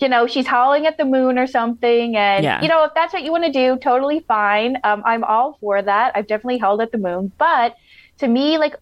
you 0.00 0.08
know 0.08 0.26
she's 0.26 0.46
howling 0.46 0.86
at 0.86 0.96
the 0.96 1.04
moon 1.04 1.38
or 1.38 1.46
something. 1.46 2.16
And 2.16 2.44
yeah. 2.44 2.62
you 2.62 2.68
know 2.68 2.84
if 2.84 2.92
that's 2.94 3.12
what 3.12 3.22
you 3.22 3.32
want 3.32 3.44
to 3.44 3.52
do 3.52 3.78
totally 3.78 4.20
fine. 4.20 4.76
Um, 4.84 5.02
i'm 5.04 5.24
all 5.24 5.58
for 5.60 5.80
that. 5.82 6.12
I've 6.14 6.26
definitely 6.26 6.58
held 6.58 6.80
at 6.80 6.92
the 6.92 6.98
moon. 6.98 7.32
But 7.38 7.76
to 8.18 8.28
me 8.28 8.58
like 8.58 8.76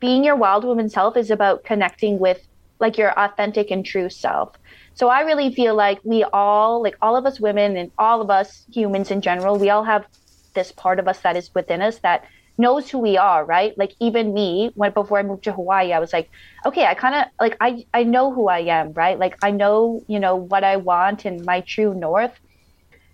being 0.00 0.24
your 0.24 0.36
wild 0.36 0.64
woman 0.64 0.88
self 0.88 1.16
is 1.16 1.30
about 1.30 1.64
connecting 1.64 2.18
with 2.18 2.46
like 2.80 2.98
your 2.98 3.18
authentic 3.18 3.70
and 3.70 3.84
true 3.84 4.10
self. 4.10 4.52
So 4.94 5.08
i 5.08 5.20
really 5.22 5.52
feel 5.54 5.74
like 5.74 5.98
we 6.04 6.24
all 6.24 6.82
like 6.82 6.96
all 7.02 7.16
of 7.16 7.26
us 7.26 7.40
women 7.40 7.76
and 7.76 7.90
all 7.98 8.20
of 8.20 8.30
us 8.30 8.64
humans 8.72 9.10
in 9.10 9.20
general 9.20 9.58
we 9.58 9.70
all 9.70 9.84
have 9.84 10.06
this 10.54 10.70
part 10.70 11.00
of 11.00 11.08
us 11.08 11.18
that 11.20 11.36
is 11.36 11.52
within 11.52 11.82
us 11.82 11.98
that 11.98 12.24
knows 12.56 12.88
who 12.88 12.98
we 12.98 13.16
are, 13.16 13.44
right? 13.44 13.76
Like 13.76 13.94
even 14.00 14.32
me, 14.32 14.70
when 14.74 14.92
before 14.92 15.18
I 15.18 15.22
moved 15.22 15.44
to 15.44 15.52
Hawaii, 15.52 15.92
I 15.92 15.98
was 15.98 16.12
like, 16.12 16.30
okay, 16.64 16.86
I 16.86 16.94
kind 16.94 17.14
of 17.14 17.24
like 17.40 17.56
I 17.60 17.84
I 17.92 18.04
know 18.04 18.32
who 18.32 18.48
I 18.48 18.60
am, 18.60 18.92
right? 18.92 19.18
Like 19.18 19.36
I 19.42 19.50
know, 19.50 20.02
you 20.06 20.20
know, 20.20 20.36
what 20.36 20.64
I 20.64 20.76
want 20.76 21.24
and 21.24 21.44
my 21.44 21.60
true 21.60 21.94
north. 21.94 22.38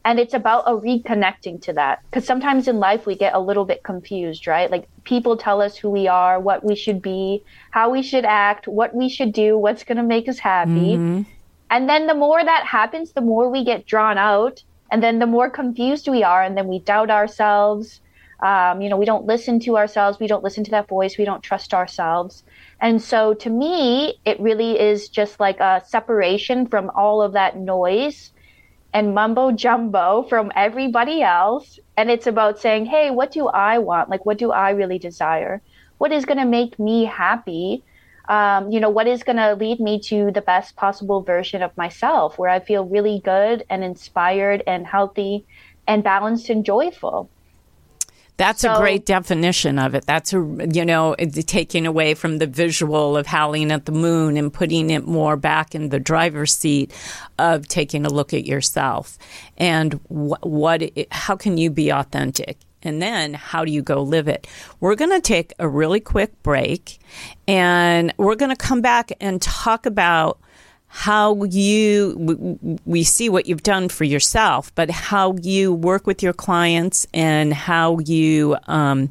And 0.02 0.18
it's 0.18 0.32
about 0.32 0.64
a 0.66 0.72
reconnecting 0.72 1.60
to 1.62 1.74
that. 1.74 2.02
Because 2.04 2.24
sometimes 2.24 2.68
in 2.68 2.78
life 2.78 3.04
we 3.04 3.14
get 3.16 3.34
a 3.34 3.38
little 3.38 3.66
bit 3.66 3.82
confused, 3.82 4.46
right? 4.46 4.70
Like 4.70 4.88
people 5.04 5.36
tell 5.36 5.60
us 5.60 5.76
who 5.76 5.90
we 5.90 6.08
are, 6.08 6.40
what 6.40 6.64
we 6.64 6.74
should 6.74 7.02
be, 7.02 7.42
how 7.70 7.90
we 7.90 8.02
should 8.02 8.24
act, 8.24 8.66
what 8.66 8.94
we 8.94 9.10
should 9.10 9.32
do, 9.32 9.58
what's 9.58 9.84
going 9.84 9.98
to 9.98 10.02
make 10.02 10.26
us 10.26 10.38
happy. 10.38 10.96
Mm-hmm. 10.96 11.22
And 11.68 11.88
then 11.88 12.06
the 12.06 12.14
more 12.14 12.42
that 12.42 12.64
happens, 12.64 13.12
the 13.12 13.20
more 13.20 13.50
we 13.50 13.62
get 13.62 13.86
drawn 13.86 14.16
out. 14.16 14.62
And 14.90 15.02
then 15.02 15.18
the 15.18 15.26
more 15.26 15.50
confused 15.50 16.08
we 16.08 16.24
are. 16.24 16.42
And 16.42 16.56
then 16.56 16.66
we 16.66 16.78
doubt 16.78 17.10
ourselves 17.10 18.00
um, 18.42 18.80
you 18.80 18.88
know, 18.88 18.96
we 18.96 19.04
don't 19.04 19.26
listen 19.26 19.60
to 19.60 19.76
ourselves. 19.76 20.18
We 20.18 20.26
don't 20.26 20.42
listen 20.42 20.64
to 20.64 20.70
that 20.70 20.88
voice. 20.88 21.18
We 21.18 21.24
don't 21.24 21.42
trust 21.42 21.74
ourselves. 21.74 22.42
And 22.80 23.02
so 23.02 23.34
to 23.34 23.50
me, 23.50 24.18
it 24.24 24.40
really 24.40 24.80
is 24.80 25.08
just 25.08 25.38
like 25.40 25.60
a 25.60 25.82
separation 25.86 26.66
from 26.66 26.90
all 26.94 27.22
of 27.22 27.32
that 27.34 27.58
noise 27.58 28.32
and 28.92 29.14
mumbo 29.14 29.52
jumbo 29.52 30.24
from 30.28 30.50
everybody 30.56 31.22
else. 31.22 31.78
And 31.96 32.10
it's 32.10 32.26
about 32.26 32.58
saying, 32.58 32.86
hey, 32.86 33.10
what 33.10 33.30
do 33.30 33.48
I 33.48 33.78
want? 33.78 34.08
Like, 34.08 34.24
what 34.24 34.38
do 34.38 34.50
I 34.52 34.70
really 34.70 34.98
desire? 34.98 35.60
What 35.98 36.12
is 36.12 36.24
going 36.24 36.38
to 36.38 36.46
make 36.46 36.78
me 36.78 37.04
happy? 37.04 37.84
Um, 38.28 38.70
you 38.70 38.80
know, 38.80 38.90
what 38.90 39.06
is 39.06 39.22
going 39.22 39.36
to 39.36 39.54
lead 39.54 39.80
me 39.80 40.00
to 40.02 40.30
the 40.30 40.40
best 40.40 40.76
possible 40.76 41.20
version 41.20 41.62
of 41.62 41.76
myself 41.76 42.38
where 42.38 42.48
I 42.48 42.60
feel 42.60 42.84
really 42.84 43.20
good 43.22 43.64
and 43.68 43.84
inspired 43.84 44.62
and 44.66 44.86
healthy 44.86 45.44
and 45.86 46.02
balanced 46.02 46.48
and 46.48 46.64
joyful. 46.64 47.28
That's 48.40 48.62
so, 48.62 48.72
a 48.72 48.78
great 48.78 49.04
definition 49.04 49.78
of 49.78 49.94
it. 49.94 50.06
That's 50.06 50.32
a, 50.32 50.38
you 50.72 50.86
know, 50.86 51.14
taking 51.14 51.86
away 51.86 52.14
from 52.14 52.38
the 52.38 52.46
visual 52.46 53.18
of 53.18 53.26
howling 53.26 53.70
at 53.70 53.84
the 53.84 53.92
moon 53.92 54.38
and 54.38 54.50
putting 54.50 54.88
it 54.88 55.06
more 55.06 55.36
back 55.36 55.74
in 55.74 55.90
the 55.90 56.00
driver's 56.00 56.54
seat 56.54 56.90
of 57.38 57.68
taking 57.68 58.06
a 58.06 58.08
look 58.08 58.32
at 58.32 58.46
yourself 58.46 59.18
and 59.58 59.92
wh- 60.08 60.42
what, 60.42 60.80
it, 60.80 61.12
how 61.12 61.36
can 61.36 61.58
you 61.58 61.68
be 61.68 61.90
authentic? 61.90 62.56
And 62.82 63.02
then 63.02 63.34
how 63.34 63.66
do 63.66 63.72
you 63.72 63.82
go 63.82 64.00
live 64.00 64.26
it? 64.26 64.46
We're 64.80 64.94
going 64.94 65.10
to 65.10 65.20
take 65.20 65.52
a 65.58 65.68
really 65.68 66.00
quick 66.00 66.42
break 66.42 66.98
and 67.46 68.14
we're 68.16 68.36
going 68.36 68.56
to 68.56 68.56
come 68.56 68.80
back 68.80 69.12
and 69.20 69.42
talk 69.42 69.84
about 69.84 70.40
how 70.92 71.44
you 71.44 72.58
we 72.84 73.04
see 73.04 73.28
what 73.28 73.46
you've 73.46 73.62
done 73.62 73.88
for 73.88 74.02
yourself, 74.02 74.74
but 74.74 74.90
how 74.90 75.36
you 75.40 75.72
work 75.72 76.04
with 76.04 76.20
your 76.20 76.32
clients 76.32 77.06
and 77.14 77.54
how 77.54 78.00
you. 78.00 78.56
Um, 78.66 79.10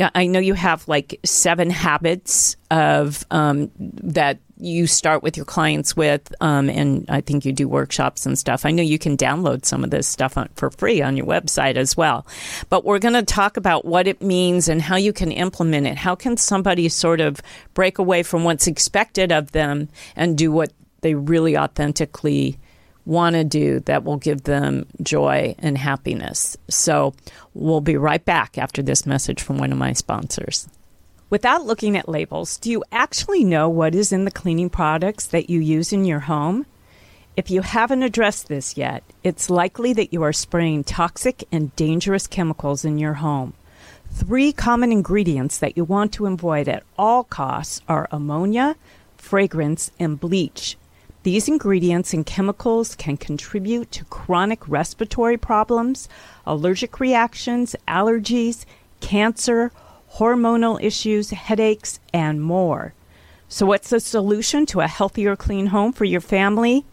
I 0.00 0.26
know 0.26 0.40
you 0.40 0.54
have 0.54 0.88
like 0.88 1.20
seven 1.22 1.68
habits 1.70 2.56
of 2.70 3.24
um, 3.30 3.70
that 3.78 4.38
you 4.56 4.86
start 4.86 5.22
with 5.22 5.36
your 5.36 5.44
clients 5.44 5.94
with, 5.94 6.34
um, 6.40 6.70
and 6.70 7.04
I 7.08 7.20
think 7.20 7.44
you 7.44 7.52
do 7.52 7.68
workshops 7.68 8.24
and 8.24 8.36
stuff. 8.36 8.64
I 8.64 8.70
know 8.70 8.82
you 8.82 8.98
can 8.98 9.16
download 9.16 9.64
some 9.66 9.84
of 9.84 9.90
this 9.90 10.08
stuff 10.08 10.38
on, 10.38 10.48
for 10.56 10.70
free 10.70 11.02
on 11.02 11.16
your 11.16 11.26
website 11.26 11.76
as 11.76 11.96
well. 11.96 12.26
But 12.68 12.84
we're 12.84 12.98
going 12.98 13.14
to 13.14 13.22
talk 13.22 13.56
about 13.56 13.84
what 13.84 14.08
it 14.08 14.22
means 14.22 14.66
and 14.68 14.80
how 14.80 14.96
you 14.96 15.12
can 15.12 15.30
implement 15.30 15.86
it. 15.86 15.98
How 15.98 16.14
can 16.14 16.36
somebody 16.36 16.88
sort 16.88 17.20
of 17.20 17.40
break 17.74 17.98
away 17.98 18.22
from 18.22 18.44
what's 18.44 18.66
expected 18.66 19.30
of 19.30 19.52
them 19.52 19.88
and 20.16 20.38
do 20.38 20.50
what 20.50 20.72
they 21.02 21.14
really 21.14 21.56
authentically 21.56 22.58
want 23.04 23.34
to 23.34 23.44
do 23.44 23.80
that 23.80 24.04
will 24.04 24.16
give 24.16 24.44
them 24.44 24.86
joy 25.02 25.54
and 25.58 25.76
happiness. 25.76 26.56
So 26.68 27.14
we'll 27.54 27.80
be 27.80 27.96
right 27.96 28.24
back 28.24 28.58
after 28.58 28.82
this 28.82 29.06
message 29.06 29.42
from 29.42 29.58
one 29.58 29.72
of 29.72 29.78
my 29.78 29.92
sponsors. 29.92 30.68
Without 31.30 31.64
looking 31.64 31.96
at 31.96 32.08
labels, 32.08 32.58
do 32.58 32.70
you 32.70 32.84
actually 32.92 33.42
know 33.42 33.68
what 33.68 33.94
is 33.94 34.12
in 34.12 34.24
the 34.24 34.30
cleaning 34.30 34.70
products 34.70 35.26
that 35.26 35.48
you 35.48 35.60
use 35.60 35.92
in 35.92 36.04
your 36.04 36.20
home? 36.20 36.66
If 37.36 37.50
you 37.50 37.62
haven't 37.62 38.02
addressed 38.02 38.48
this 38.48 38.76
yet, 38.76 39.02
it's 39.24 39.48
likely 39.48 39.94
that 39.94 40.12
you 40.12 40.22
are 40.22 40.34
spraying 40.34 40.84
toxic 40.84 41.44
and 41.50 41.74
dangerous 41.74 42.26
chemicals 42.26 42.84
in 42.84 42.98
your 42.98 43.14
home. 43.14 43.54
Three 44.10 44.52
common 44.52 44.92
ingredients 44.92 45.56
that 45.58 45.74
you 45.74 45.84
want 45.84 46.12
to 46.12 46.26
avoid 46.26 46.68
at 46.68 46.82
all 46.98 47.24
costs 47.24 47.80
are 47.88 48.08
ammonia, 48.12 48.76
fragrance, 49.16 49.90
and 49.98 50.20
bleach. 50.20 50.76
These 51.22 51.46
ingredients 51.46 52.12
and 52.12 52.26
chemicals 52.26 52.96
can 52.96 53.16
contribute 53.16 53.92
to 53.92 54.04
chronic 54.06 54.66
respiratory 54.68 55.36
problems, 55.36 56.08
allergic 56.44 56.98
reactions, 56.98 57.76
allergies, 57.86 58.64
cancer, 59.00 59.70
hormonal 60.14 60.82
issues, 60.82 61.30
headaches, 61.30 62.00
and 62.12 62.42
more. 62.42 62.94
So, 63.48 63.66
what's 63.66 63.90
the 63.90 64.00
solution 64.00 64.66
to 64.66 64.80
a 64.80 64.88
healthier, 64.88 65.36
clean 65.36 65.66
home 65.66 65.92
for 65.92 66.04
your 66.04 66.20
family? 66.20 66.84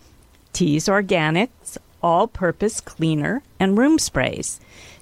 Teas 0.53 0.85
Organics, 0.85 1.77
all 2.03 2.27
purpose 2.27 2.81
cleaner, 2.81 3.41
and 3.59 3.77
room 3.77 3.97
sprays. 3.97 4.59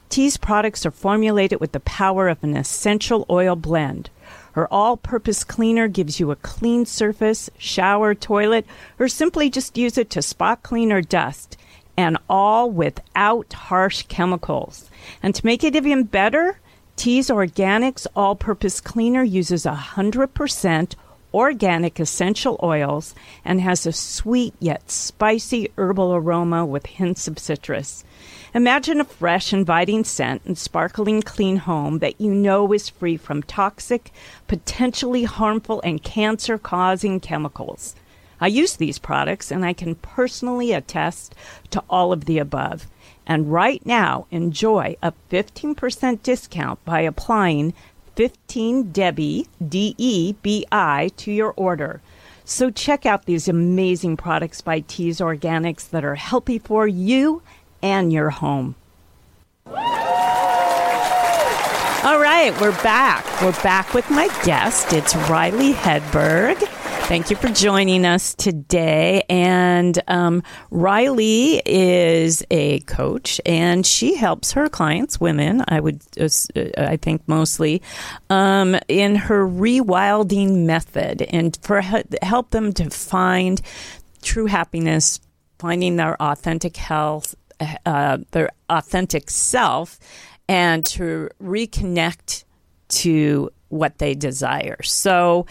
Teas 0.09 0.37
products 0.37 0.85
are 0.85 0.91
formulated 0.91 1.59
with 1.59 1.73
the 1.73 1.81
power 1.81 2.29
of 2.29 2.43
an 2.43 2.55
essential 2.55 3.25
oil 3.29 3.55
blend. 3.55 4.09
Her 4.57 4.73
all 4.73 4.97
purpose 4.97 5.43
cleaner 5.43 5.87
gives 5.87 6.19
you 6.19 6.31
a 6.31 6.35
clean 6.35 6.87
surface, 6.87 7.47
shower, 7.59 8.15
toilet, 8.15 8.65
or 8.97 9.07
simply 9.07 9.51
just 9.51 9.77
use 9.77 9.99
it 9.99 10.09
to 10.09 10.23
spot 10.23 10.63
clean 10.63 10.91
or 10.91 10.99
dust, 10.99 11.57
and 11.95 12.17
all 12.27 12.71
without 12.71 13.53
harsh 13.53 14.05
chemicals. 14.07 14.89
And 15.21 15.35
to 15.35 15.45
make 15.45 15.63
it 15.63 15.75
even 15.75 16.05
better, 16.05 16.59
Teas 16.95 17.29
Organics 17.29 18.07
All 18.15 18.35
Purpose 18.35 18.81
Cleaner 18.81 19.21
uses 19.21 19.65
100% 19.65 20.95
organic 21.35 21.99
essential 21.99 22.59
oils 22.63 23.13
and 23.45 23.61
has 23.61 23.85
a 23.85 23.91
sweet 23.91 24.55
yet 24.59 24.89
spicy 24.89 25.69
herbal 25.77 26.15
aroma 26.15 26.65
with 26.65 26.87
hints 26.87 27.27
of 27.27 27.37
citrus. 27.37 28.03
Imagine 28.53 29.01
a 29.01 29.05
fresh, 29.05 29.51
inviting 29.51 30.03
scent 30.03 30.41
and 30.45 30.57
sparkling 30.57 31.21
clean 31.21 31.57
home 31.57 31.99
that 31.99 32.19
you 32.21 32.33
know 32.33 32.71
is 32.71 32.87
free 32.89 33.17
from 33.17 33.43
toxic, 33.43 34.11
potentially 34.47 35.23
harmful, 35.25 35.81
and 35.83 36.01
cancer 36.01 36.57
causing 36.57 37.19
chemicals. 37.19 37.95
I 38.39 38.47
use 38.47 38.75
these 38.75 38.99
products 38.99 39.51
and 39.51 39.65
I 39.65 39.73
can 39.73 39.95
personally 39.95 40.71
attest 40.71 41.35
to 41.71 41.83
all 41.89 42.13
of 42.13 42.25
the 42.25 42.37
above. 42.37 42.87
And 43.25 43.51
right 43.51 43.85
now, 43.85 44.27
enjoy 44.31 44.95
a 45.01 45.11
15% 45.29 46.23
discount 46.23 46.83
by 46.85 47.01
applying 47.01 47.73
15 48.15 48.91
Debi, 48.93 49.47
D 49.67 49.93
E 49.97 50.33
B 50.41 50.65
I, 50.71 51.09
to 51.17 51.31
your 51.31 51.53
order. 51.57 52.01
So 52.45 52.69
check 52.71 53.05
out 53.05 53.25
these 53.25 53.49
amazing 53.49 54.15
products 54.15 54.61
by 54.61 54.79
Teas 54.79 55.19
Organics 55.19 55.89
that 55.89 56.05
are 56.05 56.15
healthy 56.15 56.59
for 56.59 56.87
you 56.87 57.41
and 57.81 58.11
your 58.11 58.29
home. 58.29 58.75
All 62.03 62.19
right, 62.19 62.55
we're 62.61 62.71
back. 62.83 63.25
We're 63.41 63.61
back 63.63 63.93
with 63.93 64.09
my 64.09 64.27
guest. 64.45 64.93
It's 64.93 65.15
Riley 65.29 65.73
Hedberg. 65.73 66.57
Thank 67.07 67.29
you 67.29 67.35
for 67.37 67.47
joining 67.49 68.05
us 68.05 68.33
today. 68.33 69.23
And 69.29 69.97
um, 70.07 70.43
Riley 70.71 71.61
is 71.65 72.45
a 72.51 72.79
coach, 72.81 73.39
and 73.45 73.85
she 73.85 74.15
helps 74.15 74.51
her 74.53 74.67
clients, 74.69 75.19
women, 75.19 75.63
I 75.67 75.79
would, 75.79 76.01
uh, 76.19 76.27
I 76.77 76.97
think 76.97 77.27
mostly, 77.27 77.81
um, 78.29 78.77
in 78.87 79.15
her 79.15 79.45
rewilding 79.47 80.65
method, 80.65 81.21
and 81.23 81.57
for 81.61 81.81
help 81.81 82.49
them 82.51 82.73
to 82.73 82.89
find 82.89 83.61
true 84.21 84.47
happiness, 84.47 85.19
finding 85.59 85.95
their 85.95 86.21
authentic 86.21 86.75
health, 86.75 87.35
uh, 87.85 88.17
their 88.31 88.49
authentic 88.69 89.29
self, 89.29 89.99
and 90.47 90.85
to 90.85 91.29
reconnect 91.41 92.43
to 92.89 93.49
what 93.69 93.97
they 93.97 94.15
desire. 94.15 94.81
So. 94.83 95.45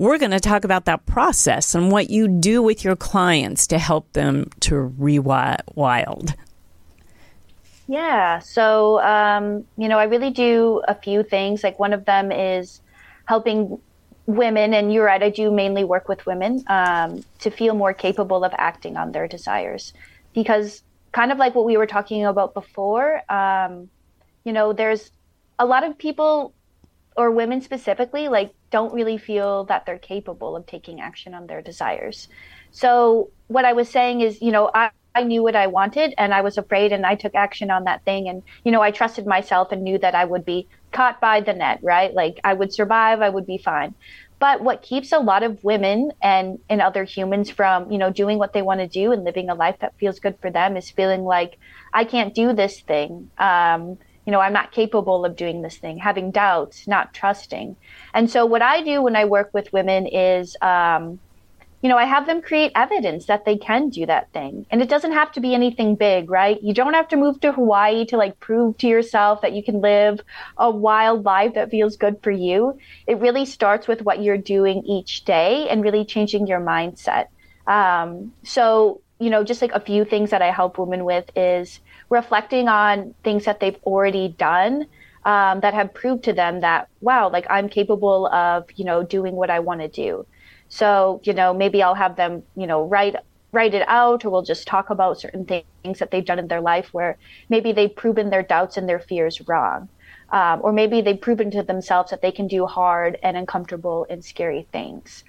We're 0.00 0.18
going 0.18 0.30
to 0.30 0.38
talk 0.38 0.62
about 0.62 0.84
that 0.84 1.06
process 1.06 1.74
and 1.74 1.90
what 1.90 2.08
you 2.08 2.28
do 2.28 2.62
with 2.62 2.84
your 2.84 2.94
clients 2.94 3.66
to 3.66 3.78
help 3.80 4.12
them 4.12 4.48
to 4.60 4.94
rewild. 4.96 6.34
Yeah. 7.88 8.38
So, 8.38 9.00
um, 9.02 9.64
you 9.76 9.88
know, 9.88 9.98
I 9.98 10.04
really 10.04 10.30
do 10.30 10.82
a 10.86 10.94
few 10.94 11.24
things. 11.24 11.64
Like 11.64 11.80
one 11.80 11.92
of 11.92 12.04
them 12.04 12.30
is 12.30 12.80
helping 13.24 13.80
women, 14.26 14.72
and 14.72 14.92
you're 14.92 15.06
right, 15.06 15.20
I 15.20 15.30
do 15.30 15.50
mainly 15.50 15.82
work 15.82 16.08
with 16.08 16.24
women 16.26 16.62
um, 16.68 17.24
to 17.40 17.50
feel 17.50 17.74
more 17.74 17.92
capable 17.92 18.44
of 18.44 18.52
acting 18.56 18.96
on 18.96 19.10
their 19.10 19.26
desires. 19.26 19.92
Because, 20.32 20.84
kind 21.12 21.32
of 21.32 21.38
like 21.38 21.54
what 21.54 21.64
we 21.64 21.76
were 21.76 21.86
talking 21.86 22.24
about 22.24 22.54
before, 22.54 23.22
um, 23.30 23.88
you 24.44 24.52
know, 24.52 24.72
there's 24.72 25.10
a 25.58 25.66
lot 25.66 25.84
of 25.84 25.98
people 25.98 26.54
or 27.16 27.30
women 27.32 27.60
specifically 27.60 28.28
like 28.28 28.52
don't 28.70 28.94
really 28.94 29.18
feel 29.18 29.64
that 29.64 29.84
they're 29.84 29.98
capable 29.98 30.54
of 30.54 30.66
taking 30.66 31.00
action 31.00 31.34
on 31.34 31.46
their 31.46 31.60
desires. 31.60 32.28
So 32.70 33.30
what 33.48 33.64
I 33.64 33.72
was 33.72 33.88
saying 33.88 34.20
is, 34.20 34.40
you 34.40 34.52
know, 34.52 34.70
I, 34.74 34.90
I 35.14 35.24
knew 35.24 35.42
what 35.42 35.56
I 35.56 35.66
wanted 35.66 36.14
and 36.16 36.32
I 36.32 36.42
was 36.42 36.58
afraid 36.58 36.92
and 36.92 37.04
I 37.04 37.16
took 37.16 37.34
action 37.34 37.70
on 37.70 37.84
that 37.84 38.04
thing 38.04 38.28
and 38.28 38.42
you 38.64 38.70
know, 38.70 38.82
I 38.82 38.92
trusted 38.92 39.26
myself 39.26 39.72
and 39.72 39.82
knew 39.82 39.98
that 39.98 40.14
I 40.14 40.24
would 40.24 40.44
be 40.44 40.68
caught 40.92 41.20
by 41.20 41.40
the 41.40 41.54
net, 41.54 41.80
right? 41.82 42.14
Like 42.14 42.38
I 42.44 42.54
would 42.54 42.72
survive, 42.72 43.20
I 43.20 43.28
would 43.28 43.46
be 43.46 43.58
fine. 43.58 43.94
But 44.38 44.62
what 44.62 44.82
keeps 44.82 45.12
a 45.12 45.18
lot 45.18 45.42
of 45.42 45.62
women 45.64 46.12
and, 46.22 46.58
and 46.68 46.80
other 46.80 47.04
humans 47.04 47.50
from, 47.50 47.90
you 47.90 47.98
know, 47.98 48.10
doing 48.10 48.38
what 48.38 48.52
they 48.52 48.62
want 48.62 48.80
to 48.80 48.86
do 48.86 49.12
and 49.12 49.24
living 49.24 49.50
a 49.50 49.54
life 49.54 49.76
that 49.80 49.98
feels 49.98 50.20
good 50.20 50.38
for 50.40 50.50
them 50.50 50.76
is 50.76 50.90
feeling 50.90 51.24
like 51.24 51.58
I 51.92 52.04
can't 52.04 52.34
do 52.34 52.52
this 52.52 52.80
thing. 52.80 53.30
Um, 53.38 53.98
you 54.26 54.32
know, 54.32 54.40
I'm 54.40 54.52
not 54.52 54.72
capable 54.72 55.24
of 55.24 55.36
doing 55.36 55.62
this 55.62 55.78
thing, 55.78 55.98
having 55.98 56.30
doubts, 56.30 56.86
not 56.86 57.14
trusting. 57.14 57.76
And 58.12 58.30
so, 58.30 58.44
what 58.44 58.60
I 58.60 58.82
do 58.82 59.00
when 59.00 59.16
I 59.16 59.24
work 59.24 59.50
with 59.54 59.72
women 59.72 60.06
is, 60.06 60.54
um, 60.60 61.18
you 61.82 61.88
know, 61.88 61.96
I 61.96 62.04
have 62.04 62.26
them 62.26 62.42
create 62.42 62.72
evidence 62.74 63.26
that 63.26 63.44
they 63.44 63.56
can 63.56 63.88
do 63.88 64.06
that 64.06 64.32
thing. 64.32 64.66
And 64.70 64.82
it 64.82 64.88
doesn't 64.88 65.12
have 65.12 65.32
to 65.32 65.40
be 65.40 65.54
anything 65.54 65.94
big, 65.94 66.30
right? 66.30 66.62
You 66.62 66.74
don't 66.74 66.94
have 66.94 67.08
to 67.08 67.16
move 67.16 67.40
to 67.40 67.52
Hawaii 67.52 68.04
to 68.06 68.16
like 68.16 68.40
prove 68.40 68.78
to 68.78 68.88
yourself 68.88 69.42
that 69.42 69.52
you 69.52 69.62
can 69.62 69.80
live 69.80 70.20
a 70.56 70.70
wild 70.70 71.24
life 71.24 71.54
that 71.54 71.70
feels 71.70 71.96
good 71.96 72.22
for 72.22 72.30
you. 72.30 72.78
It 73.06 73.18
really 73.18 73.44
starts 73.44 73.86
with 73.86 74.02
what 74.02 74.22
you're 74.22 74.38
doing 74.38 74.82
each 74.84 75.24
day 75.24 75.68
and 75.68 75.82
really 75.82 76.04
changing 76.04 76.46
your 76.46 76.60
mindset. 76.60 77.26
Um, 77.66 78.32
so, 78.42 79.00
you 79.20 79.30
know, 79.30 79.44
just 79.44 79.62
like 79.62 79.72
a 79.72 79.80
few 79.80 80.04
things 80.04 80.30
that 80.30 80.42
I 80.42 80.50
help 80.50 80.78
women 80.78 81.04
with 81.04 81.30
is, 81.36 81.80
reflecting 82.10 82.68
on 82.68 83.14
things 83.22 83.44
that 83.44 83.60
they've 83.60 83.78
already 83.84 84.28
done 84.28 84.86
um, 85.24 85.60
that 85.60 85.74
have 85.74 85.92
proved 85.92 86.24
to 86.24 86.32
them 86.32 86.60
that 86.60 86.88
wow 87.00 87.28
like 87.30 87.46
i'm 87.50 87.68
capable 87.68 88.26
of 88.28 88.64
you 88.76 88.84
know 88.84 89.02
doing 89.02 89.34
what 89.34 89.50
i 89.50 89.58
want 89.60 89.80
to 89.80 89.88
do 89.88 90.26
so 90.68 91.20
you 91.24 91.32
know 91.32 91.52
maybe 91.54 91.82
i'll 91.82 91.94
have 91.94 92.16
them 92.16 92.42
you 92.56 92.66
know 92.66 92.84
write 92.84 93.16
write 93.52 93.74
it 93.74 93.86
out 93.88 94.24
or 94.24 94.30
we'll 94.30 94.42
just 94.42 94.66
talk 94.66 94.90
about 94.90 95.18
certain 95.18 95.44
things 95.44 95.98
that 95.98 96.10
they've 96.10 96.26
done 96.26 96.38
in 96.38 96.48
their 96.48 96.60
life 96.60 96.92
where 96.92 97.16
maybe 97.48 97.72
they've 97.72 97.96
proven 97.96 98.30
their 98.30 98.42
doubts 98.42 98.76
and 98.76 98.88
their 98.88 98.98
fears 99.00 99.40
wrong 99.48 99.88
um, 100.30 100.60
or 100.62 100.72
maybe 100.72 101.00
they've 101.00 101.20
proven 101.20 101.50
to 101.50 101.62
themselves 101.62 102.10
that 102.10 102.20
they 102.20 102.32
can 102.32 102.46
do 102.46 102.66
hard 102.66 103.18
and 103.22 103.36
uncomfortable 103.36 104.06
and 104.10 104.24
scary 104.24 104.66
things 104.70 105.24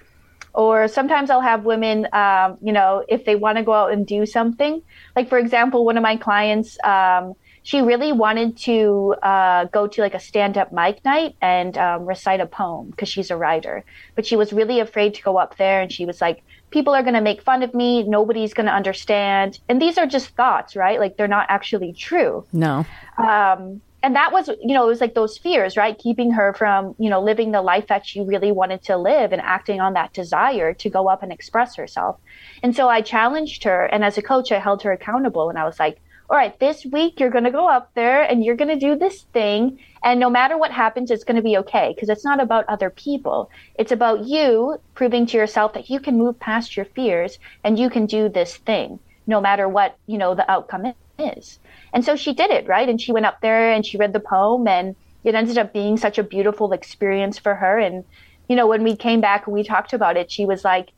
or 0.52 0.88
sometimes 0.88 1.30
I'll 1.30 1.40
have 1.40 1.64
women, 1.64 2.08
um, 2.12 2.58
you 2.60 2.72
know, 2.72 3.04
if 3.08 3.24
they 3.24 3.36
want 3.36 3.58
to 3.58 3.64
go 3.64 3.72
out 3.72 3.92
and 3.92 4.06
do 4.06 4.26
something. 4.26 4.82
Like, 5.14 5.28
for 5.28 5.38
example, 5.38 5.84
one 5.84 5.96
of 5.96 6.02
my 6.02 6.16
clients, 6.16 6.76
um, 6.82 7.34
she 7.62 7.80
really 7.80 8.12
wanted 8.12 8.56
to 8.56 9.14
uh, 9.22 9.64
go 9.66 9.86
to 9.86 10.00
like 10.00 10.14
a 10.14 10.20
stand 10.20 10.56
up 10.56 10.72
mic 10.72 11.04
night 11.04 11.36
and 11.40 11.76
um, 11.76 12.06
recite 12.06 12.40
a 12.40 12.46
poem 12.46 12.90
because 12.90 13.08
she's 13.08 13.30
a 13.30 13.36
writer. 13.36 13.84
But 14.14 14.26
she 14.26 14.36
was 14.36 14.52
really 14.52 14.80
afraid 14.80 15.14
to 15.14 15.22
go 15.22 15.36
up 15.36 15.56
there 15.56 15.80
and 15.82 15.92
she 15.92 16.06
was 16.06 16.20
like, 16.20 16.42
people 16.70 16.94
are 16.94 17.02
going 17.02 17.14
to 17.14 17.20
make 17.20 17.42
fun 17.42 17.62
of 17.62 17.74
me. 17.74 18.02
Nobody's 18.02 18.54
going 18.54 18.66
to 18.66 18.72
understand. 18.72 19.58
And 19.68 19.80
these 19.80 19.98
are 19.98 20.06
just 20.06 20.30
thoughts, 20.30 20.74
right? 20.74 20.98
Like 20.98 21.16
they're 21.16 21.28
not 21.28 21.46
actually 21.48 21.92
true. 21.92 22.44
No. 22.52 22.86
Um, 23.18 23.82
and 24.02 24.16
that 24.16 24.32
was 24.32 24.48
you 24.48 24.72
know 24.74 24.84
it 24.84 24.88
was 24.88 25.00
like 25.02 25.14
those 25.14 25.36
fears 25.36 25.76
right 25.76 25.98
keeping 25.98 26.30
her 26.30 26.54
from 26.54 26.94
you 26.98 27.10
know 27.10 27.20
living 27.20 27.52
the 27.52 27.60
life 27.60 27.86
that 27.88 28.06
she 28.06 28.22
really 28.22 28.50
wanted 28.50 28.82
to 28.82 28.96
live 28.96 29.30
and 29.30 29.42
acting 29.42 29.78
on 29.78 29.92
that 29.92 30.12
desire 30.14 30.72
to 30.72 30.88
go 30.88 31.08
up 31.08 31.22
and 31.22 31.30
express 31.30 31.76
herself 31.76 32.18
and 32.62 32.74
so 32.74 32.88
i 32.88 33.02
challenged 33.02 33.62
her 33.64 33.84
and 33.84 34.02
as 34.02 34.16
a 34.16 34.22
coach 34.22 34.50
i 34.52 34.58
held 34.58 34.82
her 34.82 34.90
accountable 34.92 35.50
and 35.50 35.58
i 35.58 35.64
was 35.64 35.78
like 35.78 36.00
all 36.30 36.36
right 36.36 36.58
this 36.60 36.86
week 36.86 37.20
you're 37.20 37.30
going 37.30 37.44
to 37.44 37.50
go 37.50 37.68
up 37.68 37.90
there 37.94 38.22
and 38.22 38.44
you're 38.44 38.56
going 38.56 38.68
to 38.68 38.86
do 38.86 38.96
this 38.96 39.22
thing 39.32 39.78
and 40.02 40.18
no 40.18 40.30
matter 40.30 40.56
what 40.56 40.70
happens 40.70 41.10
it's 41.10 41.24
going 41.24 41.36
to 41.36 41.42
be 41.42 41.58
okay 41.58 41.92
because 41.94 42.08
it's 42.08 42.24
not 42.24 42.40
about 42.40 42.64
other 42.68 42.88
people 42.88 43.50
it's 43.74 43.92
about 43.92 44.24
you 44.24 44.80
proving 44.94 45.26
to 45.26 45.36
yourself 45.36 45.74
that 45.74 45.90
you 45.90 46.00
can 46.00 46.16
move 46.16 46.38
past 46.40 46.76
your 46.76 46.86
fears 46.86 47.38
and 47.64 47.78
you 47.78 47.90
can 47.90 48.06
do 48.06 48.28
this 48.28 48.56
thing 48.56 48.98
no 49.26 49.40
matter 49.40 49.68
what 49.68 49.98
you 50.06 50.16
know 50.16 50.34
the 50.34 50.50
outcome 50.50 50.94
is 51.18 51.58
and 51.92 52.04
so 52.04 52.16
she 52.16 52.32
did 52.32 52.50
it, 52.50 52.68
right? 52.68 52.88
And 52.88 53.00
she 53.00 53.12
went 53.12 53.26
up 53.26 53.40
there 53.40 53.72
and 53.72 53.84
she 53.84 53.98
read 53.98 54.12
the 54.12 54.20
poem 54.20 54.66
and 54.68 54.94
it 55.24 55.34
ended 55.34 55.58
up 55.58 55.72
being 55.72 55.96
such 55.96 56.18
a 56.18 56.22
beautiful 56.22 56.72
experience 56.72 57.38
for 57.38 57.54
her. 57.54 57.78
And, 57.78 58.04
you 58.48 58.56
know, 58.56 58.66
when 58.66 58.84
we 58.84 58.96
came 58.96 59.20
back 59.20 59.46
and 59.46 59.54
we 59.54 59.64
talked 59.64 59.92
about 59.92 60.16
it, 60.16 60.30
she 60.30 60.46
was 60.46 60.64
like, 60.64 60.90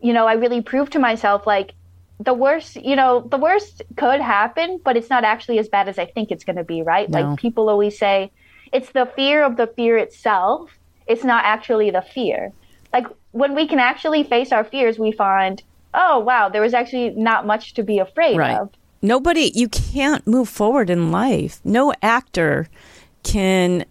you 0.00 0.12
know, 0.12 0.26
I 0.26 0.34
really 0.34 0.62
proved 0.62 0.92
to 0.92 0.98
myself 0.98 1.46
like 1.46 1.72
the 2.20 2.34
worst, 2.34 2.76
you 2.76 2.96
know, 2.96 3.20
the 3.20 3.38
worst 3.38 3.82
could 3.96 4.20
happen, 4.20 4.80
but 4.84 4.96
it's 4.96 5.10
not 5.10 5.24
actually 5.24 5.58
as 5.58 5.68
bad 5.68 5.88
as 5.88 5.98
I 5.98 6.06
think 6.06 6.30
it's 6.30 6.44
going 6.44 6.56
to 6.56 6.64
be, 6.64 6.82
right? 6.82 7.08
No. 7.08 7.20
Like 7.20 7.38
people 7.38 7.68
always 7.68 7.98
say, 7.98 8.30
it's 8.72 8.90
the 8.90 9.06
fear 9.16 9.44
of 9.44 9.56
the 9.56 9.66
fear 9.68 9.96
itself. 9.96 10.70
It's 11.06 11.24
not 11.24 11.44
actually 11.44 11.90
the 11.90 12.02
fear. 12.02 12.52
Like 12.92 13.06
when 13.32 13.54
we 13.54 13.66
can 13.66 13.78
actually 13.78 14.24
face 14.24 14.52
our 14.52 14.64
fears, 14.64 14.98
we 14.98 15.12
find, 15.12 15.62
oh, 15.94 16.18
wow, 16.18 16.48
there 16.48 16.62
was 16.62 16.74
actually 16.74 17.10
not 17.10 17.46
much 17.46 17.74
to 17.74 17.82
be 17.82 17.98
afraid 17.98 18.36
right. 18.36 18.58
of 18.58 18.70
nobody 19.02 19.52
you 19.54 19.68
can't 19.68 20.26
move 20.26 20.48
forward 20.48 20.90
in 20.90 21.10
life 21.10 21.60
no 21.64 21.92
actor 22.02 22.68
can 23.22 23.84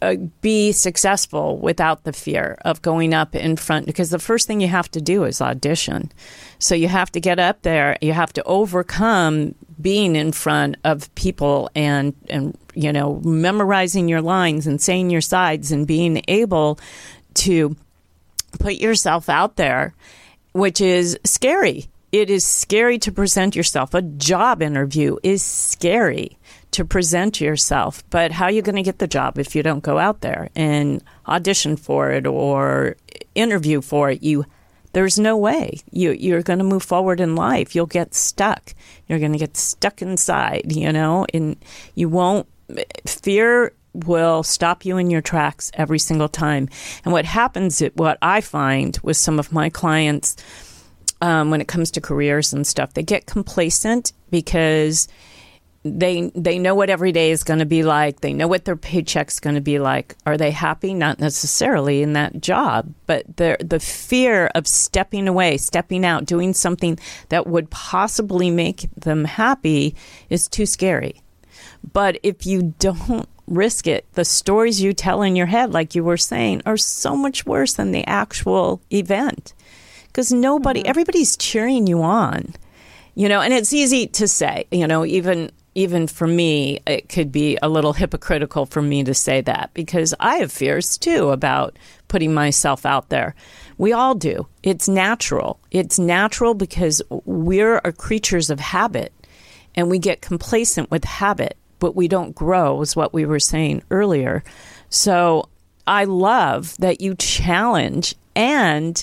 uh, 0.00 0.16
be 0.40 0.72
successful 0.72 1.58
without 1.58 2.04
the 2.04 2.12
fear 2.12 2.56
of 2.64 2.82
going 2.82 3.12
up 3.12 3.34
in 3.34 3.56
front 3.56 3.86
because 3.86 4.10
the 4.10 4.18
first 4.18 4.46
thing 4.46 4.60
you 4.60 4.68
have 4.68 4.90
to 4.92 5.00
do 5.00 5.24
is 5.24 5.40
audition. 5.40 6.10
So 6.58 6.74
you 6.74 6.88
have 6.88 7.12
to 7.12 7.20
get 7.20 7.38
up 7.38 7.62
there, 7.62 7.98
you 8.00 8.12
have 8.12 8.32
to 8.34 8.42
overcome 8.44 9.54
being 9.80 10.16
in 10.16 10.32
front 10.32 10.76
of 10.84 11.14
people 11.14 11.68
and 11.74 12.14
and 12.30 12.56
you 12.74 12.92
know 12.92 13.20
memorizing 13.24 14.08
your 14.08 14.22
lines 14.22 14.66
and 14.66 14.80
saying 14.80 15.10
your 15.10 15.20
sides 15.20 15.70
and 15.70 15.86
being 15.86 16.22
able 16.28 16.78
to 17.34 17.76
put 18.58 18.74
yourself 18.76 19.28
out 19.28 19.56
there 19.56 19.94
which 20.56 20.80
is 20.80 21.18
scary. 21.24 21.86
It 22.12 22.30
is 22.30 22.42
scary 22.42 22.98
to 23.00 23.12
present 23.12 23.54
yourself. 23.54 23.92
A 23.92 24.00
job 24.00 24.62
interview 24.62 25.18
is 25.22 25.42
scary 25.42 26.38
to 26.72 26.84
present 26.84 27.40
yourself. 27.40 28.02
But 28.10 28.32
how 28.32 28.46
are 28.46 28.50
you 28.50 28.62
going 28.62 28.76
to 28.76 28.82
get 28.82 28.98
the 28.98 29.06
job 29.06 29.38
if 29.38 29.54
you 29.54 29.62
don't 29.62 29.82
go 29.82 29.98
out 29.98 30.20
there 30.20 30.50
and 30.54 31.02
audition 31.26 31.76
for 31.76 32.10
it 32.10 32.26
or 32.26 32.96
interview 33.34 33.80
for 33.80 34.10
it? 34.10 34.22
You 34.22 34.44
there's 34.92 35.18
no 35.18 35.36
way 35.36 35.80
you 35.90 36.12
you're 36.12 36.42
going 36.42 36.58
to 36.58 36.64
move 36.64 36.82
forward 36.82 37.20
in 37.20 37.34
life. 37.36 37.74
You'll 37.74 37.86
get 37.86 38.14
stuck. 38.14 38.74
You're 39.08 39.18
going 39.18 39.32
to 39.32 39.38
get 39.38 39.56
stuck 39.56 40.02
inside, 40.02 40.72
you 40.72 40.92
know, 40.92 41.26
and 41.32 41.56
you 41.94 42.08
won't 42.08 42.46
fear 43.06 43.72
will 44.04 44.42
stop 44.42 44.84
you 44.84 44.98
in 44.98 45.10
your 45.10 45.22
tracks 45.22 45.70
every 45.74 45.98
single 45.98 46.28
time. 46.28 46.68
And 47.04 47.12
what 47.12 47.24
happens, 47.24 47.80
what 47.94 48.18
I 48.20 48.40
find 48.40 48.98
with 49.02 49.16
some 49.16 49.38
of 49.38 49.52
my 49.52 49.70
clients 49.70 50.36
um, 51.20 51.50
when 51.50 51.60
it 51.60 51.68
comes 51.68 51.90
to 51.92 52.00
careers 52.00 52.52
and 52.52 52.66
stuff, 52.66 52.94
they 52.94 53.02
get 53.02 53.26
complacent 53.26 54.12
because 54.30 55.08
they 55.92 56.30
they 56.34 56.58
know 56.58 56.74
what 56.74 56.90
every 56.90 57.12
day 57.12 57.30
is 57.30 57.44
going 57.44 57.60
to 57.60 57.66
be 57.66 57.82
like. 57.82 58.20
They 58.20 58.32
know 58.32 58.48
what 58.48 58.64
their 58.64 58.76
paycheck's 58.76 59.40
going 59.40 59.54
to 59.56 59.60
be 59.60 59.78
like. 59.78 60.16
Are 60.26 60.36
they 60.36 60.50
happy? 60.50 60.94
Not 60.94 61.18
necessarily 61.18 62.02
in 62.02 62.14
that 62.14 62.40
job, 62.40 62.92
but 63.06 63.36
the 63.36 63.56
the 63.60 63.80
fear 63.80 64.46
of 64.54 64.66
stepping 64.66 65.28
away, 65.28 65.56
stepping 65.56 66.04
out, 66.04 66.24
doing 66.24 66.54
something 66.54 66.98
that 67.28 67.46
would 67.46 67.70
possibly 67.70 68.50
make 68.50 68.88
them 68.96 69.24
happy 69.24 69.94
is 70.30 70.48
too 70.48 70.66
scary. 70.66 71.22
But 71.92 72.18
if 72.22 72.46
you 72.46 72.74
don't 72.78 73.28
risk 73.46 73.86
it. 73.86 74.06
The 74.14 74.24
stories 74.24 74.80
you 74.80 74.92
tell 74.92 75.22
in 75.22 75.36
your 75.36 75.46
head, 75.46 75.72
like 75.72 75.94
you 75.94 76.04
were 76.04 76.16
saying, 76.16 76.62
are 76.66 76.76
so 76.76 77.16
much 77.16 77.46
worse 77.46 77.74
than 77.74 77.92
the 77.92 78.04
actual 78.06 78.80
event 78.92 79.54
because 80.06 80.32
nobody, 80.32 80.80
mm-hmm. 80.80 80.90
everybody's 80.90 81.36
cheering 81.36 81.86
you 81.86 82.02
on, 82.02 82.54
you 83.14 83.28
know, 83.28 83.40
and 83.40 83.52
it's 83.52 83.72
easy 83.72 84.06
to 84.08 84.28
say, 84.28 84.66
you 84.70 84.86
know, 84.86 85.04
even. 85.04 85.50
Even 85.76 86.06
for 86.06 86.26
me, 86.26 86.80
it 86.86 87.08
could 87.08 87.30
be 87.30 87.58
a 87.62 87.68
little 87.68 87.92
hypocritical 87.92 88.66
for 88.66 88.82
me 88.82 89.04
to 89.04 89.14
say 89.14 89.40
that 89.42 89.70
because 89.74 90.14
I 90.18 90.36
have 90.38 90.50
fears 90.50 90.98
too 90.98 91.28
about 91.28 91.78
putting 92.08 92.34
myself 92.34 92.84
out 92.84 93.10
there. 93.10 93.34
We 93.78 93.92
all 93.92 94.14
do. 94.14 94.48
It's 94.62 94.88
natural. 94.88 95.60
It's 95.70 95.98
natural 95.98 96.54
because 96.54 97.02
we're 97.10 97.80
creatures 97.98 98.50
of 98.50 98.58
habit 98.58 99.12
and 99.74 99.90
we 99.90 99.98
get 99.98 100.22
complacent 100.22 100.90
with 100.90 101.04
habit 101.04 101.56
but 101.78 101.96
we 101.96 102.08
don't 102.08 102.34
grow, 102.34 102.80
is 102.80 102.96
what 102.96 103.12
we 103.12 103.26
were 103.26 103.40
saying 103.40 103.82
earlier. 103.90 104.42
So 104.88 105.48
I 105.86 106.04
love 106.04 106.76
that 106.78 107.00
you 107.00 107.14
challenge 107.14 108.14
and 108.34 109.02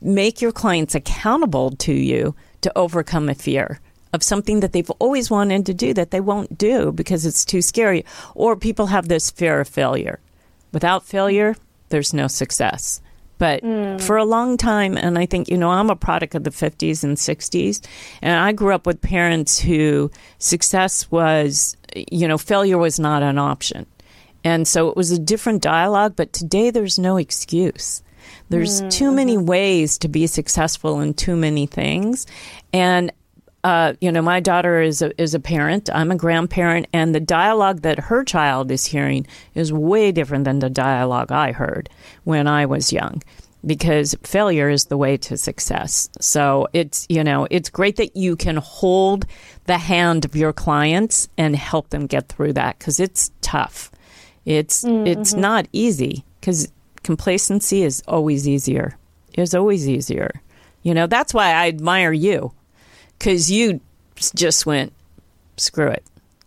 make 0.00 0.40
your 0.40 0.52
clients 0.52 0.94
accountable 0.94 1.70
to 1.70 1.92
you 1.92 2.34
to 2.62 2.72
overcome 2.76 3.28
a 3.28 3.34
fear 3.34 3.80
of 4.16 4.22
something 4.24 4.60
that 4.60 4.72
they've 4.72 4.90
always 4.98 5.30
wanted 5.30 5.66
to 5.66 5.74
do 5.74 5.94
that 5.94 6.10
they 6.10 6.20
won't 6.20 6.58
do 6.58 6.90
because 6.90 7.24
it's 7.24 7.44
too 7.44 7.62
scary. 7.62 8.04
Or 8.34 8.56
people 8.56 8.86
have 8.86 9.06
this 9.06 9.30
fear 9.30 9.60
of 9.60 9.68
failure. 9.68 10.18
Without 10.72 11.06
failure, 11.06 11.54
there's 11.90 12.12
no 12.12 12.26
success. 12.26 13.00
But 13.38 13.62
mm. 13.62 14.00
for 14.00 14.16
a 14.16 14.24
long 14.24 14.56
time, 14.56 14.96
and 14.96 15.18
I 15.18 15.26
think, 15.26 15.48
you 15.48 15.58
know, 15.58 15.70
I'm 15.70 15.90
a 15.90 15.96
product 15.96 16.34
of 16.34 16.44
the 16.44 16.50
50s 16.50 17.04
and 17.04 17.16
60s, 17.16 17.86
and 18.22 18.40
I 18.40 18.52
grew 18.52 18.74
up 18.74 18.86
with 18.86 19.00
parents 19.00 19.60
who 19.60 20.10
success 20.38 21.10
was, 21.10 21.76
you 21.94 22.26
know, 22.26 22.38
failure 22.38 22.78
was 22.78 22.98
not 22.98 23.22
an 23.22 23.38
option. 23.38 23.86
And 24.42 24.66
so 24.66 24.88
it 24.88 24.96
was 24.96 25.10
a 25.10 25.18
different 25.18 25.62
dialogue, 25.62 26.14
but 26.16 26.32
today 26.32 26.70
there's 26.70 26.98
no 26.98 27.16
excuse. 27.18 28.02
There's 28.48 28.82
mm. 28.82 28.90
too 28.90 29.12
many 29.12 29.36
ways 29.36 29.98
to 29.98 30.08
be 30.08 30.26
successful 30.26 31.00
in 31.00 31.14
too 31.14 31.36
many 31.36 31.66
things. 31.66 32.26
And 32.72 33.12
uh, 33.66 33.94
you 34.00 34.12
know, 34.12 34.22
my 34.22 34.38
daughter 34.38 34.80
is 34.80 35.02
a, 35.02 35.10
is 35.20 35.34
a 35.34 35.40
parent. 35.40 35.90
I'm 35.92 36.12
a 36.12 36.16
grandparent, 36.16 36.86
and 36.92 37.12
the 37.12 37.18
dialogue 37.18 37.80
that 37.80 37.98
her 37.98 38.22
child 38.22 38.70
is 38.70 38.86
hearing 38.86 39.26
is 39.56 39.72
way 39.72 40.12
different 40.12 40.44
than 40.44 40.60
the 40.60 40.70
dialogue 40.70 41.32
I 41.32 41.50
heard 41.50 41.90
when 42.22 42.46
I 42.46 42.64
was 42.66 42.92
young. 42.92 43.24
Because 43.66 44.14
failure 44.22 44.70
is 44.70 44.84
the 44.84 44.96
way 44.96 45.16
to 45.16 45.36
success. 45.36 46.08
So 46.20 46.68
it's 46.72 47.06
you 47.08 47.24
know 47.24 47.48
it's 47.50 47.68
great 47.68 47.96
that 47.96 48.14
you 48.14 48.36
can 48.36 48.58
hold 48.58 49.26
the 49.64 49.78
hand 49.78 50.24
of 50.24 50.36
your 50.36 50.52
clients 50.52 51.28
and 51.36 51.56
help 51.56 51.90
them 51.90 52.06
get 52.06 52.28
through 52.28 52.52
that 52.52 52.78
because 52.78 53.00
it's 53.00 53.32
tough. 53.40 53.90
It's 54.44 54.84
mm-hmm. 54.84 55.08
it's 55.08 55.34
not 55.34 55.66
easy 55.72 56.24
because 56.38 56.70
complacency 57.02 57.82
is 57.82 58.00
always 58.06 58.46
easier. 58.46 58.96
Is 59.36 59.56
always 59.56 59.88
easier. 59.88 60.30
You 60.84 60.94
know 60.94 61.08
that's 61.08 61.34
why 61.34 61.48
I 61.48 61.66
admire 61.66 62.12
you 62.12 62.52
because 63.18 63.50
you 63.50 63.80
just 64.34 64.66
went, 64.66 64.92
screw 65.56 65.88
it. 65.88 66.04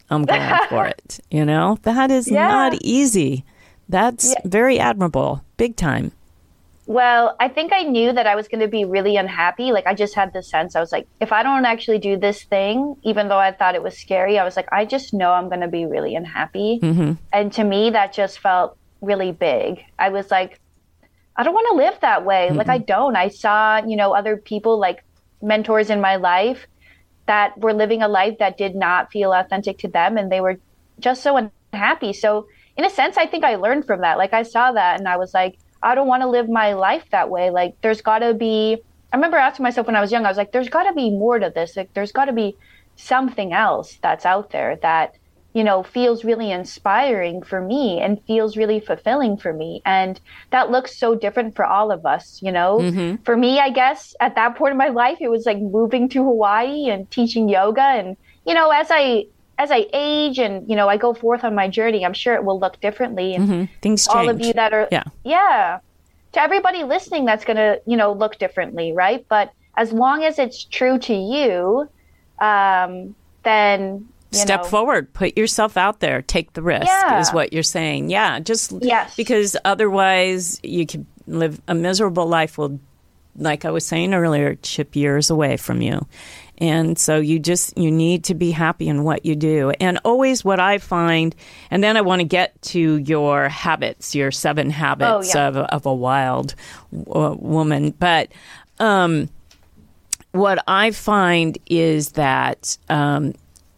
I'm 0.09 0.25
going 0.25 0.57
for 0.69 0.85
it. 0.97 1.19
You 1.29 1.45
know, 1.45 1.77
that 1.83 2.11
is 2.11 2.29
yeah. 2.29 2.47
not 2.47 2.73
easy. 2.81 3.45
That's 3.87 4.31
yeah. 4.31 4.41
very 4.45 4.79
admirable, 4.79 5.43
big 5.57 5.75
time. 5.75 6.11
Well, 6.85 7.35
I 7.39 7.49
think 7.49 7.71
I 7.71 7.83
knew 7.83 8.11
that 8.13 8.25
I 8.25 8.33
was 8.33 8.47
going 8.47 8.61
to 8.61 8.67
be 8.67 8.83
really 8.83 9.15
unhappy. 9.15 9.71
Like, 9.71 9.85
I 9.85 9.93
just 9.93 10.15
had 10.15 10.33
the 10.33 10.41
sense 10.41 10.75
I 10.75 10.79
was 10.79 10.91
like, 10.91 11.07
if 11.19 11.31
I 11.31 11.43
don't 11.43 11.65
actually 11.65 11.99
do 11.99 12.17
this 12.17 12.43
thing, 12.43 12.95
even 13.03 13.27
though 13.27 13.37
I 13.37 13.51
thought 13.51 13.75
it 13.75 13.83
was 13.83 13.95
scary, 13.95 14.39
I 14.39 14.43
was 14.43 14.55
like, 14.55 14.67
I 14.71 14.85
just 14.85 15.13
know 15.13 15.31
I'm 15.31 15.49
going 15.49 15.61
to 15.61 15.67
be 15.67 15.85
really 15.85 16.15
unhappy. 16.15 16.79
Mm-hmm. 16.81 17.13
And 17.31 17.53
to 17.53 17.63
me, 17.63 17.91
that 17.91 18.11
just 18.11 18.39
felt 18.39 18.75
really 19.01 19.31
big. 19.31 19.83
I 19.99 20.09
was 20.09 20.31
like, 20.31 20.59
I 21.35 21.43
don't 21.43 21.53
want 21.53 21.67
to 21.69 21.77
live 21.77 21.99
that 22.01 22.25
way. 22.25 22.47
Mm-hmm. 22.47 22.57
Like, 22.57 22.69
I 22.69 22.79
don't. 22.79 23.15
I 23.15 23.27
saw, 23.27 23.77
you 23.85 23.95
know, 23.95 24.15
other 24.15 24.35
people 24.35 24.79
like 24.79 25.03
mentors 25.41 25.89
in 25.89 26.01
my 26.01 26.15
life 26.15 26.67
that 27.25 27.57
were 27.59 27.73
living 27.73 28.01
a 28.01 28.07
life 28.07 28.37
that 28.39 28.57
did 28.57 28.75
not 28.75 29.11
feel 29.11 29.31
authentic 29.31 29.77
to 29.79 29.87
them 29.87 30.17
and 30.17 30.31
they 30.31 30.41
were 30.41 30.57
just 30.99 31.21
so 31.21 31.37
unhappy. 31.71 32.13
So, 32.13 32.47
in 32.75 32.85
a 32.85 32.89
sense, 32.89 33.17
I 33.17 33.25
think 33.25 33.43
I 33.43 33.55
learned 33.55 33.85
from 33.85 34.01
that. 34.01 34.17
Like, 34.17 34.33
I 34.33 34.43
saw 34.43 34.71
that 34.71 34.99
and 34.99 35.07
I 35.07 35.17
was 35.17 35.33
like, 35.33 35.59
I 35.83 35.95
don't 35.95 36.07
want 36.07 36.23
to 36.23 36.29
live 36.29 36.49
my 36.49 36.73
life 36.73 37.05
that 37.11 37.29
way. 37.29 37.49
Like, 37.51 37.75
there's 37.81 38.01
got 38.01 38.19
to 38.19 38.33
be, 38.33 38.77
I 39.13 39.15
remember 39.15 39.37
asking 39.37 39.63
myself 39.63 39.87
when 39.87 39.95
I 39.95 40.01
was 40.01 40.11
young, 40.11 40.25
I 40.25 40.29
was 40.29 40.37
like, 40.37 40.51
there's 40.51 40.69
got 40.69 40.83
to 40.83 40.93
be 40.93 41.09
more 41.09 41.37
to 41.39 41.51
this. 41.53 41.77
Like, 41.77 41.93
there's 41.93 42.11
got 42.11 42.25
to 42.25 42.33
be 42.33 42.55
something 42.95 43.53
else 43.53 43.97
that's 44.01 44.25
out 44.25 44.49
there 44.51 44.77
that 44.81 45.15
you 45.59 45.65
know, 45.65 45.83
feels 45.83 46.23
really 46.23 46.51
inspiring 46.51 47.43
for 47.43 47.59
me 47.59 47.99
and 47.99 48.23
feels 48.25 48.55
really 48.55 48.79
fulfilling 48.79 49.35
for 49.35 49.51
me. 49.51 49.81
And 49.85 50.17
that 50.51 50.71
looks 50.71 50.95
so 50.95 51.15
different 51.15 51.53
for 51.53 51.65
all 51.65 51.91
of 51.91 52.05
us, 52.05 52.39
you 52.41 52.49
know? 52.49 52.77
Mm-hmm. 52.79 53.23
For 53.23 53.35
me, 53.35 53.59
I 53.59 53.69
guess 53.69 54.15
at 54.21 54.35
that 54.35 54.55
point 54.55 54.71
in 54.71 54.77
my 54.77 54.87
life, 54.87 55.17
it 55.19 55.29
was 55.29 55.45
like 55.45 55.59
moving 55.59 56.07
to 56.15 56.23
Hawaii 56.23 56.89
and 56.89 57.11
teaching 57.11 57.49
yoga. 57.49 57.81
And, 57.81 58.15
you 58.47 58.53
know, 58.53 58.69
as 58.69 58.87
I, 58.89 59.25
as 59.57 59.69
I 59.69 59.87
age 59.91 60.39
and, 60.39 60.69
you 60.69 60.77
know, 60.77 60.87
I 60.87 60.95
go 60.95 61.13
forth 61.13 61.43
on 61.43 61.55
my 61.55 61.67
journey, 61.67 62.05
I'm 62.05 62.13
sure 62.13 62.35
it 62.35 62.45
will 62.45 62.57
look 62.57 62.79
differently. 62.79 63.35
And 63.35 63.49
mm-hmm. 63.49 63.63
things 63.81 64.07
change. 64.07 64.15
All 64.15 64.29
of 64.29 64.39
you 64.39 64.53
that 64.53 64.71
are, 64.71 64.87
yeah. 64.93 65.03
Yeah. 65.25 65.79
To 66.31 66.41
everybody 66.41 66.85
listening, 66.85 67.25
that's 67.25 67.43
going 67.43 67.57
to, 67.57 67.81
you 67.85 67.97
know, 67.97 68.13
look 68.13 68.39
differently, 68.39 68.93
right? 68.93 69.25
But 69.27 69.51
as 69.75 69.91
long 69.91 70.23
as 70.23 70.39
it's 70.39 70.63
true 70.63 70.97
to 70.99 71.13
you, 71.13 71.89
um, 72.39 73.13
then 73.43 74.07
Step 74.31 74.63
know. 74.63 74.67
forward, 74.67 75.11
put 75.13 75.37
yourself 75.37 75.75
out 75.75 76.01
there, 76.01 76.21
take 76.21 76.53
the 76.53 76.61
risk 76.61 76.85
yeah. 76.85 77.19
is 77.19 77.33
what 77.33 77.51
you're 77.51 77.63
saying. 77.63 78.09
Yeah, 78.11 78.39
just 78.39 78.71
yes. 78.81 79.15
because 79.15 79.57
otherwise 79.65 80.59
you 80.61 80.85
could 80.85 81.05
live 81.25 81.59
a 81.67 81.73
miserable 81.73 82.27
life 82.27 82.57
will 82.57 82.79
like 83.35 83.63
I 83.65 83.71
was 83.71 83.85
saying 83.85 84.13
earlier, 84.13 84.55
chip 84.55 84.95
years 84.95 85.29
away 85.29 85.57
from 85.57 85.81
you. 85.81 86.05
And 86.57 86.99
so 86.99 87.19
you 87.19 87.39
just 87.39 87.77
you 87.77 87.89
need 87.89 88.25
to 88.25 88.35
be 88.35 88.51
happy 88.51 88.89
in 88.89 89.03
what 89.03 89.25
you 89.25 89.35
do. 89.35 89.71
And 89.79 89.97
always 90.03 90.43
what 90.43 90.59
I 90.59 90.77
find 90.77 91.33
and 91.71 91.83
then 91.83 91.95
I 91.95 92.01
want 92.01 92.19
to 92.19 92.27
get 92.27 92.61
to 92.63 92.97
your 92.97 93.47
habits, 93.47 94.13
your 94.13 94.31
seven 94.31 94.69
habits 94.69 95.35
oh, 95.35 95.39
yeah. 95.39 95.47
of 95.47 95.57
of 95.57 95.85
a 95.85 95.93
wild 95.93 96.55
woman, 96.91 97.91
but 97.91 98.31
um 98.79 99.29
what 100.31 100.63
I 100.67 100.91
find 100.91 101.57
is 101.65 102.11
that 102.11 102.77
um, 102.89 103.33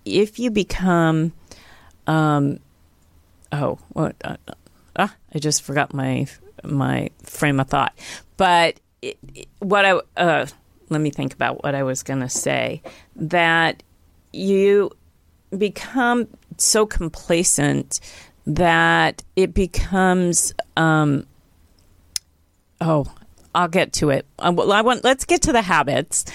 if 0.06 0.40
you 0.40 0.52
become, 0.52 1.34
um, 2.08 2.60
oh, 3.52 3.80
what? 3.90 4.16
Uh, 4.24 4.38
uh, 4.96 5.08
I 5.34 5.40
just 5.40 5.62
forgot 5.62 5.94
my 5.94 6.28
my 6.64 7.10
frame 7.24 7.60
of 7.60 7.68
thought. 7.68 7.98
But 8.38 8.80
it, 9.02 9.18
it, 9.34 9.48
what 9.60 9.86
I 9.86 10.00
uh, 10.18 10.46
let 10.90 11.02
me 11.02 11.10
think 11.10 11.34
about 11.34 11.64
what 11.64 11.76
I 11.76 11.84
was 11.84 12.04
going 12.04 12.20
to 12.20 12.30
say. 12.30 12.82
That 13.16 13.84
you 14.34 14.92
become 15.58 16.28
so 16.58 16.86
complacent 16.86 18.00
that 18.46 19.24
it 19.36 19.54
becomes 19.54 20.54
um, 20.78 21.26
oh 22.80 23.06
I'll 23.54 23.68
get 23.68 23.94
to 23.94 24.10
it. 24.10 24.26
Well, 24.40 24.72
I 24.72 24.82
want 24.82 25.04
let's 25.04 25.26
get 25.26 25.44
to 25.44 25.52
the 25.52 25.62
habits, 25.62 26.26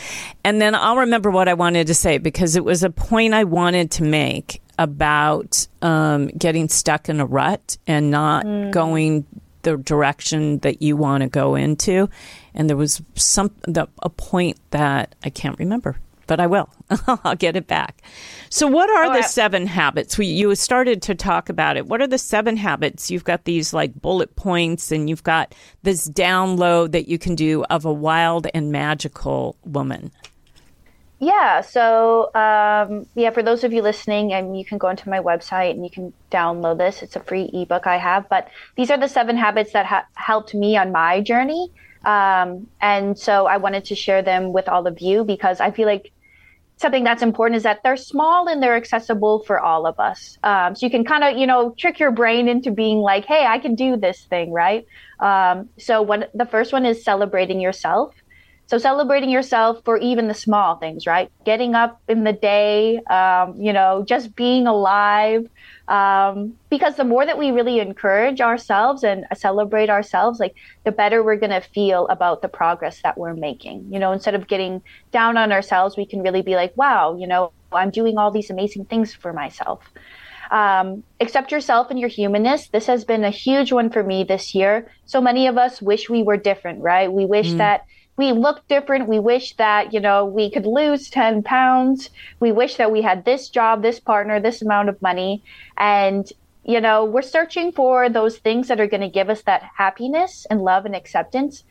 and 0.45 0.61
then 0.61 0.75
I'll 0.75 0.99
remember 0.99 1.31
what 1.31 1.49
I 1.49 1.55
wanted 1.55 1.87
to 1.89 1.95
say 1.95 2.19
because 2.19 2.57
it 2.57 2.65
was 2.65 2.83
a 2.83 2.91
point 2.91 3.35
I 3.35 3.45
wanted 3.45 3.91
to 3.93 4.03
make 4.03 4.63
about 4.79 5.67
um, 5.83 6.29
getting 6.29 6.69
stuck 6.69 7.09
in 7.09 7.21
a 7.21 7.27
rut 7.27 7.79
and 7.87 8.11
not 8.11 8.45
mm. 8.45 8.71
going 8.71 9.25
the 9.63 9.77
direction 9.77 10.59
that 10.59 10.83
you 10.83 10.97
want 10.97 11.23
to 11.23 11.29
go 11.29 11.55
into. 11.55 12.09
And 12.55 12.69
there 12.69 12.77
was 12.77 13.03
some 13.15 13.51
the, 13.63 13.89
a 14.03 14.11
point 14.11 14.59
that 14.71 15.15
I 15.25 15.31
can't 15.31 15.59
remember 15.59 15.97
but 16.27 16.41
I 16.41 16.47
will. 16.47 16.69
I'll 17.25 17.37
get 17.37 17.57
it 17.57 17.67
back. 17.67 18.03
So, 18.49 18.67
what 18.67 18.91
are 18.91 19.17
the 19.17 19.23
seven 19.23 19.67
habits? 19.67 20.19
We, 20.19 20.27
you 20.27 20.55
started 20.55 21.03
to 21.03 21.15
talk 21.15 21.49
about 21.49 21.77
it. 21.77 21.87
What 21.87 22.01
are 22.01 22.07
the 22.07 22.19
seven 22.19 22.57
habits? 22.57 23.11
You've 23.11 23.25
got 23.25 23.45
these 23.45 23.73
like 23.73 23.95
bullet 24.01 24.37
points, 24.37 24.93
and 24.93 25.09
you've 25.09 25.25
got 25.25 25.55
this 25.83 26.09
download 26.09 26.93
that 26.93 27.09
you 27.09 27.19
can 27.19 27.35
do 27.35 27.65
of 27.65 27.85
a 27.85 27.93
wild 27.93 28.47
and 28.55 28.71
magical 28.71 29.57
woman. 29.65 30.11
Yeah. 31.19 31.63
So, 31.63 32.35
um, 32.35 33.07
yeah, 33.15 33.31
for 33.31 33.43
those 33.43 33.65
of 33.65 33.73
you 33.73 33.81
listening, 33.83 34.33
and 34.33 34.59
you 34.59 34.65
can 34.65 34.79
go 34.79 34.89
onto 34.89 35.09
my 35.09 35.21
website 35.21 35.71
and 35.71 35.83
you 35.83 35.91
can 35.91 36.13
download 36.31 36.79
this. 36.79 37.03
It's 37.03 37.17
a 37.17 37.21
free 37.21 37.49
ebook 37.53 37.87
I 37.87 37.97
have. 37.97 38.29
But 38.29 38.49
these 38.77 38.91
are 38.91 38.99
the 38.99 39.09
seven 39.09 39.37
habits 39.37 39.73
that 39.73 39.87
ha- 39.87 40.07
helped 40.15 40.55
me 40.55 40.77
on 40.77 40.93
my 40.93 41.23
journey. 41.23 41.73
Um, 42.05 42.69
and 42.81 43.19
so 43.19 43.47
I 43.47 43.57
wanted 43.57 43.87
to 43.87 43.95
share 43.95 44.23
them 44.23 44.53
with 44.53 44.69
all 44.69 44.87
of 44.87 45.01
you 45.01 45.25
because 45.25 45.61
I 45.61 45.71
feel 45.71 45.87
like 45.87 46.13
something 46.79 47.05
that's 47.05 47.23
important 47.23 47.57
is 47.57 47.63
that 47.63 47.81
they're 47.83 47.97
small 47.97 48.49
and 48.49 48.63
they're 48.63 48.77
accessible 48.77 49.43
for 49.47 49.59
all 49.59 49.87
of 49.87 49.99
us. 49.99 50.37
Um, 50.43 50.75
so 50.75 50.85
you 50.85 50.91
can 50.91 51.05
kind 51.05 51.25
of, 51.25 51.39
you 51.39 51.47
know, 51.47 51.75
trick 51.79 51.99
your 51.99 52.11
brain 52.11 52.49
into 52.49 52.71
being 52.71 52.99
like, 52.99 53.25
hey, 53.25 53.47
I 53.47 53.59
can 53.59 53.75
do 53.75 53.97
this 53.97 54.27
thing, 54.29 54.53
right? 54.53 54.85
Um, 55.19 55.71
so 55.79 56.03
what 56.03 56.31
the 56.35 56.45
first 56.45 56.73
one 56.73 56.85
is 56.85 57.03
celebrating 57.03 57.61
yourself. 57.61 58.15
So 58.69 58.79
celebrating 58.79 59.31
yourself 59.31 59.81
for 59.85 59.97
even 59.99 60.27
the 60.27 60.35
small 60.35 60.77
things, 60.77 61.07
right? 61.07 61.31
Getting 61.45 61.77
up 61.77 62.01
in 62.09 62.25
the 62.25 62.33
day, 62.33 62.99
um, 63.05 63.55
you 63.61 63.73
know, 63.73 64.05
just 64.07 64.35
being 64.35 64.67
alive. 64.67 65.49
Um, 65.87 66.55
because 66.69 66.97
the 66.97 67.05
more 67.05 67.25
that 67.25 67.39
we 67.39 67.53
really 67.53 67.79
encourage 67.79 68.41
ourselves 68.41 69.05
and 69.05 69.25
celebrate 69.37 69.89
ourselves, 69.89 70.41
like 70.41 70.57
the 70.85 70.91
better 70.91 71.23
we're 71.23 71.37
going 71.37 71.51
to 71.51 71.61
feel 71.61 72.09
about 72.09 72.43
the 72.43 72.49
progress 72.49 73.03
that 73.03 73.17
we're 73.17 73.35
making. 73.35 73.87
You 73.93 74.01
know, 74.01 74.11
instead 74.11 74.35
of 74.35 74.49
getting 74.49 74.83
down 75.13 75.37
on 75.37 75.53
ourselves, 75.53 75.97
we 75.97 76.05
can 76.05 76.23
really 76.23 76.43
be 76.43 76.57
like, 76.57 76.77
wow, 76.77 77.17
you 77.17 77.29
know, 77.29 77.53
I'm 77.71 77.91
doing 77.91 78.19
all 78.19 78.33
these 78.33 78.51
amazing 78.51 78.87
things 78.87 79.15
for 79.15 79.33
myself. 79.33 79.81
Um, 80.51 81.05
accept 81.21 81.53
yourself 81.53 81.91
and 81.91 82.01
your 82.01 82.09
humanness. 82.09 82.69
This 82.69 82.87
has 82.87 83.05
been 83.05 83.23
a 83.23 83.31
huge 83.31 83.73
one 83.73 83.91
for 83.91 84.03
me 84.03 84.25
this 84.25 84.57
year. 84.57 84.91
So 85.05 85.21
many 85.21 85.47
of 85.47 85.57
us 85.57 85.81
wish 85.81 86.11
we 86.11 86.25
were 86.25 86.37
different, 86.37 86.83
right? 86.83 87.13
We 87.13 87.27
wish 87.27 87.53
mm. 87.53 87.59
that 87.59 87.87
we 88.17 88.33
look 88.33 88.67
different. 88.69 89.09
We 89.09 89.19
wish 89.19 89.55
that, 89.57 89.93
you 89.93 90.01
know, 90.01 90.25
we 90.25 90.51
could 90.51 90.67
lose 90.67 91.11
10 91.11 91.43
pounds. 91.43 92.11
We 92.41 92.51
wish 92.51 92.77
that 92.77 92.91
we 92.91 93.03
had 93.03 93.25
this 93.25 93.49
job, 93.49 93.83
this 93.83 94.01
partner, 94.01 94.41
this 94.41 94.63
amount 94.63 94.89
of 94.89 95.01
money. 95.03 95.43
And, 95.77 96.27
you 96.65 96.81
know, 96.81 97.05
we're 97.05 97.23
searching 97.23 97.73
for 97.73 98.09
those 98.09 98.39
things 98.39 98.69
that 98.69 98.81
are 98.81 98.87
going 98.87 99.03
to 99.03 99.09
give 99.09 99.29
us 99.29 99.43
that 99.43 99.69
happiness 99.77 100.47
and 100.49 100.63
love 100.63 100.87
and 100.87 100.97
acceptance. 100.97 101.65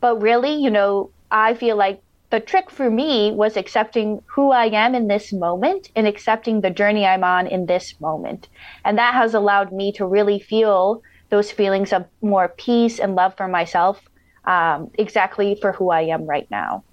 But 0.00 0.20
really, 0.20 0.54
you 0.54 0.70
know, 0.70 1.10
I 1.30 1.54
feel 1.54 1.76
like 1.76 2.02
the 2.30 2.40
trick 2.40 2.70
for 2.70 2.90
me 2.90 3.30
was 3.30 3.56
accepting 3.56 4.20
who 4.26 4.50
I 4.50 4.66
am 4.66 4.96
in 4.96 5.06
this 5.06 5.32
moment 5.32 5.90
and 5.94 6.08
accepting 6.08 6.60
the 6.60 6.70
journey 6.70 7.06
I'm 7.06 7.22
on 7.22 7.46
in 7.46 7.66
this 7.66 8.00
moment. 8.00 8.48
And 8.84 8.98
that 8.98 9.14
has 9.14 9.34
allowed 9.34 9.72
me 9.72 9.92
to 9.92 10.06
really 10.06 10.40
feel 10.40 11.02
those 11.30 11.52
feelings 11.52 11.92
of 11.92 12.06
more 12.20 12.48
peace 12.48 12.98
and 12.98 13.14
love 13.14 13.36
for 13.36 13.46
myself 13.46 14.02
um, 14.44 14.90
exactly 14.94 15.56
for 15.60 15.72
who 15.72 15.90
I 15.90 16.02
am 16.02 16.26
right 16.26 16.48
now. 16.50 16.84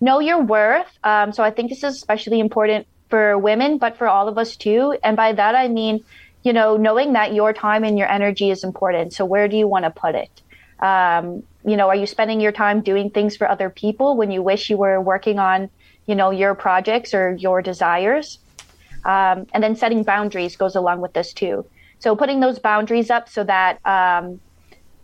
Know 0.00 0.20
your 0.20 0.42
worth. 0.42 0.90
Um, 1.04 1.32
so 1.32 1.42
I 1.42 1.50
think 1.50 1.70
this 1.70 1.84
is 1.84 1.94
especially 1.96 2.40
important 2.40 2.86
for 3.10 3.36
women, 3.36 3.78
but 3.78 3.98
for 3.98 4.08
all 4.08 4.28
of 4.28 4.38
us 4.38 4.56
too. 4.56 4.96
And 5.02 5.16
by 5.16 5.32
that, 5.32 5.54
I 5.54 5.68
mean, 5.68 6.04
you 6.42 6.52
know, 6.52 6.76
knowing 6.76 7.12
that 7.12 7.34
your 7.34 7.52
time 7.52 7.84
and 7.84 7.98
your 7.98 8.10
energy 8.10 8.50
is 8.50 8.64
important. 8.64 9.12
So 9.12 9.24
where 9.24 9.48
do 9.48 9.56
you 9.56 9.68
want 9.68 9.84
to 9.84 9.90
put 9.90 10.14
it? 10.14 10.30
Um, 10.80 11.42
you 11.66 11.76
know, 11.76 11.88
are 11.88 11.96
you 11.96 12.06
spending 12.06 12.40
your 12.40 12.52
time 12.52 12.80
doing 12.80 13.10
things 13.10 13.36
for 13.36 13.46
other 13.48 13.68
people 13.68 14.16
when 14.16 14.30
you 14.30 14.42
wish 14.42 14.70
you 14.70 14.78
were 14.78 15.00
working 15.00 15.38
on, 15.38 15.68
you 16.06 16.14
know, 16.14 16.30
your 16.30 16.54
projects 16.54 17.12
or 17.12 17.36
your 17.38 17.60
desires? 17.60 18.38
Um, 19.04 19.46
and 19.52 19.62
then 19.62 19.76
setting 19.76 20.02
boundaries 20.02 20.56
goes 20.56 20.76
along 20.76 21.00
with 21.00 21.12
this 21.12 21.34
too. 21.34 21.66
So 21.98 22.16
putting 22.16 22.40
those 22.40 22.58
boundaries 22.58 23.10
up 23.10 23.28
so 23.28 23.44
that 23.44 23.84
um, 23.86 24.40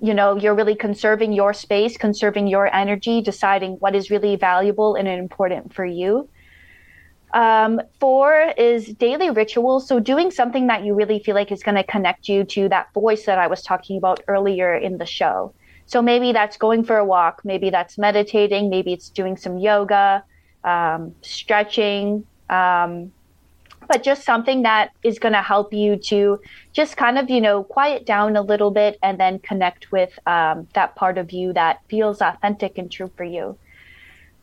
you 0.00 0.12
know 0.14 0.36
you're 0.36 0.54
really 0.54 0.74
conserving 0.74 1.32
your 1.32 1.52
space 1.52 1.96
conserving 1.96 2.46
your 2.46 2.74
energy 2.74 3.22
deciding 3.22 3.72
what 3.74 3.94
is 3.94 4.10
really 4.10 4.36
valuable 4.36 4.94
and 4.94 5.08
important 5.08 5.74
for 5.74 5.84
you. 5.84 6.28
Um, 7.32 7.80
four 8.00 8.52
is 8.56 8.86
daily 8.94 9.30
rituals. 9.30 9.88
So 9.88 9.98
doing 9.98 10.30
something 10.30 10.68
that 10.68 10.84
you 10.84 10.94
really 10.94 11.18
feel 11.18 11.34
like 11.34 11.50
is 11.52 11.62
going 11.62 11.74
to 11.74 11.84
connect 11.84 12.28
you 12.28 12.44
to 12.44 12.68
that 12.68 12.92
voice 12.94 13.26
that 13.26 13.38
i 13.38 13.46
was 13.46 13.62
talking 13.62 13.98
about 13.98 14.22
earlier 14.28 14.74
in 14.74 14.98
the 14.98 15.06
show. 15.06 15.54
So 15.86 16.02
maybe 16.02 16.32
that's 16.32 16.56
going 16.56 16.84
for 16.84 16.96
a 16.98 17.04
walk 17.04 17.42
maybe 17.44 17.70
that's 17.70 17.96
meditating 17.98 18.70
maybe 18.70 18.92
it's 18.92 19.10
doing 19.10 19.36
some 19.36 19.58
yoga 19.58 20.24
um, 20.64 21.14
stretching 21.22 22.26
um, 22.50 23.12
but 23.88 24.02
just 24.02 24.24
something 24.24 24.62
that 24.62 24.90
is 25.02 25.18
going 25.18 25.32
to 25.34 25.42
help 25.42 25.72
you 25.72 25.96
to 25.96 26.40
just 26.72 26.96
kind 26.96 27.18
of, 27.18 27.30
you 27.30 27.40
know, 27.40 27.64
quiet 27.64 28.06
down 28.06 28.36
a 28.36 28.42
little 28.42 28.70
bit 28.70 28.98
and 29.02 29.18
then 29.18 29.38
connect 29.38 29.92
with 29.92 30.18
um, 30.26 30.68
that 30.74 30.94
part 30.96 31.18
of 31.18 31.32
you 31.32 31.52
that 31.52 31.80
feels 31.88 32.20
authentic 32.20 32.78
and 32.78 32.90
true 32.90 33.10
for 33.16 33.24
you. 33.24 33.56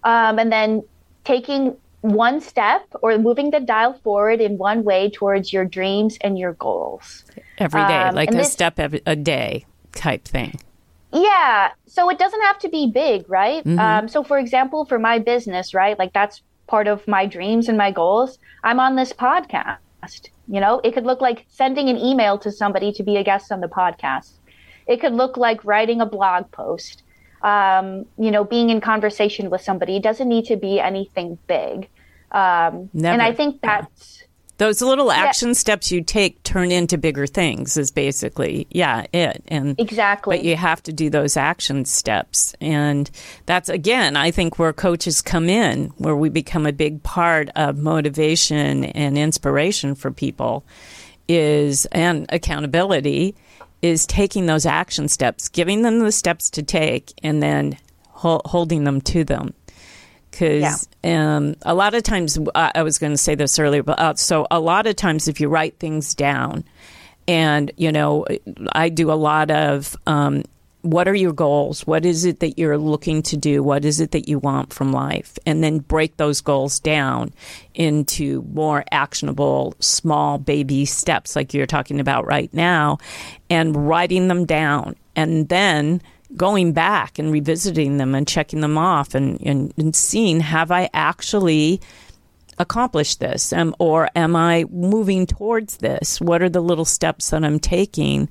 Um, 0.04 0.40
and 0.40 0.52
then 0.52 0.84
taking 1.24 1.78
one 2.02 2.42
step 2.42 2.86
or 3.02 3.18
moving 3.18 3.52
the 3.52 3.62
dial 3.62 3.94
forward 3.94 4.42
in 4.42 4.58
one 4.58 4.84
way 4.84 5.10
towards 5.10 5.54
your 5.54 5.64
dreams 5.64 6.18
and 6.20 6.38
your 6.38 6.54
goals 6.54 7.24
every 7.58 7.82
day, 7.86 8.02
um, 8.02 8.16
like 8.16 8.30
a 8.30 8.36
this, 8.36 8.52
step 8.52 8.78
every, 8.78 9.02
a 9.06 9.16
day 9.16 9.66
type 9.94 10.26
thing. 10.26 10.60
Yeah. 11.14 11.72
So 11.86 12.10
it 12.10 12.20
doesn't 12.20 12.42
have 12.42 12.60
to 12.60 12.70
be 12.70 12.92
big, 12.92 13.30
right? 13.30 13.64
Mm-hmm. 13.64 13.80
Um, 13.80 14.08
so, 14.10 14.24
for 14.24 14.38
example, 14.38 14.84
for 14.84 15.00
my 15.00 15.20
business, 15.20 15.74
right, 15.74 15.98
like 15.98 16.12
that's 16.12 16.42
part 16.68 16.88
of 16.88 17.08
my 17.08 17.26
dreams 17.26 17.70
and 17.70 17.78
my 17.78 17.92
goals, 17.92 18.40
I'm 18.64 18.80
on 18.80 18.96
this 18.96 19.14
podcast. 19.14 20.30
You 20.48 20.60
know, 20.60 20.82
it 20.84 20.94
could 20.94 21.06
look 21.06 21.22
like 21.22 21.46
sending 21.48 21.90
an 21.90 21.98
email 21.98 22.38
to 22.40 22.52
somebody 22.52 22.92
to 22.94 23.04
be 23.04 23.18
a 23.18 23.24
guest 23.24 23.52
on 23.52 23.62
the 23.62 23.68
podcast. 23.68 24.34
It 24.88 25.00
could 25.00 25.14
look 25.14 25.38
like 25.38 25.64
writing 25.64 26.02
a 26.02 26.06
blog 26.06 26.52
post. 26.52 27.04
Um, 27.42 28.06
you 28.18 28.32
know, 28.32 28.46
being 28.46 28.70
in 28.70 28.80
conversation 28.80 29.50
with 29.50 29.60
somebody. 29.60 29.98
It 29.98 30.04
doesn't 30.04 30.30
need 30.30 30.46
to 30.46 30.56
be 30.56 30.80
anything 30.80 31.38
big. 31.46 31.90
Um, 32.32 32.90
and 33.14 33.22
I 33.22 33.34
think 33.34 33.62
that's 33.62 34.24
those 34.64 34.82
little 34.82 35.12
action 35.12 35.50
yeah. 35.50 35.54
steps 35.54 35.92
you 35.92 36.02
take 36.02 36.42
turn 36.44 36.72
into 36.72 36.98
bigger 36.98 37.28
things 37.28 37.76
is 37.76 37.92
basically 37.92 38.66
yeah 38.70 39.06
it. 39.12 39.44
And 39.50 39.78
exactly. 39.78 40.38
but 40.38 40.46
you 40.46 40.56
have 40.56 40.82
to 40.84 40.94
do 40.94 41.10
those 41.10 41.36
action 41.36 41.84
steps. 41.84 42.56
And 42.62 43.12
that's 43.46 43.68
again 43.68 44.16
i 44.16 44.32
think 44.32 44.58
where 44.58 44.72
coaches 44.72 45.22
come 45.22 45.50
in 45.50 45.88
where 45.98 46.16
we 46.16 46.30
become 46.30 46.66
a 46.66 46.72
big 46.72 47.04
part 47.04 47.50
of 47.56 47.78
motivation 47.78 48.86
and 48.86 49.18
inspiration 49.18 49.96
for 49.96 50.12
people 50.12 50.64
is 51.28 51.86
and 51.88 52.26
accountability 52.30 53.36
is 53.82 54.06
taking 54.06 54.46
those 54.46 54.66
action 54.66 55.08
steps 55.08 55.50
giving 55.50 55.82
them 55.82 56.00
the 56.00 56.12
steps 56.12 56.50
to 56.50 56.64
take 56.64 57.14
and 57.22 57.44
then 57.44 57.78
ho- 58.10 58.42
holding 58.46 58.84
them 58.84 59.02
to 59.02 59.24
them 59.24 59.54
because 60.34 60.90
yeah. 61.04 61.36
um, 61.36 61.56
a 61.62 61.76
lot 61.76 61.94
of 61.94 62.02
times 62.02 62.40
uh, 62.56 62.72
I 62.74 62.82
was 62.82 62.98
going 62.98 63.14
to 63.14 63.18
say 63.18 63.36
this 63.36 63.60
earlier, 63.60 63.84
but 63.84 64.00
uh, 64.00 64.16
so 64.16 64.48
a 64.50 64.60
lot 64.60 64.88
of 64.88 64.96
times 64.96 65.28
if 65.28 65.40
you 65.40 65.48
write 65.48 65.78
things 65.78 66.16
down, 66.16 66.64
and 67.28 67.72
you 67.78 67.92
know, 67.92 68.26
I 68.72 68.90
do 68.90 69.12
a 69.12 69.14
lot 69.14 69.52
of 69.52 69.96
um, 70.08 70.44
what 70.82 71.08
are 71.08 71.14
your 71.14 71.34
goals? 71.34 71.86
What 71.86 72.04
is 72.04 72.26
it 72.26 72.40
that 72.40 72.58
you're 72.58 72.80
looking 72.80 73.22
to 73.24 73.38
do? 73.38 73.62
What 73.62 73.86
is 73.86 74.02
it 74.02 74.12
that 74.12 74.28
you 74.28 74.40
want 74.40 74.74
from 74.74 74.92
life? 74.92 75.38
And 75.46 75.64
then 75.64 75.78
break 75.78 76.18
those 76.18 76.42
goals 76.42 76.80
down 76.80 77.32
into 77.76 78.42
more 78.52 78.84
actionable, 78.92 79.76
small 79.80 80.40
baby 80.40 80.86
steps, 80.86 81.36
like 81.36 81.54
you're 81.54 81.68
talking 81.68 82.00
about 82.00 82.26
right 82.26 82.52
now, 82.54 82.98
and 83.52 83.88
writing 83.88 84.30
them 84.30 84.46
down. 84.46 84.96
And 85.16 85.48
then 85.48 86.02
going 86.36 86.74
back 86.74 87.20
and 87.20 87.32
revisiting 87.32 87.98
them 87.98 88.16
and 88.16 88.28
checking 88.28 88.62
them 88.62 88.78
off 88.78 89.16
and, 89.16 89.40
and, 89.42 89.74
and 89.78 89.96
seeing 89.96 90.40
have 90.40 90.72
I 90.72 90.90
actually 90.94 91.82
accomplished 92.58 93.20
this 93.20 93.52
um, 93.54 93.76
or 93.80 94.10
am 94.16 94.36
I 94.36 94.66
moving 94.72 95.26
towards 95.26 95.78
this? 95.78 96.20
What 96.22 96.42
are 96.42 96.50
the 96.50 96.62
little 96.62 96.86
steps 96.86 97.30
that 97.30 97.44
I'm 97.44 97.60
taking 97.60 98.30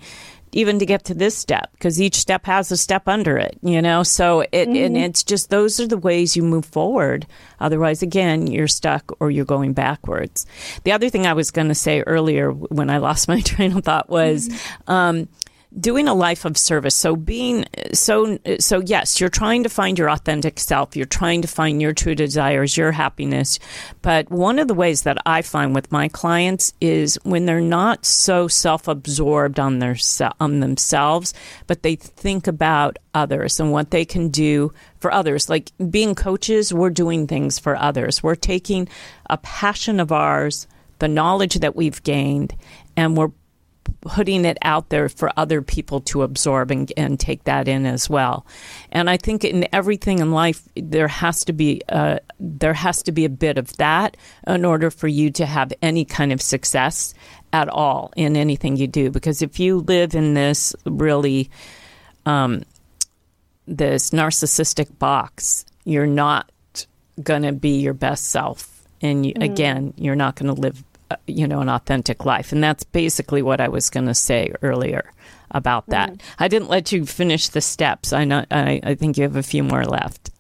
even 0.55 0.79
to 0.79 0.87
get 0.87 1.05
to 1.05 1.15
this 1.15 1.37
step 1.37 1.71
because 1.73 2.01
each 2.01 2.17
step 2.17 2.45
has 2.45 2.71
a 2.71 2.77
step 2.77 3.09
under 3.09 3.39
it, 3.39 3.59
you 3.63 3.81
know? 3.81 4.03
So 4.03 4.41
it, 4.41 4.69
mm-hmm. 4.69 4.77
and 4.77 4.97
it's 4.97 5.25
just 5.25 5.51
those 5.51 5.81
are 5.81 5.87
the 5.87 5.97
ways 5.97 6.37
you 6.37 6.43
move 6.43 6.67
forward. 6.67 7.27
Otherwise, 7.59 8.03
again, 8.03 8.47
you're 8.47 8.69
stuck 8.69 9.17
or 9.19 9.31
you're 9.31 9.47
going 9.47 9.73
backwards. 9.73 10.45
The 10.85 10.93
other 10.93 11.09
thing 11.09 11.27
I 11.27 11.33
was 11.33 11.51
going 11.51 11.69
to 11.69 11.75
say 11.75 12.03
earlier 12.03 12.53
when 12.53 12.91
I 12.91 12.99
lost 12.99 13.29
my 13.29 13.41
train 13.45 13.77
of 13.77 13.85
thought 13.85 14.11
was, 14.11 14.49
mm-hmm. 14.49 14.91
um, 14.91 15.29
doing 15.81 16.09
a 16.09 16.15
life 16.15 16.45
of 16.45 16.57
service. 16.59 16.95
So 16.95 17.17
being 17.17 17.65
so 17.93 18.39
so 18.59 18.81
yes, 18.81 19.21
you're 19.21 19.29
trying 19.29 19.63
to 19.63 19.69
find 19.69 19.99
your 19.99 20.11
authentic 20.11 20.59
self. 20.59 20.97
You're 20.97 21.07
trying 21.07 21.43
to 21.43 21.49
find 21.49 21.81
your 21.81 21.93
true 21.93 22.15
desires, 22.15 22.77
your 22.77 22.93
happiness. 22.93 23.59
But 24.03 24.31
one 24.31 24.59
of 24.59 24.69
the 24.69 24.75
ways 24.75 25.03
that 25.03 25.19
I 25.25 25.43
find 25.43 25.75
with 25.75 25.91
my 25.91 26.09
clients 26.09 26.75
is 26.81 27.19
when 27.25 27.47
they're 27.47 27.61
not 27.61 28.05
so 28.05 28.49
self-absorbed 28.49 29.59
on 29.59 29.79
their 29.79 29.97
on 30.41 30.61
themselves, 30.61 31.35
but 31.67 31.83
they 31.83 31.97
think 31.97 32.47
about 32.47 32.99
others 33.15 33.61
and 33.61 33.73
what 33.73 33.91
they 33.91 34.05
can 34.05 34.29
do 34.29 34.73
for 35.01 35.13
others. 35.13 35.49
Like 35.49 35.71
being 35.91 36.15
coaches, 36.15 36.73
we're 36.73 36.91
doing 36.91 37.27
things 37.27 37.59
for 37.59 37.77
others. 37.77 38.23
We're 38.23 38.35
taking 38.35 38.89
a 39.29 39.39
passion 39.39 40.01
of 40.01 40.13
ours, 40.13 40.67
the 40.99 41.09
knowledge 41.09 41.55
that 41.57 41.77
we've 41.77 42.03
gained, 42.03 42.55
and 42.97 43.17
we're 43.17 43.31
putting 44.03 44.45
it 44.45 44.59
out 44.63 44.91
there 44.91 45.09
for 45.09 45.33
other 45.37 45.63
people 45.63 46.01
to 46.01 46.23
absorb 46.23 46.71
and, 46.71 46.93
and 46.97 47.19
take 47.19 47.45
that 47.45 47.69
in 47.69 47.87
as 47.87 48.11
well. 48.11 48.45
And 48.91 49.09
I 49.09 49.17
think 49.17 49.45
in 49.45 49.67
everything 49.73 50.19
in 50.19 50.33
life, 50.33 50.63
there 50.77 51.09
has 51.09 51.45
to 51.45 51.53
be 51.53 51.83
a, 51.89 52.21
there 52.39 52.75
has 52.75 53.03
to 53.05 53.13
be 53.13 53.25
a 53.25 53.31
bit 53.31 53.59
of 53.59 53.77
that 53.79 54.17
in 54.47 54.65
order 54.65 54.91
for 54.91 55.09
you 55.09 55.31
to 55.33 55.47
have 55.47 55.73
any 55.81 56.05
kind 56.05 56.33
of 56.33 56.43
success 56.43 57.15
at 57.53 57.69
all 57.69 58.13
in 58.17 58.37
anything 58.37 58.77
you 58.77 58.87
do. 58.87 59.11
Because 59.11 59.43
if 59.43 59.59
you 59.59 59.79
live 59.79 60.15
in 60.15 60.35
this 60.35 60.75
really 60.85 61.51
um, 62.27 62.63
this 63.67 64.11
narcissistic 64.11 64.99
box, 64.99 65.65
you're 65.85 66.07
not 66.07 66.51
going 67.23 67.43
to 67.43 67.53
be 67.53 67.81
your 67.81 67.95
best 67.95 68.29
self. 68.29 68.85
And 69.01 69.27
you, 69.27 69.35
mm. 69.35 69.45
again, 69.45 69.95
you're 69.97 70.17
not 70.17 70.37
going 70.37 70.55
to 70.55 70.61
live 70.61 70.83
uh, 70.83 70.92
you 71.27 71.47
know, 71.47 71.61
an 71.61 71.69
authentic 71.69 72.25
life. 72.25 72.53
And 72.53 72.63
that's 72.63 72.85
basically 72.85 73.43
what 73.43 73.61
I 73.61 73.69
was 73.69 73.91
going 73.91 74.07
to 74.07 74.15
say 74.15 74.53
earlier 74.63 75.13
about 75.51 75.87
that. 75.89 76.13
Mm. 76.13 76.21
I 76.39 76.49
didn't 76.49 76.69
let 76.69 76.93
you 76.93 77.07
finish 77.07 77.49
the 77.49 77.61
steps. 77.61 78.13
I 78.13 78.25
know. 78.25 78.45
I, 78.51 78.81
I, 78.83 78.95
think 78.95 79.17
you 79.17 79.23
have 79.25 79.37
a 79.37 79.43
few 79.43 79.63
more 79.63 79.85
left. 79.85 80.31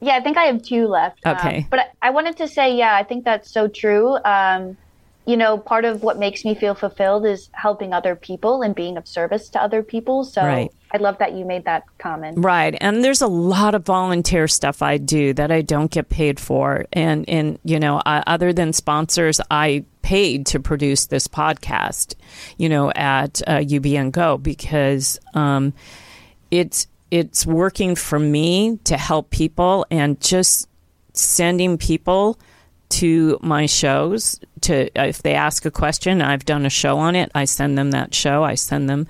Yeah, 0.00 0.16
I 0.16 0.20
think 0.20 0.36
I 0.36 0.44
have 0.44 0.62
two 0.62 0.86
left. 0.86 1.20
Okay. 1.26 1.58
Um, 1.58 1.66
but 1.70 1.80
I, 1.80 2.08
I, 2.08 2.10
wanted 2.10 2.36
to 2.38 2.48
say, 2.48 2.76
yeah, 2.76 2.94
I 2.94 3.02
think 3.02 3.24
that's 3.24 3.50
so 3.50 3.68
true. 3.68 4.16
Um, 4.24 4.76
you 5.24 5.36
know, 5.36 5.56
part 5.56 5.84
of 5.84 6.02
what 6.02 6.18
makes 6.18 6.44
me 6.44 6.54
feel 6.54 6.74
fulfilled 6.74 7.24
is 7.24 7.48
helping 7.52 7.92
other 7.92 8.16
people 8.16 8.62
and 8.62 8.74
being 8.74 8.96
of 8.96 9.06
service 9.06 9.48
to 9.50 9.62
other 9.62 9.82
people. 9.82 10.24
So 10.24 10.42
right. 10.42 10.72
I 10.92 10.96
love 10.96 11.18
that 11.18 11.34
you 11.34 11.44
made 11.44 11.64
that 11.64 11.84
comment. 11.98 12.38
Right. 12.40 12.76
And 12.80 13.04
there's 13.04 13.22
a 13.22 13.28
lot 13.28 13.74
of 13.74 13.84
volunteer 13.84 14.48
stuff 14.48 14.82
I 14.82 14.98
do 14.98 15.32
that 15.34 15.52
I 15.52 15.62
don't 15.62 15.90
get 15.90 16.08
paid 16.08 16.40
for. 16.40 16.86
And, 16.92 17.28
and 17.28 17.58
you 17.62 17.78
know, 17.78 18.02
other 18.04 18.52
than 18.52 18.72
sponsors, 18.72 19.40
I 19.48 19.84
paid 20.02 20.46
to 20.46 20.60
produce 20.60 21.06
this 21.06 21.28
podcast, 21.28 22.16
you 22.58 22.68
know, 22.68 22.90
at 22.90 23.40
uh, 23.46 23.58
UBN 23.58 24.10
Go 24.10 24.38
because 24.38 25.20
um, 25.34 25.72
it's, 26.50 26.88
it's 27.12 27.46
working 27.46 27.94
for 27.94 28.18
me 28.18 28.78
to 28.84 28.96
help 28.96 29.30
people 29.30 29.86
and 29.88 30.20
just 30.20 30.68
sending 31.12 31.78
people– 31.78 32.40
to 32.92 33.38
my 33.40 33.64
shows 33.64 34.38
to 34.62 34.90
if 35.08 35.22
they 35.22 35.34
ask 35.34 35.64
a 35.64 35.70
question 35.70 36.22
i've 36.22 36.44
done 36.44 36.66
a 36.66 36.70
show 36.70 36.98
on 36.98 37.16
it. 37.16 37.30
I 37.34 37.44
send 37.44 37.76
them 37.76 37.90
that 37.92 38.14
show. 38.14 38.42
I 38.42 38.54
send 38.54 38.88
them 38.88 39.06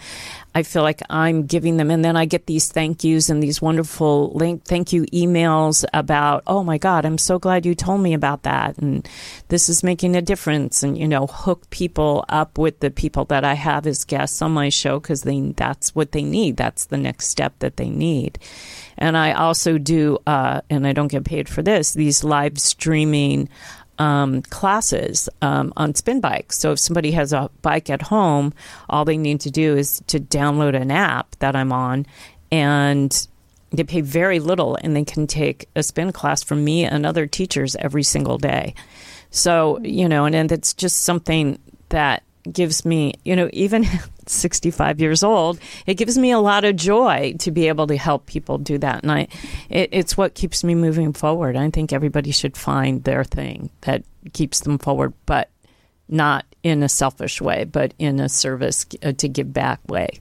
i 0.55 0.63
feel 0.63 0.83
like 0.83 1.01
i'm 1.09 1.47
giving 1.47 1.79
them 1.79 1.91
and 1.91 2.05
then 2.05 2.15
i 2.15 2.27
get 2.27 2.45
these 2.45 2.71
thank 2.71 3.03
yous 3.03 3.31
and 3.31 3.43
these 3.43 3.63
wonderful 3.63 4.31
link 4.35 4.63
thank 4.65 4.93
you 4.93 5.05
emails 5.07 5.83
about 5.95 6.43
oh 6.47 6.63
my 6.63 6.77
god 6.77 7.07
i'm 7.07 7.17
so 7.17 7.39
glad 7.39 7.65
you 7.65 7.75
told 7.75 8.03
me 8.03 8.13
about 8.13 8.43
that 8.43 8.77
and 8.77 9.09
this 9.49 9.71
is 9.71 9.83
making 9.83 10.15
a 10.15 10.21
difference 10.21 10.83
and 10.83 10.99
you 10.99 11.09
know 11.09 11.27
hook 11.27 11.71
people 11.71 12.23
up 12.29 12.59
with 12.59 12.81
the 12.81 12.91
people 12.91 13.25
that 13.25 13.45
i 13.45 13.55
have 13.55 13.87
as 13.87 14.05
guests 14.05 14.43
on 14.43 14.53
my 14.53 14.69
show 14.69 15.01
because 15.01 15.23
they 15.23 15.41
that's 15.53 15.95
what 15.95 16.13
they 16.13 16.23
need. 16.23 16.57
That's 16.57 16.87
the 16.87 16.97
next 16.97 17.29
step 17.29 17.59
that 17.61 17.77
they 17.77 17.89
need. 17.89 18.39
And 18.99 19.17
I 19.17 19.33
also 19.33 19.79
do, 19.79 20.19
uh, 20.27 20.61
and 20.71 20.87
I 20.87 20.93
don't 20.93 21.11
get 21.11 21.25
paid 21.25 21.49
for 21.49 21.63
this, 21.63 21.93
these 21.93 22.25
live 22.25 22.59
streaming 22.59 23.49
um, 23.99 24.43
classes 24.43 25.29
um, 25.41 25.73
on 25.77 25.95
spin 25.95 26.21
bikes. 26.21 26.59
So 26.59 26.73
if 26.73 26.79
somebody 26.79 27.13
has 27.13 27.33
a 27.33 27.51
bike 27.63 27.91
at 27.91 28.03
home, 28.03 28.53
all 28.89 29.05
they 29.05 29.17
need 29.17 29.41
to 29.41 29.51
do 29.51 29.77
is 29.77 30.03
to 30.09 30.19
download 30.19 30.75
an 30.75 30.91
app 30.91 31.37
that 31.39 31.55
I'm 31.55 31.73
on 31.73 32.07
and 32.51 33.27
they 33.71 33.85
pay 33.85 34.03
very 34.03 34.39
little 34.39 34.77
and 34.77 34.95
they 34.95 35.05
can 35.05 35.27
take 35.27 35.69
a 35.75 35.83
spin 35.83 36.13
class 36.13 36.43
from 36.43 36.65
me 36.65 36.85
and 36.85 37.07
other 37.07 37.27
teachers 37.27 37.75
every 37.77 38.03
single 38.03 38.39
day. 38.39 38.75
So, 39.31 39.79
you 39.81 40.09
know, 40.09 40.27
and, 40.27 40.35
and 40.35 40.53
it's 40.53 40.75
just 40.75 41.05
something 41.05 41.59
that 41.89 42.23
gives 42.51 42.85
me, 42.85 43.15
you 43.25 43.37
know, 43.37 43.49
even 43.53 43.85
65 44.27 45.01
years 45.01 45.23
old, 45.23 45.59
it 45.87 45.95
gives 45.95 46.19
me 46.19 46.31
a 46.31 46.39
lot 46.39 46.65
of 46.65 46.77
joy 46.77 47.35
to 47.41 47.51
be 47.51 47.69
able 47.69 47.87
to 47.87 47.97
help 47.97 48.27
people 48.27 48.59
do 48.59 48.79
that. 48.79 49.03
And 49.03 49.13
I, 49.13 49.29
it, 49.69 49.91
it's 49.93 50.17
what 50.17 50.35
keeps 50.35 50.65
me 50.65 50.75
moving 50.75 51.13
forward. 51.13 51.57
I 51.57 51.71
think 51.71 51.93
everybody 51.93 52.31
should 52.31 52.57
find 52.57 53.05
their 53.05 53.25
thing 53.25 53.71
that 53.83 54.05
keeps 54.33 54.61
them 54.61 54.79
forward, 54.79 55.13
but 55.27 55.51
not 56.09 56.45
in 56.63 56.83
a 56.83 56.89
selfish 56.89 57.41
way, 57.41 57.65
but 57.65 57.95
in 57.99 58.21
a 58.21 58.29
service 58.29 58.87
uh, 59.03 59.13
to 59.13 59.29
give 59.29 59.53
back 59.53 59.81
way. 59.89 60.21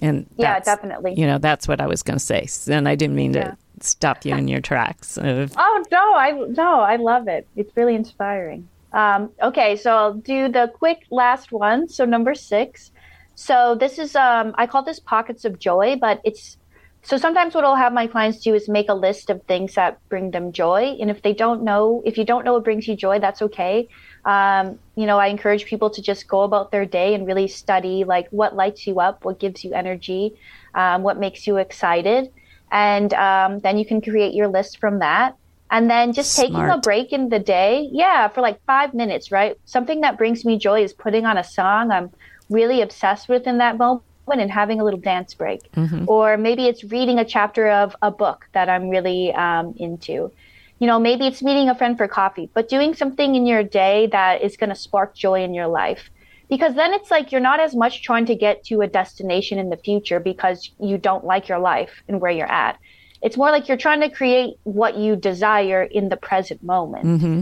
And 0.00 0.26
yeah, 0.36 0.60
definitely. 0.60 1.14
You 1.16 1.26
know, 1.26 1.38
that's 1.38 1.66
what 1.66 1.80
I 1.80 1.86
was 1.86 2.02
going 2.02 2.18
to 2.18 2.24
say. 2.24 2.46
And 2.72 2.88
I 2.88 2.96
didn't 2.96 3.16
mean 3.16 3.32
yeah. 3.32 3.50
to 3.50 3.56
stop 3.80 4.24
you 4.24 4.34
in 4.34 4.46
your 4.46 4.60
tracks. 4.60 5.16
Of, 5.16 5.54
oh 5.56 5.84
no, 5.90 6.14
I 6.14 6.32
no, 6.32 6.80
I 6.80 6.96
love 6.96 7.28
it. 7.28 7.46
It's 7.56 7.74
really 7.76 7.94
inspiring. 7.94 8.68
Um, 8.96 9.30
okay, 9.42 9.76
so 9.76 9.94
I'll 9.94 10.14
do 10.14 10.48
the 10.48 10.72
quick 10.74 11.00
last 11.10 11.52
one. 11.52 11.86
So 11.86 12.06
number 12.06 12.34
six. 12.34 12.90
So 13.34 13.76
this 13.78 13.98
is 13.98 14.16
um, 14.16 14.54
I 14.56 14.66
call 14.66 14.82
this 14.82 14.98
pockets 14.98 15.44
of 15.44 15.58
joy, 15.58 15.96
but 16.00 16.22
it's 16.24 16.56
so 17.02 17.18
sometimes 17.18 17.54
what 17.54 17.62
I'll 17.62 17.76
have 17.76 17.92
my 17.92 18.06
clients 18.08 18.40
do 18.42 18.54
is 18.54 18.68
make 18.68 18.88
a 18.88 18.94
list 18.94 19.28
of 19.30 19.40
things 19.44 19.74
that 19.74 20.00
bring 20.08 20.30
them 20.30 20.50
joy, 20.50 20.96
and 20.98 21.10
if 21.10 21.20
they 21.22 21.34
don't 21.34 21.62
know, 21.62 22.02
if 22.06 22.16
you 22.16 22.24
don't 22.24 22.44
know 22.44 22.54
what 22.54 22.64
brings 22.64 22.88
you 22.88 22.96
joy, 22.96 23.20
that's 23.20 23.42
okay. 23.42 23.86
Um, 24.24 24.80
you 24.96 25.06
know, 25.06 25.18
I 25.18 25.26
encourage 25.28 25.66
people 25.66 25.90
to 25.90 26.02
just 26.02 26.26
go 26.26 26.40
about 26.40 26.72
their 26.72 26.86
day 26.86 27.14
and 27.14 27.26
really 27.26 27.46
study 27.48 28.04
like 28.04 28.26
what 28.30 28.56
lights 28.56 28.86
you 28.86 28.98
up, 28.98 29.24
what 29.24 29.38
gives 29.38 29.62
you 29.62 29.74
energy, 29.74 30.34
um, 30.74 31.02
what 31.02 31.20
makes 31.20 31.46
you 31.46 31.58
excited, 31.58 32.32
and 32.72 33.12
um, 33.12 33.60
then 33.60 33.76
you 33.78 33.84
can 33.84 34.00
create 34.00 34.32
your 34.34 34.48
list 34.48 34.78
from 34.78 35.00
that 35.00 35.36
and 35.70 35.90
then 35.90 36.12
just 36.12 36.32
Smart. 36.32 36.48
taking 36.48 36.70
a 36.70 36.78
break 36.78 37.12
in 37.12 37.28
the 37.28 37.38
day. 37.38 37.88
Yeah 37.92 38.28
for 38.28 38.40
like 38.40 38.60
five 38.66 38.94
minutes 38.94 39.30
right? 39.30 39.58
Something 39.64 40.00
that 40.02 40.18
brings 40.18 40.44
me 40.44 40.58
joy 40.58 40.82
is 40.82 40.92
putting 40.92 41.26
on 41.26 41.36
a 41.36 41.44
song 41.44 41.90
i'm 41.90 42.10
really 42.50 42.80
obsessed 42.80 43.28
with 43.28 43.46
in 43.46 43.58
that 43.58 43.76
moment 43.76 44.02
and 44.28 44.50
having 44.50 44.80
a 44.80 44.84
little 44.84 45.00
dance 45.00 45.34
break. 45.34 45.70
Mm-hmm. 45.72 46.04
or 46.08 46.36
maybe 46.36 46.66
it's 46.66 46.82
reading 46.84 47.18
a 47.18 47.24
chapter 47.24 47.68
of 47.68 47.94
a 48.02 48.10
book 48.10 48.46
that 48.52 48.68
i'm 48.68 48.88
really 48.88 49.32
um, 49.34 49.74
into. 49.78 50.30
You 50.78 50.86
know 50.86 50.98
maybe 50.98 51.26
it's 51.26 51.42
meeting 51.42 51.68
a 51.68 51.74
friend 51.74 51.96
for 51.96 52.06
coffee 52.06 52.50
but 52.52 52.68
doing 52.68 52.94
something 52.94 53.34
in 53.34 53.46
your 53.46 53.62
day 53.62 54.08
that 54.08 54.42
is 54.42 54.56
going 54.56 54.70
to 54.70 54.76
spark 54.76 55.14
joy 55.14 55.42
in 55.42 55.54
your 55.54 55.68
life. 55.68 56.10
Because 56.48 56.76
then 56.76 56.94
it's 56.94 57.10
like 57.10 57.32
you're 57.32 57.40
not 57.40 57.58
as 57.58 57.74
much 57.74 58.04
trying 58.04 58.26
to 58.26 58.36
get 58.36 58.62
to 58.66 58.80
a 58.82 58.86
destination 58.86 59.58
in 59.58 59.68
the 59.68 59.76
future 59.76 60.20
because 60.20 60.70
you 60.78 60.96
don't 60.96 61.24
like 61.24 61.48
your 61.48 61.58
life 61.58 62.04
and 62.06 62.20
where 62.20 62.30
you're 62.30 62.50
at 62.66 62.78
it's 63.26 63.36
more 63.36 63.50
like 63.50 63.66
you're 63.66 63.76
trying 63.76 64.02
to 64.02 64.08
create 64.08 64.54
what 64.62 64.96
you 64.96 65.16
desire 65.16 65.82
in 65.82 66.10
the 66.10 66.16
present 66.16 66.62
moment. 66.62 67.06
Mm-hmm. 67.06 67.40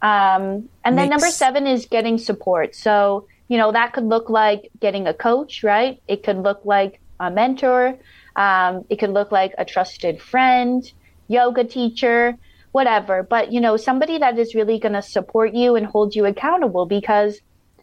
Um, 0.00 0.70
and 0.82 0.96
then 0.96 1.10
number 1.10 1.28
seven 1.28 1.66
is 1.66 1.84
getting 1.84 2.16
support. 2.16 2.74
So, 2.74 3.26
you 3.46 3.58
know, 3.58 3.70
that 3.70 3.92
could 3.92 4.06
look 4.06 4.30
like 4.30 4.70
getting 4.80 5.06
a 5.06 5.12
coach, 5.12 5.62
right? 5.62 6.00
It 6.08 6.22
could 6.22 6.38
look 6.38 6.62
like 6.64 7.00
a 7.20 7.30
mentor. 7.30 7.98
Um, 8.34 8.86
it 8.88 8.96
could 8.98 9.10
look 9.10 9.30
like 9.30 9.52
a 9.58 9.66
trusted 9.66 10.22
friend, 10.22 10.90
yoga 11.28 11.64
teacher, 11.64 12.38
whatever. 12.72 13.22
But, 13.22 13.52
you 13.52 13.60
know, 13.60 13.76
somebody 13.76 14.16
that 14.16 14.38
is 14.38 14.54
really 14.54 14.78
going 14.78 14.94
to 14.94 15.02
support 15.02 15.52
you 15.52 15.76
and 15.76 15.84
hold 15.84 16.16
you 16.16 16.24
accountable 16.24 16.86
because, 16.86 17.42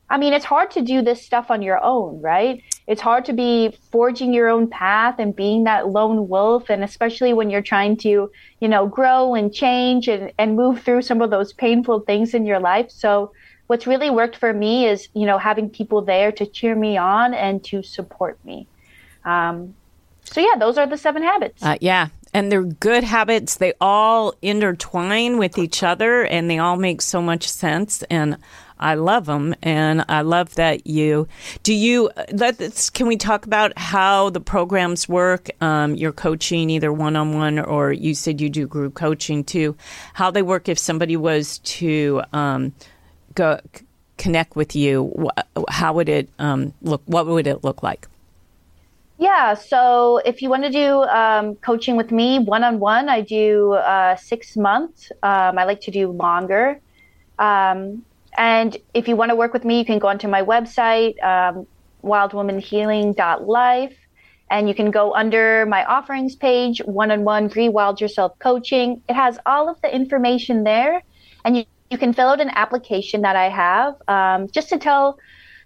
I 0.09 0.17
mean, 0.17 0.33
it's 0.33 0.45
hard 0.45 0.71
to 0.71 0.81
do 0.81 1.03
this 1.03 1.23
stuff 1.23 1.51
on 1.51 1.61
your 1.61 1.79
own, 1.83 2.19
right? 2.19 2.63
It's 2.88 3.01
hard 3.01 3.25
to 3.25 3.33
be 3.33 3.77
forging 3.91 4.33
your 4.33 4.47
own 4.47 4.67
path 4.67 5.15
and 5.19 5.35
being 5.35 5.65
that 5.65 5.89
lone 5.89 6.29
wolf 6.29 6.69
and 6.69 6.83
especially 6.83 7.33
when 7.33 7.49
you're 7.49 7.61
trying 7.61 7.97
to 7.97 8.31
you 8.59 8.67
know 8.67 8.88
grow 8.88 9.35
and 9.35 9.53
change 9.53 10.07
and, 10.07 10.31
and 10.38 10.55
move 10.55 10.81
through 10.81 11.01
some 11.01 11.21
of 11.21 11.29
those 11.29 11.53
painful 11.53 11.99
things 12.01 12.33
in 12.33 12.45
your 12.45 12.59
life. 12.59 12.89
So 12.89 13.33
what's 13.67 13.85
really 13.85 14.09
worked 14.09 14.38
for 14.38 14.53
me 14.53 14.88
is 14.88 15.09
you 15.13 15.25
know 15.25 15.38
having 15.38 15.69
people 15.69 16.01
there 16.01 16.31
to 16.31 16.45
cheer 16.45 16.75
me 16.75 16.97
on 16.97 17.33
and 17.33 17.63
to 17.65 17.83
support 17.83 18.39
me. 18.45 18.67
Um, 19.25 19.75
so 20.23 20.41
yeah 20.41 20.55
those 20.57 20.77
are 20.77 20.88
the 20.88 20.97
seven 20.97 21.23
habits. 21.23 21.61
Uh, 21.61 21.77
yeah. 21.81 22.07
And 22.33 22.51
they're 22.51 22.63
good 22.63 23.03
habits. 23.03 23.55
They 23.55 23.73
all 23.79 24.35
intertwine 24.41 25.38
with 25.38 25.57
each 25.57 25.81
other 25.81 26.25
and 26.25 26.49
they 26.49 26.59
all 26.59 26.75
make 26.75 27.01
so 27.01 27.21
much 27.21 27.47
sense. 27.47 28.03
And 28.11 28.38
I 28.80 28.95
love 28.95 29.25
them, 29.25 29.55
and 29.61 30.05
I 30.07 30.21
love 30.21 30.55
that 30.55 30.88
you 30.88 31.28
do. 31.63 31.73
You 31.73 32.09
let's 32.32 32.89
can 32.89 33.07
we 33.07 33.17
talk 33.17 33.45
about 33.45 33.78
how 33.78 34.30
the 34.30 34.39
programs 34.39 35.07
work? 35.07 35.49
Um, 35.61 35.95
your 35.95 36.11
coaching, 36.11 36.69
either 36.69 36.91
one 36.91 37.15
on 37.15 37.34
one 37.34 37.59
or 37.59 37.91
you 37.91 38.13
said 38.13 38.41
you 38.41 38.49
do 38.49 38.67
group 38.67 38.93
coaching 38.93 39.43
too. 39.43 39.75
How 40.13 40.32
they 40.32 40.41
work 40.41 40.69
if 40.69 40.78
somebody 40.80 41.17
was 41.17 41.59
to 41.59 42.21
um, 42.34 42.73
go 43.34 43.59
connect 44.17 44.55
with 44.55 44.75
you? 44.75 45.30
How 45.69 45.93
would 45.93 46.09
it 46.09 46.30
um, 46.39 46.73
look? 46.82 47.01
What 47.05 47.28
would 47.28 47.47
it 47.47 47.63
look 47.63 47.84
like? 47.84 48.07
Yeah, 49.19 49.55
so 49.55 50.17
if 50.25 50.43
you 50.43 50.49
want 50.49 50.63
to 50.63 50.69
do 50.69 51.01
um, 51.03 51.55
coaching 51.55 51.97
with 51.97 52.11
me 52.11 52.38
one 52.38 52.63
on 52.63 52.80
one, 52.80 53.09
I 53.09 53.21
do 53.21 53.73
uh, 53.73 54.15
six 54.15 54.55
months. 54.55 55.11
Um, 55.23 55.57
I 55.57 55.63
like 55.63 55.82
to 55.82 55.91
do 55.91 56.11
longer. 56.11 56.80
Um, 57.39 58.05
and 58.38 58.77
if 58.93 59.07
you 59.07 59.15
want 59.15 59.29
to 59.29 59.35
work 59.35 59.51
with 59.51 59.65
me, 59.65 59.79
you 59.79 59.85
can 59.85 59.99
go 59.99 60.07
onto 60.07 60.27
my 60.27 60.43
website, 60.43 61.21
um, 61.23 61.65
wildwomanhealing.life, 62.03 63.95
and 64.49 64.69
you 64.69 64.75
can 64.75 64.91
go 64.91 65.13
under 65.13 65.65
my 65.65 65.83
offerings 65.85 66.35
page, 66.35 66.79
one 66.85 67.11
on 67.11 67.23
one 67.23 67.49
Rewild 67.49 67.99
Yourself 67.99 68.38
coaching. 68.39 69.01
It 69.09 69.15
has 69.15 69.39
all 69.45 69.67
of 69.69 69.81
the 69.81 69.93
information 69.93 70.63
there, 70.63 71.01
and 71.43 71.57
you, 71.57 71.65
you 71.89 71.97
can 71.97 72.13
fill 72.13 72.29
out 72.29 72.39
an 72.39 72.51
application 72.51 73.21
that 73.21 73.35
I 73.35 73.49
have 73.49 73.95
um, 74.07 74.47
just 74.49 74.69
to 74.69 74.77
tell 74.77 75.17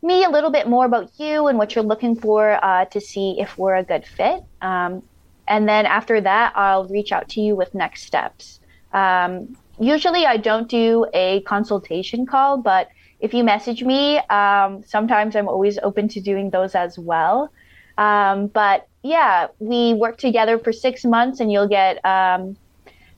me 0.01 0.23
a 0.23 0.29
little 0.29 0.49
bit 0.49 0.67
more 0.67 0.85
about 0.85 1.11
you 1.19 1.47
and 1.47 1.57
what 1.57 1.75
you're 1.75 1.83
looking 1.83 2.15
for 2.15 2.63
uh, 2.63 2.85
to 2.85 3.01
see 3.01 3.35
if 3.39 3.57
we're 3.57 3.75
a 3.75 3.83
good 3.83 4.05
fit. 4.05 4.41
Um, 4.61 5.03
and 5.47 5.67
then 5.67 5.85
after 5.85 6.21
that, 6.21 6.53
I'll 6.55 6.87
reach 6.87 7.11
out 7.11 7.27
to 7.29 7.41
you 7.41 7.55
with 7.55 7.75
next 7.75 8.03
steps. 8.03 8.61
Um, 8.93 9.57
usually, 9.81 10.25
I 10.25 10.37
don't 10.37 10.69
do 10.69 11.05
a 11.13 11.41
consultation 11.41 12.25
call, 12.25 12.57
but 12.57 12.89
if 13.19 13.33
you 13.33 13.43
message 13.43 13.83
me, 13.83 14.17
um, 14.29 14.83
sometimes 14.85 15.35
I'm 15.35 15.47
always 15.47 15.77
open 15.79 16.07
to 16.09 16.21
doing 16.21 16.49
those 16.49 16.75
as 16.75 16.97
well. 16.97 17.51
Um, 17.97 18.47
but 18.47 18.87
yeah, 19.03 19.47
we 19.59 19.93
work 19.93 20.17
together 20.17 20.57
for 20.57 20.71
six 20.71 21.03
months, 21.03 21.39
and 21.39 21.51
you'll 21.51 21.67
get 21.67 22.03
um, 22.05 22.55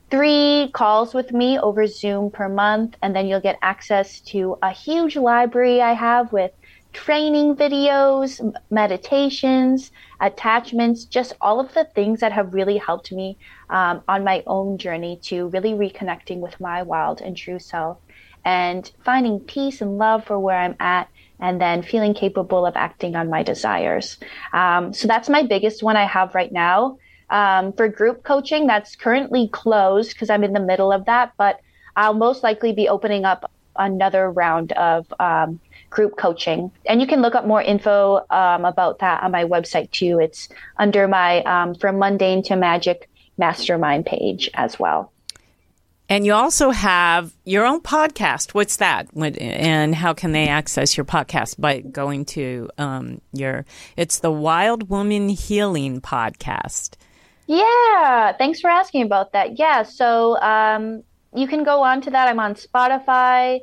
three 0.09 0.70
calls 0.74 1.14
with 1.14 1.32
me 1.32 1.59
over 1.59 1.86
Zoom 1.86 2.32
per 2.32 2.49
month, 2.49 2.95
and 3.01 3.16
then 3.16 3.28
you'll 3.28 3.41
get 3.41 3.57
access 3.61 4.20
to 4.22 4.57
a 4.61 4.72
huge 4.72 5.16
library 5.16 5.82
I 5.82 5.93
have 5.93 6.32
with 6.32 6.51
training 6.93 7.55
videos, 7.55 8.39
meditations, 8.70 9.91
attachments, 10.22 11.05
just 11.05 11.34
all 11.41 11.59
of 11.59 11.74
the 11.74 11.86
things 11.95 12.20
that 12.20 12.32
have 12.32 12.53
really 12.53 12.78
helped 12.78 13.11
me 13.11 13.38
um, 13.74 14.04
on 14.08 14.24
my 14.24 14.44
own 14.48 14.78
journey 14.78 15.20
to 15.24 15.48
really 15.48 15.74
reconnecting 15.74 16.40
with 16.40 16.58
my 16.62 16.84
wild 16.84 17.20
and 17.20 17.36
true 17.36 17.60
self 17.60 17.98
and 18.46 18.92
finding 19.04 19.40
peace 19.40 19.82
and 19.82 19.98
love 19.98 20.24
for 20.26 20.40
where 20.40 20.58
I'm 20.58 20.76
at 20.80 21.10
and 21.40 21.60
then 21.60 21.82
feeling 21.82 22.14
capable 22.14 22.66
of 22.66 22.76
acting 22.76 23.16
on 23.16 23.30
my 23.30 23.42
desires. 23.42 24.18
Um, 24.54 24.94
so 24.94 25.08
that's 25.08 25.28
my 25.28 25.44
biggest 25.44 25.82
one 25.82 25.98
I 25.98 26.06
have 26.06 26.36
right 26.36 26.52
now. 26.52 26.98
Um, 27.30 27.74
for 27.74 27.88
group 27.88 28.24
coaching, 28.24 28.68
that's 28.68 28.96
currently 28.96 29.48
closed 29.48 30.14
because 30.14 30.30
I'm 30.30 30.44
in 30.44 30.54
the 30.54 30.60
middle 30.60 30.92
of 30.92 31.06
that, 31.06 31.34
but 31.38 31.60
I'll 31.96 32.14
most 32.14 32.44
likely 32.44 32.74
be 32.74 32.88
opening 32.88 33.26
up 33.26 33.50
another 33.76 34.30
round 34.30 34.72
of 34.74 35.12
um, 35.20 35.60
group 35.90 36.16
coaching. 36.16 36.72
And 36.86 37.02
you 37.02 37.08
can 37.08 37.24
look 37.24 37.34
up 37.34 37.48
more 37.48 37.62
info 37.62 38.24
um, 38.30 38.66
about 38.66 39.00
that 39.00 39.24
on 39.24 39.32
my 39.32 39.46
website 39.46 39.90
too. 39.90 40.20
It's 40.20 40.48
under 40.78 41.08
my 41.08 41.42
um, 41.44 41.74
From 41.74 41.98
Mundane 41.98 42.44
to 42.44 42.56
Magic 42.56 43.10
Mastermind 43.38 44.06
page 44.06 44.50
as 44.54 44.80
well. 44.80 45.12
And 46.10 46.26
you 46.26 46.34
also 46.34 46.70
have 46.70 47.34
your 47.44 47.66
own 47.66 47.82
podcast. 47.82 48.54
What's 48.54 48.76
that? 48.78 49.08
And 49.16 49.96
how 49.96 50.14
can 50.14 50.32
they 50.32 50.48
access 50.48 50.96
your 50.96 51.06
podcast? 51.06 51.60
By 51.60 51.80
going 51.80 52.26
to 52.26 52.70
um, 52.78 53.22
your, 53.32 53.66
it's 53.98 54.20
the 54.20 54.32
Wild 54.32 54.90
Woman 54.90 55.30
Healing 55.30 56.02
Podcast. 56.02 56.98
Yeah. 57.48 58.34
Thanks 58.38 58.60
for 58.60 58.70
asking 58.70 59.04
about 59.04 59.32
that. 59.32 59.58
Yeah. 59.58 59.84
So 59.84 60.40
um, 60.40 61.04
you 61.34 61.48
can 61.48 61.64
go 61.64 61.82
on 61.82 62.02
to 62.02 62.12
that. 62.12 62.28
I'm 62.28 62.40
on 62.40 62.56
Spotify. 62.56 63.62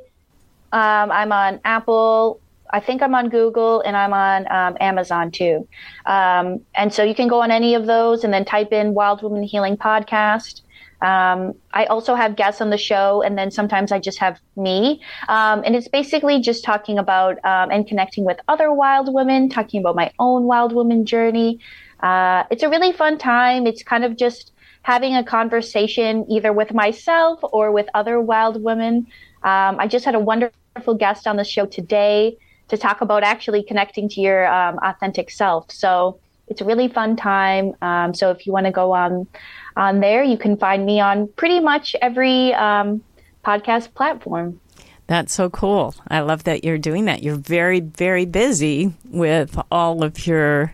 Um, 0.73 1.11
I'm 1.11 1.31
on 1.31 1.61
Apple. 1.63 2.40
I 2.73 2.79
think 2.79 3.01
I'm 3.01 3.15
on 3.15 3.29
Google 3.29 3.81
and 3.81 3.95
I'm 3.95 4.13
on 4.13 4.51
um, 4.51 4.77
Amazon 4.79 5.31
too. 5.31 5.67
Um, 6.05 6.61
and 6.75 6.93
so 6.93 7.03
you 7.03 7.15
can 7.15 7.27
go 7.27 7.41
on 7.41 7.51
any 7.51 7.75
of 7.75 7.85
those 7.85 8.23
and 8.23 8.33
then 8.33 8.45
type 8.45 8.71
in 8.71 8.93
Wild 8.93 9.21
Woman 9.23 9.43
Healing 9.43 9.77
Podcast. 9.77 10.61
Um, 11.01 11.53
I 11.73 11.85
also 11.85 12.13
have 12.13 12.35
guests 12.35 12.61
on 12.61 12.69
the 12.69 12.77
show, 12.77 13.23
and 13.23 13.35
then 13.35 13.49
sometimes 13.49 13.91
I 13.91 13.97
just 13.97 14.19
have 14.19 14.39
me. 14.55 15.01
Um, 15.29 15.63
and 15.65 15.75
it's 15.75 15.87
basically 15.87 16.39
just 16.41 16.63
talking 16.63 16.99
about 16.99 17.43
um, 17.43 17.71
and 17.71 17.87
connecting 17.87 18.23
with 18.23 18.39
other 18.47 18.71
wild 18.71 19.11
women, 19.11 19.49
talking 19.49 19.79
about 19.79 19.95
my 19.95 20.11
own 20.19 20.43
wild 20.43 20.73
woman 20.73 21.05
journey. 21.05 21.59
Uh, 22.01 22.43
it's 22.51 22.61
a 22.61 22.69
really 22.69 22.91
fun 22.91 23.17
time. 23.17 23.65
It's 23.65 23.81
kind 23.81 24.03
of 24.05 24.15
just 24.15 24.51
having 24.83 25.15
a 25.15 25.23
conversation 25.23 26.25
either 26.29 26.53
with 26.53 26.71
myself 26.71 27.39
or 27.51 27.71
with 27.71 27.87
other 27.95 28.19
wild 28.19 28.63
women. 28.63 29.07
Um, 29.43 29.79
I 29.79 29.87
just 29.87 30.05
had 30.05 30.13
a 30.13 30.19
wonderful 30.19 30.55
wonderful 30.75 30.95
guest 30.95 31.27
on 31.27 31.35
the 31.35 31.43
show 31.43 31.65
today 31.65 32.37
to 32.69 32.77
talk 32.77 33.01
about 33.01 33.23
actually 33.23 33.63
connecting 33.63 34.09
to 34.09 34.21
your 34.21 34.47
um, 34.47 34.79
authentic 34.83 35.29
self. 35.29 35.71
So 35.71 36.19
it's 36.47 36.61
a 36.61 36.65
really 36.65 36.87
fun 36.87 37.15
time. 37.15 37.73
Um, 37.81 38.13
so 38.13 38.31
if 38.31 38.45
you 38.45 38.53
want 38.53 38.65
to 38.65 38.71
go 38.71 38.91
on 38.93 39.27
on 39.75 40.01
there, 40.01 40.23
you 40.23 40.37
can 40.37 40.57
find 40.57 40.85
me 40.85 40.99
on 40.99 41.27
pretty 41.29 41.59
much 41.59 41.95
every 42.01 42.53
um, 42.53 43.01
podcast 43.43 43.93
platform. 43.93 44.59
That's 45.07 45.33
so 45.33 45.49
cool. 45.49 45.93
I 46.07 46.21
love 46.21 46.45
that 46.45 46.63
you're 46.63 46.77
doing 46.77 47.05
that. 47.05 47.23
You're 47.23 47.35
very, 47.35 47.81
very 47.81 48.25
busy 48.25 48.93
with 49.05 49.59
all 49.71 50.03
of 50.03 50.25
your 50.25 50.73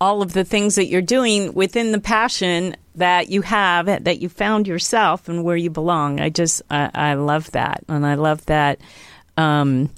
all 0.00 0.22
of 0.22 0.32
the 0.32 0.44
things 0.44 0.76
that 0.76 0.86
you're 0.86 1.02
doing 1.02 1.52
within 1.54 1.90
the 1.90 2.00
passion 2.00 2.76
that 2.94 3.28
you 3.28 3.42
have 3.42 3.86
that 3.86 4.20
you 4.20 4.28
found 4.28 4.68
yourself 4.68 5.28
and 5.28 5.42
where 5.42 5.56
you 5.56 5.70
belong. 5.70 6.20
I 6.20 6.30
just 6.30 6.62
I, 6.70 6.90
I 6.94 7.14
love 7.14 7.50
that, 7.52 7.84
and 7.88 8.06
I 8.06 8.14
love 8.14 8.44
that 8.46 8.80
um, 9.36 9.90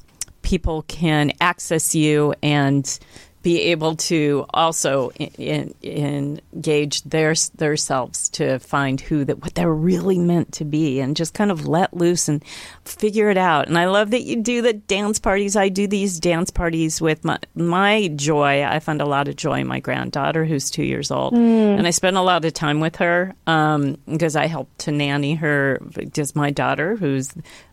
people 0.43 0.83
can 0.83 1.33
access 1.41 1.95
you 1.95 2.35
and 2.43 2.99
be 3.43 3.63
able 3.63 3.97
to 3.97 4.45
also 4.51 5.11
in, 5.13 5.75
in, 5.81 6.41
engage 6.53 7.03
their 7.03 7.35
themselves 7.55 8.29
to 8.29 8.59
find 8.59 9.01
who 9.01 9.25
that 9.25 9.43
what 9.43 9.55
they're 9.55 9.73
really 9.73 10.19
meant 10.19 10.53
to 10.53 10.65
be 10.65 11.01
and 11.01 11.17
just 11.17 11.33
kind 11.33 11.51
of 11.51 11.67
let 11.67 11.95
loose 11.97 12.29
and 12.29 12.45
figure 12.85 13.31
it 13.31 13.39
out. 13.39 13.67
And 13.67 13.79
I 13.79 13.87
love 13.87 14.11
that 14.11 14.23
you 14.23 14.43
do 14.43 14.61
the 14.61 14.75
dance 14.75 15.19
parties. 15.19 15.57
I 15.57 15.71
do 15.71 15.87
these 15.87 16.21
dance 16.21 16.51
parties 16.51 17.01
with 17.01 17.25
my 17.25 17.39
my 17.55 18.09
joy. 18.09 18.63
I 18.63 18.79
find 18.79 19.01
a 19.01 19.07
lot 19.07 19.29
of 19.29 19.37
joy 19.37 19.61
in 19.61 19.67
my 19.67 19.81
granddaughter 19.81 20.45
who's 20.45 20.71
two 20.71 20.85
years 20.85 21.11
old, 21.11 21.33
mm. 21.33 21.79
and 21.79 21.87
I 21.87 21.91
spend 21.91 22.19
a 22.19 22.23
lot 22.23 22.45
of 22.45 22.53
time 22.53 22.81
with 22.81 22.97
her 22.97 23.35
um, 23.47 23.97
because 24.07 24.37
I 24.37 24.47
help 24.47 24.69
to 24.79 24.93
nanny 24.93 25.35
her. 25.37 25.81
Just 26.13 26.37
my 26.37 26.51
daughter 26.51 26.97
who's 26.97 27.33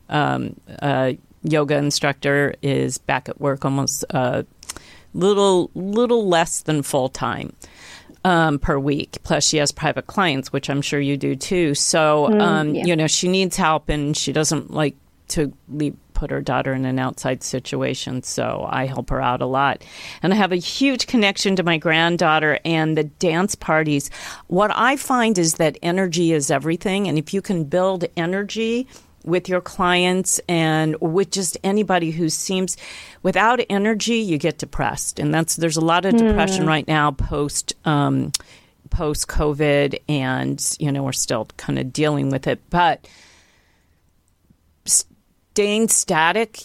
um, 0.09 0.55
uh, 0.81 1.13
yoga 1.43 1.75
instructor 1.75 2.55
is 2.61 2.97
back 2.97 3.29
at 3.29 3.39
work 3.39 3.65
almost 3.65 4.03
a 4.09 4.17
uh, 4.17 4.43
little 5.13 5.71
little 5.73 6.27
less 6.27 6.61
than 6.61 6.83
full 6.83 7.09
time. 7.09 7.53
Um, 8.23 8.59
per 8.59 8.77
week. 8.77 9.19
Plus, 9.23 9.45
she 9.45 9.55
has 9.57 9.71
private 9.71 10.07
clients, 10.07 10.51
which 10.51 10.69
I'm 10.69 10.81
sure 10.81 10.99
you 10.99 11.15
do 11.15 11.33
too. 11.33 11.73
So, 11.73 12.27
mm, 12.29 12.41
um, 12.41 12.75
yeah. 12.75 12.85
you 12.85 12.95
know, 12.95 13.07
she 13.07 13.29
needs 13.29 13.55
help 13.55 13.87
and 13.87 14.17
she 14.17 14.33
doesn't 14.33 14.71
like 14.71 14.97
to 15.29 15.53
leave, 15.69 15.95
put 16.17 16.31
her 16.31 16.41
daughter 16.41 16.73
in 16.73 16.83
an 16.83 16.99
outside 16.99 17.43
situation. 17.43 18.23
So 18.23 18.65
I 18.67 18.87
help 18.87 19.11
her 19.11 19.21
out 19.21 19.41
a 19.41 19.45
lot. 19.45 19.85
And 20.23 20.33
I 20.33 20.35
have 20.35 20.51
a 20.51 20.57
huge 20.57 21.05
connection 21.05 21.55
to 21.55 21.63
my 21.63 21.77
granddaughter 21.77 22.59
and 22.65 22.97
the 22.97 23.03
dance 23.03 23.53
parties. 23.53 24.09
What 24.47 24.71
I 24.73 24.97
find 24.97 25.37
is 25.37 25.53
that 25.53 25.77
energy 25.83 26.33
is 26.33 26.49
everything. 26.49 27.07
And 27.07 27.17
if 27.19 27.33
you 27.33 27.41
can 27.41 27.65
build 27.65 28.05
energy, 28.17 28.87
with 29.27 29.49
your 29.49 29.61
clients 29.61 30.39
and 30.47 30.99
with 31.01 31.31
just 31.31 31.57
anybody 31.63 32.11
who 32.11 32.29
seems 32.29 32.77
without 33.21 33.59
energy, 33.69 34.15
you 34.15 34.37
get 34.37 34.57
depressed, 34.57 35.19
and 35.19 35.33
that's 35.33 35.55
there's 35.57 35.77
a 35.77 35.85
lot 35.85 36.05
of 36.05 36.17
depression 36.17 36.65
mm. 36.65 36.69
right 36.69 36.87
now 36.87 37.11
post. 37.11 37.73
Um, 37.85 38.31
post 38.89 39.27
COVID, 39.27 39.99
and 40.07 40.75
you 40.79 40.91
know 40.91 41.03
we're 41.03 41.11
still 41.11 41.45
kind 41.57 41.77
of 41.77 41.93
dealing 41.93 42.29
with 42.29 42.47
it. 42.47 42.59
But 42.69 43.07
staying 44.85 45.89
static 45.89 46.61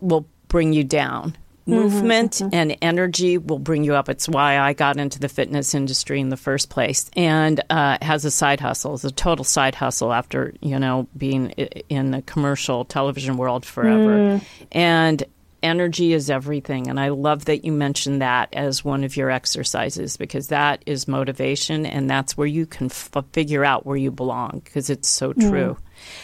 will 0.00 0.26
bring 0.48 0.72
you 0.72 0.84
down. 0.84 1.36
Mm-hmm, 1.62 1.78
movement 1.78 2.32
mm-hmm. 2.32 2.48
and 2.52 2.76
energy 2.82 3.38
will 3.38 3.60
bring 3.60 3.84
you 3.84 3.94
up. 3.94 4.08
It's 4.08 4.28
why 4.28 4.58
I 4.58 4.72
got 4.72 4.96
into 4.96 5.20
the 5.20 5.28
fitness 5.28 5.76
industry 5.76 6.18
in 6.18 6.28
the 6.28 6.36
first 6.36 6.70
place, 6.70 7.08
and 7.14 7.62
uh, 7.70 7.98
has 8.02 8.24
a 8.24 8.32
side 8.32 8.58
hustle. 8.58 8.94
It's 8.94 9.04
a 9.04 9.12
total 9.12 9.44
side 9.44 9.76
hustle 9.76 10.12
after 10.12 10.54
you 10.60 10.76
know 10.76 11.06
being 11.16 11.50
in 11.50 12.10
the 12.10 12.22
commercial 12.22 12.84
television 12.84 13.36
world 13.36 13.64
forever, 13.64 14.18
mm. 14.18 14.44
and 14.72 15.22
energy 15.62 16.12
is 16.12 16.30
everything. 16.30 16.88
And 16.88 16.98
I 16.98 17.08
love 17.08 17.46
that 17.46 17.64
you 17.64 17.72
mentioned 17.72 18.22
that 18.22 18.48
as 18.52 18.84
one 18.84 19.04
of 19.04 19.16
your 19.16 19.30
exercises 19.30 20.16
because 20.16 20.48
that 20.48 20.82
is 20.86 21.08
motivation 21.08 21.86
and 21.86 22.08
that's 22.08 22.36
where 22.36 22.46
you 22.46 22.66
can 22.66 22.86
f- 22.86 23.10
figure 23.32 23.64
out 23.64 23.86
where 23.86 23.96
you 23.96 24.10
belong 24.10 24.62
because 24.64 24.90
it's 24.90 25.08
so 25.08 25.32
true. 25.32 25.76
Mm. 25.78 25.78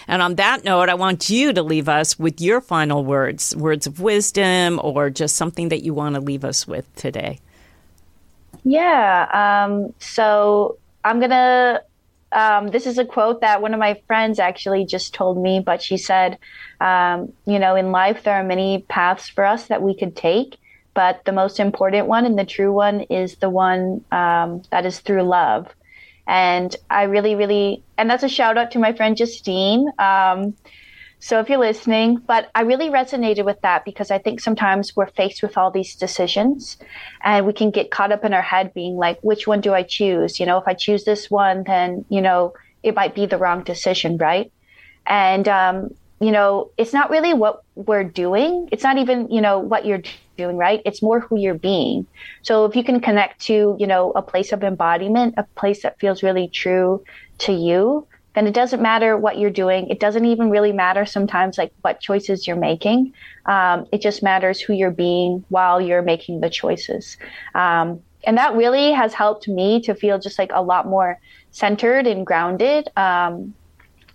And 0.09 0.23
on 0.23 0.35
that 0.37 0.65
note, 0.65 0.89
I 0.89 0.95
want 0.95 1.31
you 1.31 1.53
to 1.53 1.63
leave 1.63 1.89
us 1.89 2.19
with 2.19 2.41
your 2.41 2.61
final 2.61 3.05
words, 3.05 3.55
words 3.55 3.87
of 3.87 4.01
wisdom, 4.01 4.81
or 4.83 5.11
just 5.11 5.37
something 5.37 5.69
that 5.69 5.83
you 5.83 5.95
want 5.95 6.17
to 6.17 6.21
leave 6.21 6.45
us 6.45 6.67
with 6.67 6.93
today. 6.97 7.39
Yeah. 8.65 9.67
Um, 9.69 9.95
so 10.01 10.79
I'm 11.05 11.19
going 11.21 11.31
to 11.31 11.83
um, 12.33 12.69
this 12.69 12.87
is 12.87 12.99
a 12.99 13.05
quote 13.05 13.41
that 13.41 13.63
one 13.63 13.73
of 13.75 13.81
my 13.81 14.01
friends 14.07 14.39
actually 14.39 14.85
just 14.85 15.15
told 15.15 15.39
me, 15.39 15.61
but 15.61 15.83
she 15.83 15.97
said, 15.97 16.39
um, 16.81 17.33
you 17.47 17.59
know, 17.59 17.75
in 17.75 17.93
life, 17.93 18.23
there 18.23 18.35
are 18.35 18.45
many 18.45 18.85
paths 18.89 19.29
for 19.29 19.45
us 19.45 19.67
that 19.67 19.83
we 19.83 19.97
could 19.97 20.15
take, 20.15 20.59
but 20.95 21.25
the 21.25 21.33
most 21.33 21.59
important 21.61 22.07
one 22.07 22.27
and 22.27 22.39
the 22.39 22.45
true 22.45 22.73
one 22.73 23.01
is 23.03 23.37
the 23.37 23.51
one 23.51 24.05
um, 24.13 24.63
that 24.71 24.85
is 24.85 25.01
through 25.01 25.23
love. 25.23 25.69
And 26.27 26.75
I 26.91 27.05
really, 27.05 27.35
really, 27.35 27.83
and 27.97 28.11
that's 28.11 28.23
a 28.23 28.29
shout 28.29 28.59
out 28.59 28.73
to 28.73 28.79
my 28.79 28.93
friend 28.93 29.17
Justine. 29.17 29.87
So 31.21 31.41
if 31.41 31.49
you're 31.49 31.59
listening, 31.59 32.19
but 32.19 32.49
I 32.55 32.63
really 32.63 32.91
resonated 32.91 33.45
with 33.45 33.61
that 33.63 33.85
because 33.85 34.11
I 34.11 34.19
think 34.19 34.41
sometimes 34.41 34.95
we're 34.95 35.09
faced 35.09 35.43
with 35.43 35.59
all 35.59 35.71
these 35.71 35.97
decisions 35.97 36.77
and 37.23 37.45
we 37.45 37.53
can 37.53 37.71
get 37.71 37.91
caught 37.91 38.13
up 38.13 38.25
in 38.25 38.33
our 38.33 38.43
head 38.43 38.73
being 38.73 38.97
like, 38.97 39.19
which 39.23 39.47
one 39.47 39.61
do 39.61 39.75
I 39.75 39.83
choose? 39.83 40.39
You 40.39 40.47
know, 40.47 40.59
if 40.59 40.69
I 40.69 40.75
choose 40.75 41.05
this 41.05 41.29
one, 41.31 41.65
then, 41.65 42.05
you 42.09 42.21
know, 42.21 42.55
it 42.83 42.95
might 42.95 43.15
be 43.15 43.27
the 43.27 43.37
wrong 43.37 43.65
decision, 43.65 44.17
right? 44.17 44.53
And, 45.07 45.49
um, 45.49 45.95
you 46.21 46.31
know, 46.31 46.71
it's 46.77 46.93
not 46.93 47.11
really 47.11 47.35
what 47.35 47.63
we're 47.75 48.05
doing. 48.05 48.69
It's 48.71 48.85
not 48.85 48.99
even, 48.99 49.31
you 49.31 49.41
know, 49.41 49.59
what 49.59 49.87
you're 49.87 50.03
doing, 50.37 50.57
right? 50.57 50.83
It's 50.85 51.03
more 51.03 51.21
who 51.21 51.39
you're 51.39 51.55
being. 51.55 52.07
So 52.43 52.65
if 52.65 52.77
you 52.77 52.85
can 52.85 53.01
connect 53.01 53.41
to, 53.43 53.77
you 53.79 53.87
know, 53.87 54.13
a 54.13 54.23
place 54.23 54.53
of 54.53 54.63
embodiment, 54.63 55.35
a 55.37 55.43
place 55.43 55.83
that 55.83 55.99
feels 55.99 56.23
really 56.23 56.49
true 56.49 57.05
to 57.39 57.53
you, 57.53 58.07
then 58.39 58.47
it 58.47 58.55
doesn't 58.55 58.81
matter 58.81 59.17
what 59.17 59.37
you're 59.37 59.51
doing. 59.51 59.89
It 59.89 59.99
doesn't 59.99 60.25
even 60.25 60.49
really 60.49 60.71
matter 60.71 61.05
sometimes 61.05 61.59
like 61.59 61.73
what 61.81 62.01
choices 62.01 62.47
you're 62.47 62.55
making. 62.55 63.13
Um, 63.47 63.89
it 63.91 64.01
just 64.01 64.23
matters 64.23 64.61
who 64.61 64.75
you're 64.75 64.93
being 64.93 65.45
while 65.49 65.81
you're 65.81 66.03
making 66.03 66.39
the 66.41 66.49
choices. 66.49 67.17
Um, 67.57 68.01
and 68.23 68.39
that 68.39 68.55
really 68.55 68.93
has 68.93 69.13
helped 69.13 69.49
me 69.49 69.81
to 69.83 69.93
feel 69.93 70.21
just 70.21 70.39
like 70.39 70.53
a 70.55 70.63
lot 70.63 70.87
more 70.87 71.19
centered 71.51 72.07
and 72.07 72.25
grounded 72.25 72.89
um, 72.97 73.55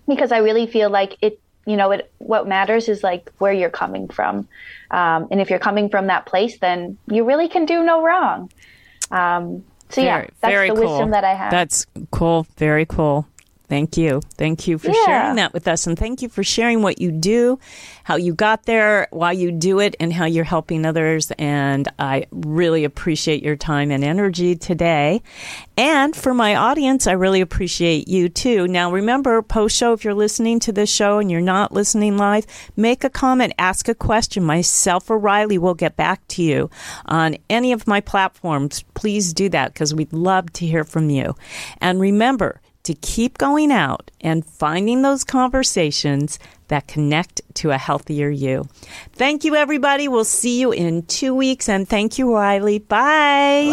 because 0.08 0.32
I 0.32 0.38
really 0.38 0.66
feel 0.66 0.88
like 0.88 1.18
it, 1.20 1.38
you 1.66 1.76
know, 1.76 1.90
it, 1.90 2.10
what 2.16 2.48
matters 2.48 2.88
is 2.88 3.02
like 3.02 3.30
where 3.36 3.52
you're 3.52 3.68
coming 3.68 4.08
from. 4.08 4.48
Um, 4.90 5.28
and 5.30 5.38
if 5.38 5.50
you're 5.50 5.58
coming 5.58 5.90
from 5.90 6.06
that 6.06 6.24
place, 6.24 6.58
then 6.60 6.96
you 7.08 7.24
really 7.24 7.48
can 7.48 7.66
do 7.66 7.82
no 7.82 8.02
wrong. 8.02 8.50
Um, 9.10 9.64
so 9.90 10.00
very, 10.00 10.22
yeah, 10.22 10.30
that's 10.40 10.68
the 10.70 10.74
cool. 10.80 10.92
wisdom 10.92 11.10
that 11.10 11.24
I 11.24 11.34
have. 11.34 11.50
That's 11.50 11.84
cool. 12.10 12.46
Very 12.56 12.86
cool. 12.86 13.26
Thank 13.66 13.96
you. 13.96 14.20
Thank 14.36 14.68
you 14.68 14.76
for 14.76 14.88
yeah. 14.90 15.06
sharing 15.06 15.36
that 15.36 15.54
with 15.54 15.66
us. 15.68 15.86
And 15.86 15.98
thank 15.98 16.20
you 16.20 16.28
for 16.28 16.44
sharing 16.44 16.82
what 16.82 17.00
you 17.00 17.10
do, 17.10 17.58
how 18.02 18.16
you 18.16 18.34
got 18.34 18.64
there, 18.64 19.08
why 19.10 19.32
you 19.32 19.50
do 19.50 19.80
it, 19.80 19.96
and 19.98 20.12
how 20.12 20.26
you're 20.26 20.44
helping 20.44 20.84
others. 20.84 21.32
And 21.38 21.88
I 21.98 22.26
really 22.30 22.84
appreciate 22.84 23.42
your 23.42 23.56
time 23.56 23.90
and 23.90 24.04
energy 24.04 24.54
today. 24.54 25.22
And 25.78 26.14
for 26.14 26.34
my 26.34 26.56
audience, 26.56 27.06
I 27.06 27.12
really 27.12 27.40
appreciate 27.40 28.06
you 28.06 28.28
too. 28.28 28.68
Now, 28.68 28.92
remember, 28.92 29.40
post 29.40 29.76
show, 29.76 29.94
if 29.94 30.04
you're 30.04 30.12
listening 30.12 30.60
to 30.60 30.72
this 30.72 30.90
show 30.90 31.18
and 31.18 31.30
you're 31.30 31.40
not 31.40 31.72
listening 31.72 32.18
live, 32.18 32.46
make 32.76 33.02
a 33.02 33.10
comment, 33.10 33.54
ask 33.58 33.88
a 33.88 33.94
question. 33.94 34.44
Myself 34.44 35.08
or 35.08 35.18
Riley 35.18 35.56
will 35.56 35.74
get 35.74 35.96
back 35.96 36.26
to 36.28 36.42
you 36.42 36.68
on 37.06 37.38
any 37.48 37.72
of 37.72 37.86
my 37.86 38.02
platforms. 38.02 38.84
Please 38.92 39.32
do 39.32 39.48
that 39.48 39.72
because 39.72 39.94
we'd 39.94 40.12
love 40.12 40.52
to 40.52 40.66
hear 40.66 40.84
from 40.84 41.08
you. 41.08 41.34
And 41.80 41.98
remember, 41.98 42.60
to 42.84 42.94
keep 42.94 43.38
going 43.38 43.72
out 43.72 44.10
and 44.20 44.46
finding 44.46 45.02
those 45.02 45.24
conversations 45.24 46.38
that 46.68 46.86
connect 46.86 47.40
to 47.54 47.70
a 47.70 47.78
healthier 47.78 48.30
you. 48.30 48.66
Thank 49.12 49.44
you, 49.44 49.54
everybody. 49.54 50.08
We'll 50.08 50.24
see 50.24 50.60
you 50.60 50.72
in 50.72 51.02
two 51.06 51.34
weeks. 51.34 51.68
And 51.68 51.88
thank 51.88 52.18
you, 52.18 52.32
Riley. 52.32 52.78
Bye. 52.78 53.72